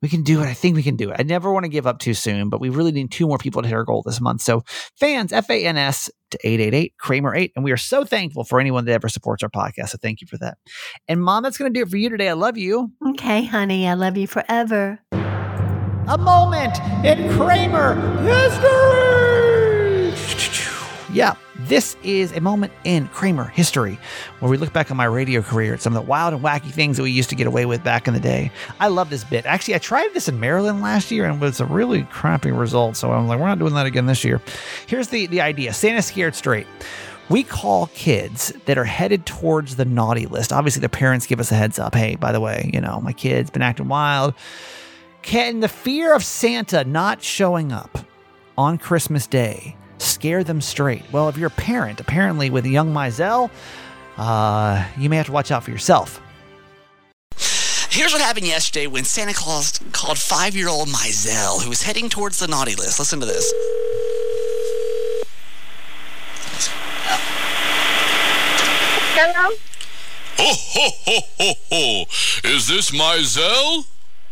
We 0.02 0.10
can 0.10 0.24
do 0.24 0.42
it. 0.42 0.48
I 0.48 0.54
think 0.54 0.76
we 0.76 0.82
can 0.82 0.96
do 0.96 1.12
it. 1.12 1.18
I 1.20 1.24
never 1.24 1.52
want 1.54 1.66
to 1.66 1.70
give 1.70 1.86
up 1.86 2.00
too 2.00 2.16
soon, 2.16 2.50
but 2.50 2.60
we 2.60 2.70
really 2.70 2.92
need 2.92 3.12
two 3.12 3.28
more 3.28 3.38
people 3.38 3.62
to 3.62 3.68
hit 3.68 3.76
our 3.76 3.84
goal 3.84 4.02
this 4.04 4.20
month. 4.20 4.42
So, 4.42 4.64
fans, 5.00 5.32
F 5.32 5.50
A 5.50 5.64
N 5.66 5.78
S 5.78 6.10
to 6.32 6.40
888 6.44 6.94
Kramer 6.98 7.36
8. 7.36 7.52
And 7.56 7.64
we 7.64 7.72
are 7.72 7.78
so 7.78 8.04
thankful 8.04 8.44
for 8.44 8.60
anyone 8.60 8.86
that 8.86 8.94
ever 8.94 9.10
supports 9.10 9.44
our 9.44 9.50
podcast. 9.50 9.90
So, 9.90 9.98
thank 10.02 10.22
you 10.22 10.28
for 10.28 10.38
that. 10.40 10.58
And, 11.08 11.22
Mom, 11.22 11.44
that's 11.44 11.58
going 11.58 11.72
to 11.72 11.80
do 11.80 11.84
it 11.84 11.90
for 11.90 11.98
you 11.98 12.10
today. 12.10 12.30
I 12.30 12.34
love 12.34 12.58
you. 12.58 12.92
Okay, 13.10 13.46
honey, 13.46 13.88
I 13.88 13.94
love 13.94 14.18
you 14.18 14.26
forever. 14.28 15.00
a 15.12 16.18
moment 16.18 16.80
in 17.06 17.30
Kramer 17.38 17.96
history. 18.24 20.14
Yeah, 21.14 21.36
this 21.68 21.96
is 22.04 22.32
a 22.32 22.42
moment 22.42 22.74
in 22.84 23.08
Kramer 23.10 23.46
history 23.46 24.00
where 24.40 24.50
we 24.50 24.58
look 24.58 24.74
back 24.74 24.92
on 24.92 24.98
my 24.98 25.06
radio 25.06 25.42
career 25.42 25.74
at 25.74 25.82
some 25.82 25.96
of 25.96 26.04
the 26.04 26.10
wild 26.10 26.34
and 26.34 26.44
wacky 26.44 26.72
things 26.72 26.98
that 26.98 27.04
we 27.04 27.12
used 27.12 27.30
to 27.30 27.36
get 27.36 27.48
away 27.48 27.66
with 27.66 27.84
back 27.84 28.08
in 28.08 28.14
the 28.14 28.20
day. 28.20 28.52
I 28.80 28.88
love 28.88 29.10
this 29.10 29.24
bit. 29.24 29.46
Actually, 29.46 29.76
I 29.76 29.80
tried 29.80 30.14
this 30.14 30.28
in 30.28 30.40
Maryland 30.40 30.82
last 30.82 31.12
year 31.12 31.26
and 31.26 31.36
it 31.36 31.46
was 31.46 31.60
a 31.60 31.66
really 31.66 32.04
crappy 32.04 32.52
result. 32.52 32.96
So 32.96 33.12
I'm 33.12 33.28
like, 33.28 33.40
we're 33.40 33.48
not 33.48 33.60
doing 33.60 33.74
that 33.76 33.86
again 33.86 34.06
this 34.06 34.24
year. 34.24 34.42
Here's 34.88 35.10
the, 35.10 35.28
the 35.28 35.42
idea 35.42 35.74
Santa 35.74 36.02
scared 36.02 36.36
straight. 36.36 36.68
We 37.30 37.44
call 37.44 37.88
kids 37.88 38.52
that 38.66 38.78
are 38.78 38.84
headed 38.84 39.26
towards 39.26 39.78
the 39.78 39.86
naughty 39.86 40.26
list. 40.26 40.52
Obviously, 40.52 40.82
their 40.82 40.90
parents 40.90 41.28
give 41.28 41.40
us 41.40 41.52
a 41.52 41.56
heads 41.56 41.80
up. 41.80 41.96
Hey, 41.96 42.16
by 42.16 42.34
the 42.34 42.42
way, 42.42 42.70
you 42.74 42.82
know, 42.82 43.00
my 43.00 43.14
kid's 43.14 43.50
been 43.50 43.62
acting 43.62 43.88
wild. 43.88 44.34
Can 45.22 45.62
the 45.62 45.70
fear 45.70 46.14
of 46.14 46.26
Santa 46.26 46.84
not 46.84 47.24
showing 47.24 47.72
up 47.72 48.00
on 48.58 48.78
Christmas 48.78 49.28
Day 49.28 49.78
scare 50.02 50.44
them 50.44 50.62
straight? 50.62 51.04
Well, 51.12 51.30
if 51.30 51.38
you're 51.38 51.48
a 51.48 51.52
parent, 51.52 52.00
apparently 52.00 52.50
with 52.50 52.66
a 52.66 52.70
young 52.70 52.94
Myzel, 52.94 53.50
uh, 54.18 54.86
you 54.98 55.10
may 55.10 55.18
have 55.18 55.28
to 55.28 55.32
watch 55.32 55.52
out 55.52 55.64
for 55.64 55.72
yourself. 55.72 56.22
Here's 57.90 58.14
what 58.14 58.22
happened 58.22 58.48
yesterday 58.48 58.88
when 58.88 59.04
Santa 59.04 59.34
Claus 59.34 59.80
called 59.92 60.18
five 60.18 60.56
year 60.56 60.70
old 60.70 60.88
Myzel, 60.88 61.62
who 61.62 61.70
was 61.70 61.82
heading 61.82 62.08
towards 62.10 62.40
the 62.40 62.48
naughty 62.48 62.76
list. 62.76 63.00
Listen 63.00 63.20
to 63.20 63.26
this. 63.26 63.54
Hello? 69.14 69.56
Ho, 70.38 70.54
ho, 70.56 70.90
ho, 71.06 71.20
ho, 71.38 71.54
ho. 71.70 72.06
Is 72.50 72.68
this 72.68 72.92
Myzel? 72.92 73.86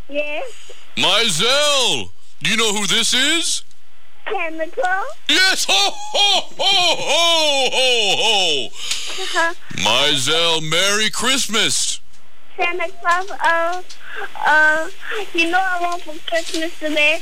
Yes? 0.07 0.71
Myzel! 0.95 2.11
Do 2.41 2.49
you 2.49 2.57
know 2.57 2.73
who 2.73 2.87
this 2.87 3.13
is? 3.13 3.63
Claus? 4.29 5.05
Yes! 5.27 5.65
Ho, 5.67 5.91
ho, 5.91 6.41
ho, 6.57 6.95
ho, 6.99 7.69
ho, 7.71 8.15
ho! 8.17 8.67
Uh-huh. 9.21 9.53
Myzel, 9.73 10.69
Merry 10.69 11.09
Christmas! 11.09 11.99
Santa 12.55 12.91
Claus, 13.01 13.31
uh, 13.31 13.81
uh, 14.45 14.89
you 15.33 15.49
know 15.49 15.59
I 15.59 15.81
want 15.81 16.03
for 16.03 16.29
Christmas 16.29 16.77
today? 16.77 17.21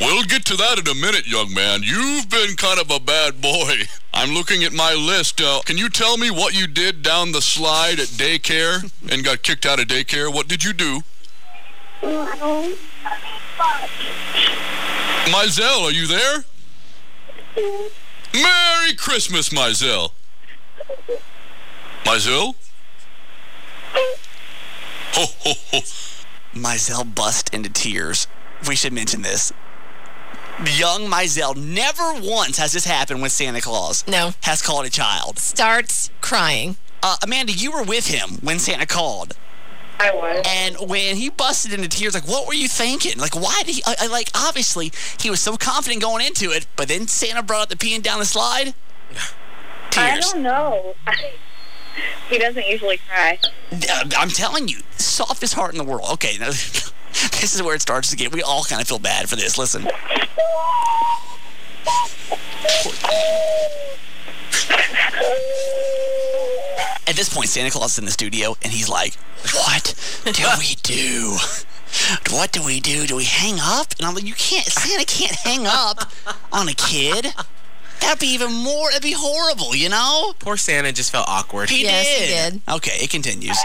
We'll 0.00 0.24
get 0.24 0.44
to 0.46 0.56
that 0.56 0.80
in 0.80 0.88
a 0.88 0.94
minute, 0.94 1.26
young 1.26 1.54
man. 1.54 1.82
You've 1.84 2.28
been 2.28 2.56
kind 2.56 2.80
of 2.80 2.90
a 2.90 2.98
bad 2.98 3.40
boy. 3.40 3.82
I'm 4.12 4.34
looking 4.34 4.64
at 4.64 4.72
my 4.72 4.92
list. 4.92 5.40
Uh, 5.40 5.60
can 5.64 5.78
you 5.78 5.88
tell 5.88 6.18
me 6.18 6.30
what 6.30 6.54
you 6.54 6.66
did 6.66 7.02
down 7.02 7.32
the 7.32 7.40
slide 7.40 8.00
at 8.00 8.08
daycare 8.08 8.90
and 9.10 9.24
got 9.24 9.42
kicked 9.42 9.64
out 9.64 9.80
of 9.80 9.86
daycare? 9.86 10.32
What 10.32 10.48
did 10.48 10.64
you 10.64 10.72
do? 10.72 11.02
Myzel, 15.26 15.84
are 15.88 15.90
you 15.92 16.06
there? 16.06 16.44
Merry 18.34 18.94
Christmas, 18.96 19.48
Myzel. 19.50 20.10
Myzel? 22.04 22.54
Ho, 25.12 25.24
ho, 25.26 25.52
ho. 25.70 25.78
Myzel 26.54 27.14
bust 27.14 27.52
into 27.54 27.70
tears. 27.70 28.26
We 28.68 28.76
should 28.76 28.92
mention 28.92 29.22
this. 29.22 29.52
Young 30.76 31.06
Myzel 31.08 31.56
never 31.56 32.14
once 32.20 32.58
has 32.58 32.72
this 32.72 32.84
happened 32.84 33.20
when 33.20 33.30
Santa 33.30 33.60
Claus 33.60 34.06
No. 34.06 34.32
has 34.42 34.62
called 34.62 34.86
a 34.86 34.90
child. 34.90 35.38
Starts 35.38 36.10
crying. 36.20 36.76
Uh, 37.02 37.16
Amanda, 37.22 37.52
you 37.52 37.72
were 37.72 37.82
with 37.82 38.06
him 38.06 38.38
when 38.40 38.58
Santa 38.58 38.86
called. 38.86 39.36
I 40.00 40.12
was. 40.14 40.44
And 40.46 40.76
when 40.90 41.16
he 41.16 41.30
busted 41.30 41.72
into 41.72 41.88
tears, 41.88 42.14
like, 42.14 42.28
what 42.28 42.46
were 42.46 42.54
you 42.54 42.68
thinking? 42.68 43.18
Like, 43.18 43.34
why 43.34 43.62
did 43.64 43.74
he, 43.76 43.82
I, 43.86 43.94
I- 44.02 44.06
like, 44.08 44.28
obviously, 44.34 44.92
he 45.20 45.30
was 45.30 45.40
so 45.40 45.56
confident 45.56 46.02
going 46.02 46.26
into 46.26 46.50
it, 46.50 46.66
but 46.76 46.88
then 46.88 47.06
Santa 47.08 47.42
brought 47.42 47.62
up 47.62 47.68
the 47.68 47.76
peeing 47.76 48.02
down 48.02 48.18
the 48.18 48.24
slide? 48.24 48.74
I 49.96 50.18
don't 50.20 50.42
know. 50.42 50.94
he 52.28 52.38
doesn't 52.38 52.66
usually 52.66 52.98
cry. 53.08 53.38
Uh, 53.72 54.04
I'm 54.16 54.28
telling 54.28 54.66
you, 54.68 54.78
softest 54.98 55.54
heart 55.54 55.72
in 55.72 55.78
the 55.78 55.84
world. 55.84 56.08
Okay, 56.14 56.36
now, 56.38 56.46
this 56.48 57.54
is 57.54 57.62
where 57.62 57.76
it 57.76 57.82
starts 57.82 58.10
to 58.10 58.16
get, 58.16 58.32
we 58.32 58.42
all 58.42 58.64
kind 58.64 58.82
of 58.82 58.88
feel 58.88 58.98
bad 58.98 59.28
for 59.28 59.36
this. 59.36 59.56
Listen. 59.56 59.86
At 67.14 67.18
this 67.18 67.28
point, 67.32 67.48
Santa 67.48 67.70
Claus 67.70 67.92
is 67.92 67.98
in 67.98 68.06
the 68.06 68.10
studio, 68.10 68.56
and 68.62 68.72
he's 68.72 68.88
like, 68.88 69.14
"What 69.54 69.94
do 70.24 70.44
we 70.58 70.74
do? 70.82 71.36
What 72.32 72.50
do 72.50 72.60
we 72.64 72.80
do? 72.80 73.06
Do 73.06 73.14
we 73.14 73.22
hang 73.22 73.60
up?" 73.60 73.94
And 73.98 74.04
I'm 74.08 74.16
like, 74.16 74.24
"You 74.24 74.34
can't. 74.34 74.66
Santa 74.66 75.04
can't 75.04 75.36
hang 75.36 75.64
up 75.64 76.10
on 76.52 76.68
a 76.68 76.74
kid. 76.74 77.26
That'd 78.00 78.18
be 78.18 78.26
even 78.34 78.52
more. 78.52 78.88
That'd 78.90 79.04
be 79.04 79.14
horrible, 79.16 79.76
you 79.76 79.88
know." 79.88 80.34
Poor 80.40 80.56
Santa 80.56 80.90
just 80.90 81.12
felt 81.12 81.28
awkward. 81.28 81.70
He 81.70 81.84
Yes, 81.84 82.04
he 82.08 82.26
did. 82.26 82.52
did. 82.64 82.74
Okay, 82.74 82.96
it 83.04 83.10
continues. 83.10 83.58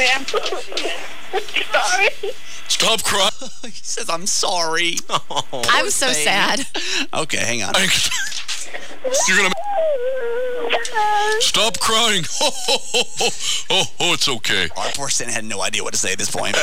I'm 0.00 0.24
sorry. 0.24 2.08
Stop 2.68 3.02
crying. 3.04 3.30
he 3.64 3.70
says, 3.82 4.08
"I'm 4.08 4.26
sorry." 4.26 4.96
Oh, 5.54 5.62
I'm 5.68 5.90
so 5.90 6.06
thing. 6.06 6.24
sad. 6.24 6.66
Okay, 7.12 7.36
hang 7.38 7.62
on. 7.62 7.74
You're 9.28 9.36
gonna 9.36 9.54
stop 11.40 11.78
crying. 11.78 12.24
Ho, 12.28 12.50
ho, 12.50 12.78
ho, 12.78 13.02
ho. 13.18 13.28
Oh, 13.70 13.84
oh, 14.00 14.14
it's 14.14 14.28
okay. 14.28 14.68
Our 14.76 14.90
poor 14.94 15.08
Santa 15.08 15.32
had 15.32 15.44
no 15.44 15.62
idea 15.62 15.82
what 15.82 15.92
to 15.92 15.98
say 15.98 16.12
at 16.12 16.18
this 16.18 16.30
point. 16.30 16.56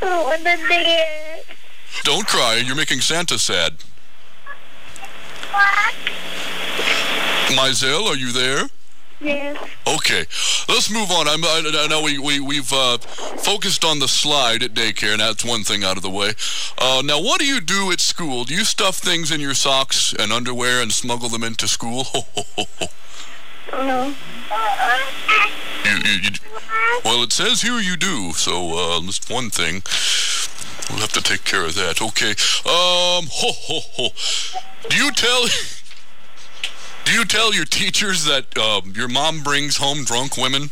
What 0.00 0.38
the 0.44 0.58
dear? 0.68 1.42
Don't 2.02 2.26
cry. 2.26 2.62
You're 2.64 2.76
making 2.76 3.00
Santa 3.00 3.38
sad. 3.38 3.74
Myzel, 7.48 8.06
are 8.06 8.16
you 8.16 8.32
there? 8.32 8.68
Yes. 9.24 9.56
Okay, 9.86 10.26
let's 10.68 10.90
move 10.90 11.10
on. 11.10 11.26
I'm, 11.26 11.42
I, 11.42 11.84
I 11.84 11.86
know 11.88 12.02
we, 12.02 12.18
we, 12.18 12.40
we've 12.40 12.70
uh, 12.70 12.98
focused 12.98 13.82
on 13.82 13.98
the 13.98 14.06
slide 14.06 14.62
at 14.62 14.74
daycare, 14.74 15.12
and 15.12 15.20
that's 15.20 15.42
one 15.42 15.62
thing 15.62 15.82
out 15.82 15.96
of 15.96 16.02
the 16.02 16.10
way. 16.10 16.32
Uh, 16.76 17.00
now, 17.02 17.22
what 17.22 17.40
do 17.40 17.46
you 17.46 17.62
do 17.62 17.90
at 17.90 18.00
school? 18.00 18.44
Do 18.44 18.54
you 18.54 18.64
stuff 18.64 18.98
things 18.98 19.30
in 19.30 19.40
your 19.40 19.54
socks 19.54 20.12
and 20.18 20.30
underwear 20.30 20.82
and 20.82 20.92
smuggle 20.92 21.30
them 21.30 21.42
into 21.42 21.66
school? 21.66 22.04
Ho, 22.12 22.20
ho, 22.34 22.42
ho, 22.56 22.64
ho. 22.80 22.86
No. 23.72 24.14
You, 25.84 25.96
you, 26.04 26.20
you, 26.22 26.30
well, 27.02 27.22
it 27.22 27.32
says 27.32 27.62
here 27.62 27.78
you 27.78 27.96
do, 27.96 28.32
so 28.32 28.76
uh, 28.76 29.00
that's 29.00 29.28
one 29.30 29.48
thing. 29.48 29.82
We'll 30.90 31.00
have 31.00 31.12
to 31.12 31.22
take 31.22 31.44
care 31.44 31.64
of 31.64 31.74
that. 31.76 32.02
Okay. 32.02 32.32
Um. 32.68 33.26
Ho 33.32 33.52
ho 33.52 33.80
ho. 33.94 34.08
Do 34.90 34.96
you 34.96 35.10
tell? 35.12 35.46
Do 37.04 37.12
you 37.12 37.24
tell 37.24 37.54
your 37.54 37.66
teachers 37.66 38.24
that 38.24 38.56
um, 38.56 38.94
your 38.96 39.08
mom 39.08 39.42
brings 39.42 39.76
home 39.76 40.04
drunk 40.04 40.36
women? 40.36 40.70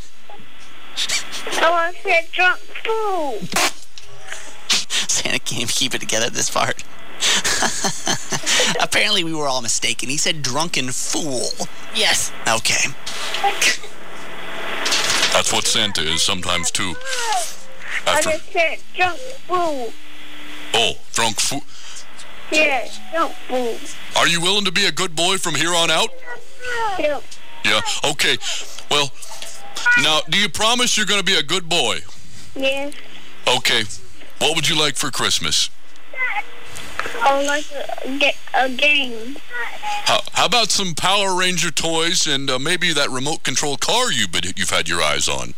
Someone 0.97 1.95
said 2.03 2.29
drunk 2.33 2.59
food. 2.59 3.49
Santa 5.11 5.39
can't 5.39 5.69
keep 5.69 5.95
it 5.95 6.01
together 6.01 6.27
at 6.27 6.33
this 6.33 6.49
part. 6.49 6.85
Apparently, 8.83 9.25
we 9.25 9.35
were 9.35 9.47
all 9.47 9.61
mistaken. 9.63 10.09
He 10.09 10.17
said 10.17 10.43
drunken 10.43 10.91
fool. 10.91 11.49
Yes. 11.95 12.33
Okay. 12.49 12.91
That's 15.33 15.53
what 15.53 15.67
Santa 15.67 16.03
is 16.03 16.23
sometimes 16.23 16.71
too. 16.71 16.95
I 18.07 18.21
just 18.23 18.53
said 18.53 18.79
drunk 18.97 19.19
fool. 19.19 19.93
oh, 20.75 20.93
drunk 21.13 21.41
fool. 21.41 21.63
Yeah. 22.53 22.89
Are 24.17 24.29
you 24.29 24.41
willing 24.41 24.65
to 24.65 24.73
be 24.73 24.87
a 24.87 24.93
good 24.93 25.17
boy 25.17 25.39
from 25.39 25.55
here 25.55 25.75
on 25.75 25.91
out? 25.91 26.11
Yep. 26.99 27.23
Yeah. 27.65 27.81
Okay. 28.05 28.39
Well, 28.91 29.11
now, 30.03 30.21
do 30.29 30.39
you 30.39 30.49
promise 30.49 30.97
you're 30.97 31.07
going 31.07 31.21
to 31.21 31.25
be 31.25 31.37
a 31.37 31.43
good 31.43 31.69
boy? 31.69 32.01
Yes. 32.55 32.95
Okay. 33.49 33.85
What 34.39 34.55
would 34.57 34.69
you 34.69 34.79
like 34.79 34.97
for 34.97 35.11
Christmas? 35.11 35.71
I 37.23 37.37
would 37.37 37.47
like 37.47 37.65
to 37.69 38.19
get 38.19 38.37
a 38.55 38.69
game. 38.69 39.37
How, 40.05 40.21
how 40.33 40.47
about 40.47 40.71
some 40.71 40.95
Power 40.95 41.37
Ranger 41.37 41.71
toys 41.71 42.27
and 42.27 42.51
uh, 42.51 42.59
maybe 42.59 42.93
that 42.93 43.11
remote 43.11 43.43
control 43.45 43.77
car 43.77 44.13
you've 44.13 44.33
been, 44.33 44.43
you've 44.57 44.71
had 44.71 44.89
your 44.89 45.03
eyes 45.03 45.29
on? 45.29 45.55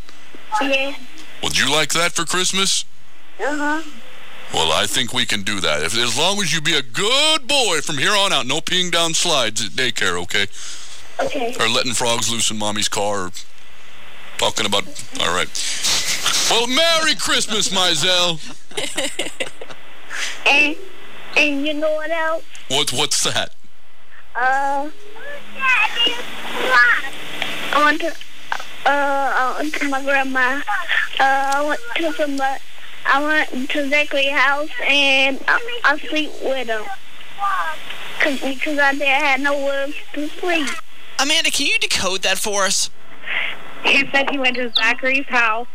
Yeah. 0.61 0.95
Would 1.43 1.57
you 1.57 1.71
like 1.71 1.93
that 1.93 2.13
for 2.13 2.25
Christmas? 2.25 2.85
Uh-huh. 3.39 3.81
Well, 4.55 4.71
I 4.71 4.85
think 4.87 5.11
we 5.11 5.25
can 5.25 5.41
do 5.41 5.59
that. 5.59 5.83
If, 5.83 5.97
as 5.97 6.17
long 6.17 6.41
as 6.41 6.53
you 6.53 6.61
be 6.61 6.77
a 6.77 6.81
good 6.81 7.45
boy 7.45 7.81
from 7.81 7.97
here 7.97 8.13
on 8.13 8.31
out, 8.31 8.47
no 8.47 8.61
peeing 8.61 8.89
down 8.89 9.13
slides 9.13 9.65
at 9.65 9.71
daycare, 9.71 10.17
okay? 10.23 10.47
Okay. 11.19 11.53
Or 11.59 11.67
letting 11.67 11.91
frogs 11.91 12.31
loose 12.31 12.49
in 12.49 12.57
mommy's 12.57 12.87
car, 12.87 13.25
or 13.25 13.31
talking 14.37 14.65
about. 14.65 14.85
All 15.19 15.35
right. 15.35 15.49
Well, 16.49 16.67
Merry 16.67 17.15
Christmas, 17.15 17.67
Myzel. 17.67 18.39
And 20.45 20.77
and 21.35 21.67
you 21.67 21.73
know 21.73 21.91
what 21.95 22.09
else? 22.09 22.43
What 22.69 22.93
what's 22.93 23.23
that? 23.23 23.53
Uh, 24.33 24.89
I 27.73 27.83
went 27.83 27.99
to 28.01 28.07
uh 28.07 28.13
I 28.85 29.55
went 29.59 29.73
to 29.73 29.89
my 29.89 30.01
grandma. 30.01 30.61
Uh, 31.19 31.51
I 31.55 31.65
went 31.67 31.81
to 31.97 32.13
somebody. 32.13 32.61
I 33.07 33.23
went 33.51 33.69
to 33.71 33.89
Zachary's 33.89 34.31
house 34.31 34.69
and 34.87 35.39
I, 35.47 35.79
I 35.83 35.97
sleep 35.99 36.31
with 36.43 36.67
him. 36.67 36.83
Cause, 38.19 38.39
because 38.41 38.79
I 38.79 38.91
didn't 38.93 39.07
have 39.07 39.39
nowhere 39.41 39.87
to 40.13 40.27
sleep. 40.29 40.67
Amanda, 41.19 41.51
can 41.51 41.67
you 41.67 41.77
decode 41.79 42.21
that 42.23 42.37
for 42.39 42.63
us? 42.63 42.89
He 43.83 44.07
said 44.09 44.29
he 44.31 44.39
went 44.39 44.55
to 44.55 44.71
Zachary's 44.73 45.27
house 45.27 45.67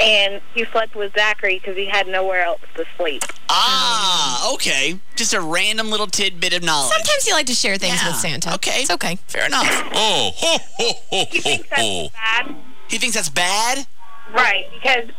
and 0.00 0.40
he 0.54 0.64
slept 0.64 0.94
with 0.96 1.12
Zachary 1.14 1.58
because 1.58 1.76
he 1.76 1.86
had 1.86 2.06
nowhere 2.08 2.42
else 2.42 2.60
to 2.76 2.84
sleep. 2.96 3.22
Ah, 3.50 4.52
okay. 4.54 4.98
Just 5.14 5.34
a 5.34 5.40
random 5.40 5.90
little 5.90 6.06
tidbit 6.06 6.54
of 6.54 6.62
knowledge. 6.62 6.92
Sometimes 6.92 7.26
you 7.26 7.34
like 7.34 7.46
to 7.46 7.54
share 7.54 7.76
things 7.76 8.00
Yeah, 8.02 8.08
with 8.08 8.16
Santa. 8.16 8.54
okay. 8.54 8.80
It's 8.80 8.90
okay. 8.90 9.16
Fair 9.28 9.46
enough. 9.46 9.66
Oh, 9.94 10.30
ho 10.34 10.58
ho 10.78 10.92
ho 11.10 11.26
He 11.30 11.38
ho 11.38 11.42
thinks 11.42 11.68
that's 11.68 11.82
ho. 11.82 12.08
bad. 12.14 12.56
He 12.88 12.98
thinks 12.98 13.14
that's 13.16 13.28
bad? 13.28 13.86
Right, 14.32 14.64
because 14.72 15.10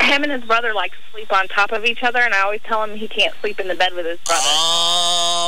him 0.00 0.22
and 0.22 0.32
his 0.32 0.42
brother 0.44 0.74
like 0.74 0.92
sleep 1.12 1.32
on 1.32 1.48
top 1.48 1.72
of 1.72 1.84
each 1.84 2.02
other, 2.02 2.18
and 2.20 2.34
I 2.34 2.40
always 2.42 2.60
tell 2.62 2.82
him 2.84 2.96
he 2.96 3.08
can't 3.08 3.34
sleep 3.40 3.58
in 3.60 3.68
the 3.68 3.74
bed 3.74 3.94
with 3.94 4.06
his 4.06 4.18
brother. 4.20 4.42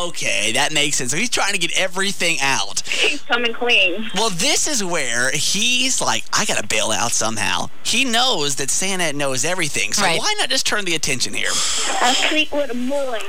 Okay, 0.09 0.53
that 0.53 0.73
makes 0.73 0.97
sense. 0.97 1.11
So 1.11 1.17
he's 1.17 1.31
trying 1.31 1.53
to 1.53 1.59
get 1.59 1.77
everything 1.79 2.39
out. 2.41 2.81
He's 2.89 3.23
coming 3.23 3.53
clean. 3.53 4.11
Well, 4.15 4.31
this 4.31 4.67
is 4.67 4.83
where 4.85 5.31
he's 5.33 6.01
like, 6.01 6.25
I 6.33 6.45
gotta 6.45 6.67
bail 6.67 6.91
out 6.91 7.13
somehow. 7.13 7.69
He 7.83 8.05
knows 8.05 8.57
that 8.57 8.71
Santa 8.71 9.13
knows 9.13 9.45
everything, 9.45 9.93
so 9.93 10.03
Right. 10.03 10.19
why 10.19 10.35
not 10.39 10.49
just 10.49 10.67
turn 10.67 10.85
the 10.85 10.95
attention 10.95 11.35
here? 11.35 11.51
I 11.51 12.13
sleep 12.29 12.53
with 12.53 12.71
a 12.71 12.75
boy. 12.75 13.21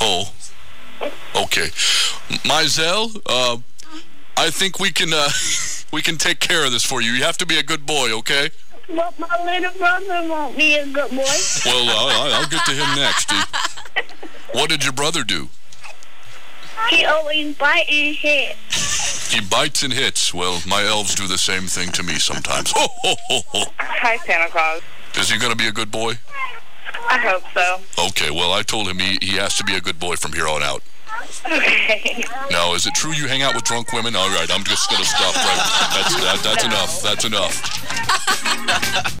Oh. 0.00 0.32
Okay. 1.34 1.68
Myzel, 2.44 3.20
uh, 3.26 3.58
I 4.36 4.50
think 4.50 4.78
we 4.78 4.90
can 4.90 5.12
uh, 5.12 5.28
we 5.92 6.02
can 6.02 6.16
take 6.16 6.40
care 6.40 6.64
of 6.64 6.72
this 6.72 6.84
for 6.84 7.00
you. 7.00 7.12
You 7.12 7.24
have 7.24 7.38
to 7.38 7.46
be 7.46 7.58
a 7.58 7.62
good 7.62 7.86
boy, 7.86 8.12
okay? 8.18 8.50
But 8.94 9.18
my 9.18 9.44
little 9.44 9.78
brother 9.78 10.28
won't 10.28 10.56
be 10.56 10.76
a 10.76 10.86
good 10.86 11.10
boy. 11.10 11.24
Well, 11.66 11.88
I'll, 11.90 12.34
I'll 12.34 12.48
get 12.48 12.64
to 12.64 12.72
him 12.72 12.96
next. 12.96 13.30
What 14.52 14.70
did 14.70 14.82
your 14.82 14.94
brother 14.94 15.24
do? 15.24 15.48
He 16.88 17.04
always 17.04 17.56
bite 17.56 17.86
and 17.90 18.16
hit. 18.16 18.56
He 19.30 19.40
bites 19.42 19.82
and 19.82 19.92
hits. 19.92 20.32
Well, 20.32 20.60
my 20.66 20.84
elves 20.84 21.14
do 21.14 21.26
the 21.26 21.36
same 21.36 21.64
thing 21.64 21.90
to 21.92 22.02
me 22.02 22.14
sometimes. 22.14 22.72
Ho, 22.74 22.86
ho, 23.02 23.14
ho, 23.28 23.40
ho. 23.48 23.72
Hi, 23.78 24.16
Santa 24.18 24.48
Claus. 24.50 24.80
Is 25.16 25.30
he 25.30 25.38
going 25.38 25.52
to 25.52 25.56
be 25.56 25.66
a 25.68 25.72
good 25.72 25.90
boy? 25.90 26.14
I 27.10 27.18
hope 27.18 27.42
so. 27.52 27.80
Okay, 28.06 28.30
well, 28.30 28.52
I 28.52 28.62
told 28.62 28.88
him 28.88 28.98
he, 28.98 29.18
he 29.20 29.36
has 29.36 29.56
to 29.58 29.64
be 29.64 29.74
a 29.74 29.80
good 29.80 29.98
boy 29.98 30.16
from 30.16 30.32
here 30.32 30.48
on 30.48 30.62
out. 30.62 30.82
Okay. 31.46 32.24
Now, 32.50 32.74
is 32.74 32.86
it 32.86 32.94
true 32.94 33.12
you 33.12 33.28
hang 33.28 33.42
out 33.42 33.54
with 33.54 33.64
drunk 33.64 33.92
women? 33.92 34.16
All 34.16 34.28
right, 34.30 34.50
I'm 34.50 34.64
just 34.64 34.90
going 34.90 35.02
to 35.02 35.08
stop 35.08 35.34
right. 35.36 35.62
That's, 35.94 36.14
that, 36.16 36.40
that's 36.42 36.64
enough. 36.64 37.02
That's 37.02 37.24
enough. 37.24 39.18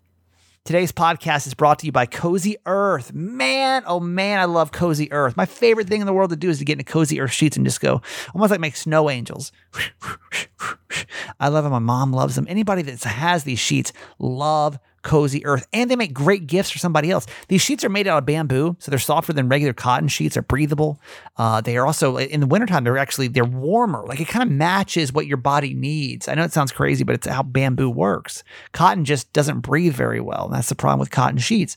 Today's 0.68 0.92
podcast 0.92 1.46
is 1.46 1.54
brought 1.54 1.78
to 1.78 1.86
you 1.86 1.92
by 1.92 2.04
Cozy 2.04 2.58
Earth. 2.66 3.14
Man, 3.14 3.84
oh 3.86 4.00
man, 4.00 4.38
I 4.38 4.44
love 4.44 4.70
Cozy 4.70 5.10
Earth. 5.10 5.34
My 5.34 5.46
favorite 5.46 5.88
thing 5.88 6.02
in 6.02 6.06
the 6.06 6.12
world 6.12 6.28
to 6.28 6.36
do 6.36 6.50
is 6.50 6.58
to 6.58 6.66
get 6.66 6.74
into 6.78 6.84
Cozy 6.84 7.20
Earth 7.20 7.32
sheets 7.32 7.56
and 7.56 7.64
just 7.64 7.80
go 7.80 8.02
almost 8.34 8.50
like 8.50 8.60
make 8.60 8.76
snow 8.76 9.08
angels. 9.08 9.50
I 11.40 11.48
love 11.48 11.64
them. 11.64 11.72
My 11.72 11.78
mom 11.78 12.12
loves 12.12 12.34
them. 12.34 12.44
Anybody 12.50 12.82
that 12.82 13.02
has 13.02 13.44
these 13.44 13.58
sheets 13.58 13.94
love 14.18 14.78
Cozy 15.02 15.44
Earth, 15.44 15.66
and 15.72 15.90
they 15.90 15.96
make 15.96 16.12
great 16.12 16.46
gifts 16.46 16.70
for 16.70 16.78
somebody 16.78 17.10
else. 17.10 17.26
These 17.48 17.62
sheets 17.62 17.84
are 17.84 17.88
made 17.88 18.06
out 18.06 18.18
of 18.18 18.26
bamboo, 18.26 18.76
so 18.78 18.90
they're 18.90 18.98
softer 18.98 19.32
than 19.32 19.48
regular 19.48 19.72
cotton 19.72 20.08
sheets. 20.08 20.36
Are 20.36 20.42
breathable. 20.42 21.00
Uh, 21.36 21.60
they 21.60 21.76
are 21.76 21.86
also 21.86 22.18
in 22.18 22.40
the 22.40 22.46
wintertime. 22.46 22.84
They're 22.84 22.98
actually 22.98 23.28
they're 23.28 23.44
warmer. 23.44 24.04
Like 24.06 24.20
it 24.20 24.28
kind 24.28 24.42
of 24.42 24.54
matches 24.54 25.12
what 25.12 25.26
your 25.26 25.36
body 25.36 25.74
needs. 25.74 26.28
I 26.28 26.34
know 26.34 26.44
it 26.44 26.52
sounds 26.52 26.72
crazy, 26.72 27.04
but 27.04 27.14
it's 27.14 27.26
how 27.26 27.42
bamboo 27.42 27.90
works. 27.90 28.42
Cotton 28.72 29.04
just 29.04 29.32
doesn't 29.32 29.60
breathe 29.60 29.94
very 29.94 30.20
well. 30.20 30.46
And 30.46 30.54
that's 30.54 30.68
the 30.68 30.74
problem 30.74 31.00
with 31.00 31.10
cotton 31.10 31.38
sheets. 31.38 31.76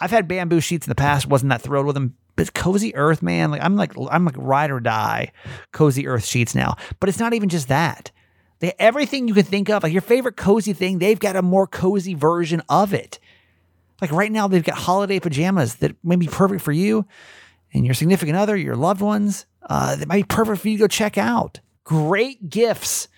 I've 0.00 0.10
had 0.10 0.28
bamboo 0.28 0.60
sheets 0.60 0.86
in 0.86 0.90
the 0.90 0.94
past. 0.94 1.26
wasn't 1.26 1.50
that 1.50 1.62
thrilled 1.62 1.86
with 1.86 1.94
them. 1.94 2.16
But 2.34 2.54
cozy 2.54 2.94
earth, 2.94 3.22
man, 3.22 3.50
like 3.50 3.62
I'm 3.62 3.76
like 3.76 3.92
I'm 4.10 4.24
like 4.24 4.34
ride 4.38 4.70
or 4.70 4.80
die 4.80 5.32
cozy 5.72 6.06
earth 6.06 6.24
sheets 6.24 6.54
now. 6.54 6.76
But 6.98 7.08
it's 7.08 7.18
not 7.18 7.34
even 7.34 7.48
just 7.48 7.68
that. 7.68 8.10
They, 8.62 8.72
everything 8.78 9.26
you 9.26 9.34
can 9.34 9.42
think 9.42 9.68
of, 9.70 9.82
like 9.82 9.92
your 9.92 10.02
favorite 10.02 10.36
cozy 10.36 10.72
thing, 10.72 11.00
they've 11.00 11.18
got 11.18 11.34
a 11.34 11.42
more 11.42 11.66
cozy 11.66 12.14
version 12.14 12.62
of 12.68 12.94
it. 12.94 13.18
Like 14.00 14.12
right 14.12 14.30
now, 14.30 14.46
they've 14.46 14.62
got 14.62 14.76
holiday 14.78 15.18
pajamas 15.18 15.74
that 15.76 15.96
may 16.04 16.14
be 16.14 16.28
perfect 16.28 16.62
for 16.62 16.70
you 16.70 17.04
and 17.74 17.84
your 17.84 17.94
significant 17.94 18.38
other, 18.38 18.56
your 18.56 18.76
loved 18.76 19.00
ones. 19.00 19.46
Uh, 19.68 19.96
that 19.96 20.06
might 20.06 20.18
be 20.18 20.22
perfect 20.22 20.62
for 20.62 20.68
you 20.68 20.78
to 20.78 20.84
go 20.84 20.86
check 20.86 21.18
out. 21.18 21.58
Great 21.82 22.50
gifts 22.50 23.08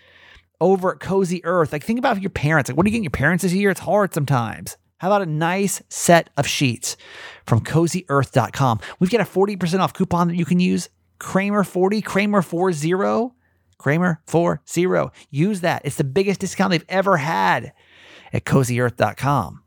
over 0.62 0.94
at 0.94 1.00
Cozy 1.00 1.44
Earth. 1.44 1.72
Like 1.72 1.84
think 1.84 1.98
about 1.98 2.22
your 2.22 2.30
parents. 2.30 2.70
Like 2.70 2.78
what 2.78 2.86
are 2.86 2.88
you 2.88 2.92
getting 2.92 3.04
your 3.04 3.10
parents 3.10 3.42
this 3.42 3.52
year? 3.52 3.68
It's 3.68 3.80
hard 3.80 4.14
sometimes. 4.14 4.78
How 4.96 5.08
about 5.08 5.28
a 5.28 5.30
nice 5.30 5.82
set 5.90 6.30
of 6.38 6.46
sheets 6.46 6.96
from 7.46 7.60
cozyearth.com? 7.60 8.80
We've 8.98 9.10
got 9.10 9.20
a 9.20 9.24
40% 9.24 9.80
off 9.80 9.92
coupon 9.92 10.28
that 10.28 10.36
you 10.36 10.46
can 10.46 10.58
use. 10.58 10.88
Kramer40, 11.20 12.02
Kramer40. 12.02 13.32
Kramer 13.78 14.20
40. 14.26 15.10
Use 15.30 15.60
that. 15.60 15.82
It's 15.84 15.96
the 15.96 16.04
biggest 16.04 16.40
discount 16.40 16.70
they've 16.70 16.84
ever 16.88 17.16
had 17.16 17.72
at 18.32 18.44
cozyearth.com. 18.44 19.62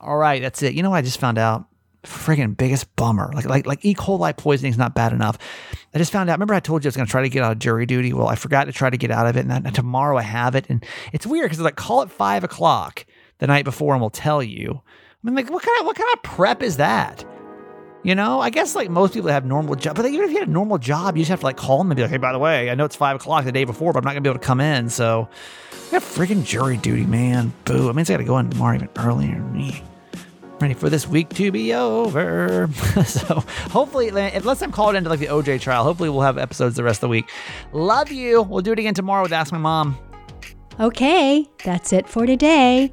All 0.00 0.16
right, 0.16 0.40
that's 0.40 0.62
it. 0.62 0.74
You 0.74 0.82
know 0.82 0.90
what 0.90 0.96
I 0.96 1.02
just 1.02 1.20
found 1.20 1.38
out? 1.38 1.66
Friggin' 2.04 2.56
biggest 2.56 2.94
bummer. 2.96 3.30
Like 3.34 3.44
like 3.44 3.66
like 3.66 3.84
E. 3.84 3.94
coli 3.94 4.34
poisoning 4.36 4.70
is 4.70 4.78
not 4.78 4.94
bad 4.94 5.12
enough. 5.12 5.36
I 5.92 5.98
just 5.98 6.12
found 6.12 6.30
out. 6.30 6.34
Remember, 6.34 6.54
I 6.54 6.60
told 6.60 6.84
you 6.84 6.88
I 6.88 6.90
was 6.90 6.96
going 6.96 7.06
to 7.06 7.10
try 7.10 7.22
to 7.22 7.28
get 7.28 7.42
out 7.42 7.52
of 7.52 7.58
jury 7.58 7.86
duty. 7.86 8.12
Well, 8.12 8.28
I 8.28 8.34
forgot 8.36 8.64
to 8.64 8.72
try 8.72 8.88
to 8.88 8.96
get 8.96 9.10
out 9.10 9.26
of 9.26 9.36
it, 9.36 9.40
and, 9.40 9.50
then 9.50 9.72
tomorrow 9.72 10.16
I 10.16 10.22
have 10.22 10.54
it. 10.54 10.66
And 10.68 10.84
it's 11.12 11.26
weird 11.26 11.46
because 11.46 11.58
it's 11.58 11.64
like 11.64 11.76
call 11.76 12.02
it 12.02 12.10
five 12.10 12.44
o'clock 12.44 13.04
the 13.38 13.46
night 13.46 13.64
before, 13.64 13.94
and 13.94 14.00
we'll 14.00 14.10
tell 14.10 14.42
you. 14.42 14.80
I 14.80 15.26
mean, 15.26 15.34
like 15.34 15.50
what 15.50 15.62
kind 15.62 15.80
of 15.80 15.86
what 15.86 15.96
kind 15.96 16.08
of 16.14 16.22
prep 16.22 16.62
is 16.62 16.76
that? 16.76 17.24
You 18.04 18.14
know, 18.14 18.40
I 18.40 18.50
guess 18.50 18.74
like 18.74 18.90
most 18.90 19.12
people 19.12 19.28
have 19.30 19.44
normal 19.44 19.74
job, 19.74 19.96
but 19.96 20.06
even 20.06 20.24
if 20.24 20.30
you 20.30 20.38
had 20.38 20.48
a 20.48 20.50
normal 20.50 20.78
job, 20.78 21.16
you 21.16 21.22
just 21.22 21.30
have 21.30 21.40
to 21.40 21.46
like 21.46 21.56
call 21.56 21.78
them 21.78 21.90
and 21.90 21.96
be 21.96 22.02
like, 22.02 22.10
"Hey, 22.10 22.16
by 22.16 22.32
the 22.32 22.38
way, 22.38 22.70
I 22.70 22.74
know 22.74 22.84
it's 22.84 22.96
five 22.96 23.16
o'clock 23.16 23.44
the 23.44 23.52
day 23.52 23.64
before, 23.64 23.92
but 23.92 23.98
I'm 23.98 24.04
not 24.04 24.12
gonna 24.12 24.20
be 24.20 24.30
able 24.30 24.38
to 24.38 24.46
come 24.46 24.60
in." 24.60 24.88
So, 24.88 25.28
I 25.88 25.90
got 25.90 26.02
freaking 26.02 26.44
jury 26.44 26.76
duty, 26.76 27.04
man. 27.04 27.52
Boo! 27.64 27.88
I 27.88 27.92
mean, 27.92 28.00
I 28.00 28.04
got 28.04 28.18
to 28.18 28.24
go 28.24 28.38
in 28.38 28.50
tomorrow 28.50 28.76
even 28.76 28.88
earlier. 28.96 29.40
Me 29.40 29.82
ready 30.60 30.74
for 30.74 30.90
this 30.90 31.06
week 31.06 31.28
to 31.30 31.52
be 31.52 31.72
over. 31.74 32.68
so 33.06 33.44
hopefully, 33.70 34.08
unless 34.08 34.62
I'm 34.62 34.72
called 34.72 34.96
into 34.96 35.10
like 35.10 35.20
the 35.20 35.26
OJ 35.26 35.60
trial, 35.60 35.84
hopefully 35.84 36.08
we'll 36.08 36.22
have 36.22 36.38
episodes 36.38 36.76
the 36.76 36.84
rest 36.84 36.98
of 36.98 37.02
the 37.02 37.08
week. 37.08 37.30
Love 37.72 38.10
you. 38.10 38.42
We'll 38.42 38.62
do 38.62 38.72
it 38.72 38.78
again 38.78 38.94
tomorrow 38.94 39.22
with 39.22 39.32
Ask 39.32 39.52
My 39.52 39.58
Mom. 39.58 39.98
Okay, 40.80 41.48
that's 41.64 41.92
it 41.92 42.08
for 42.08 42.26
today. 42.26 42.92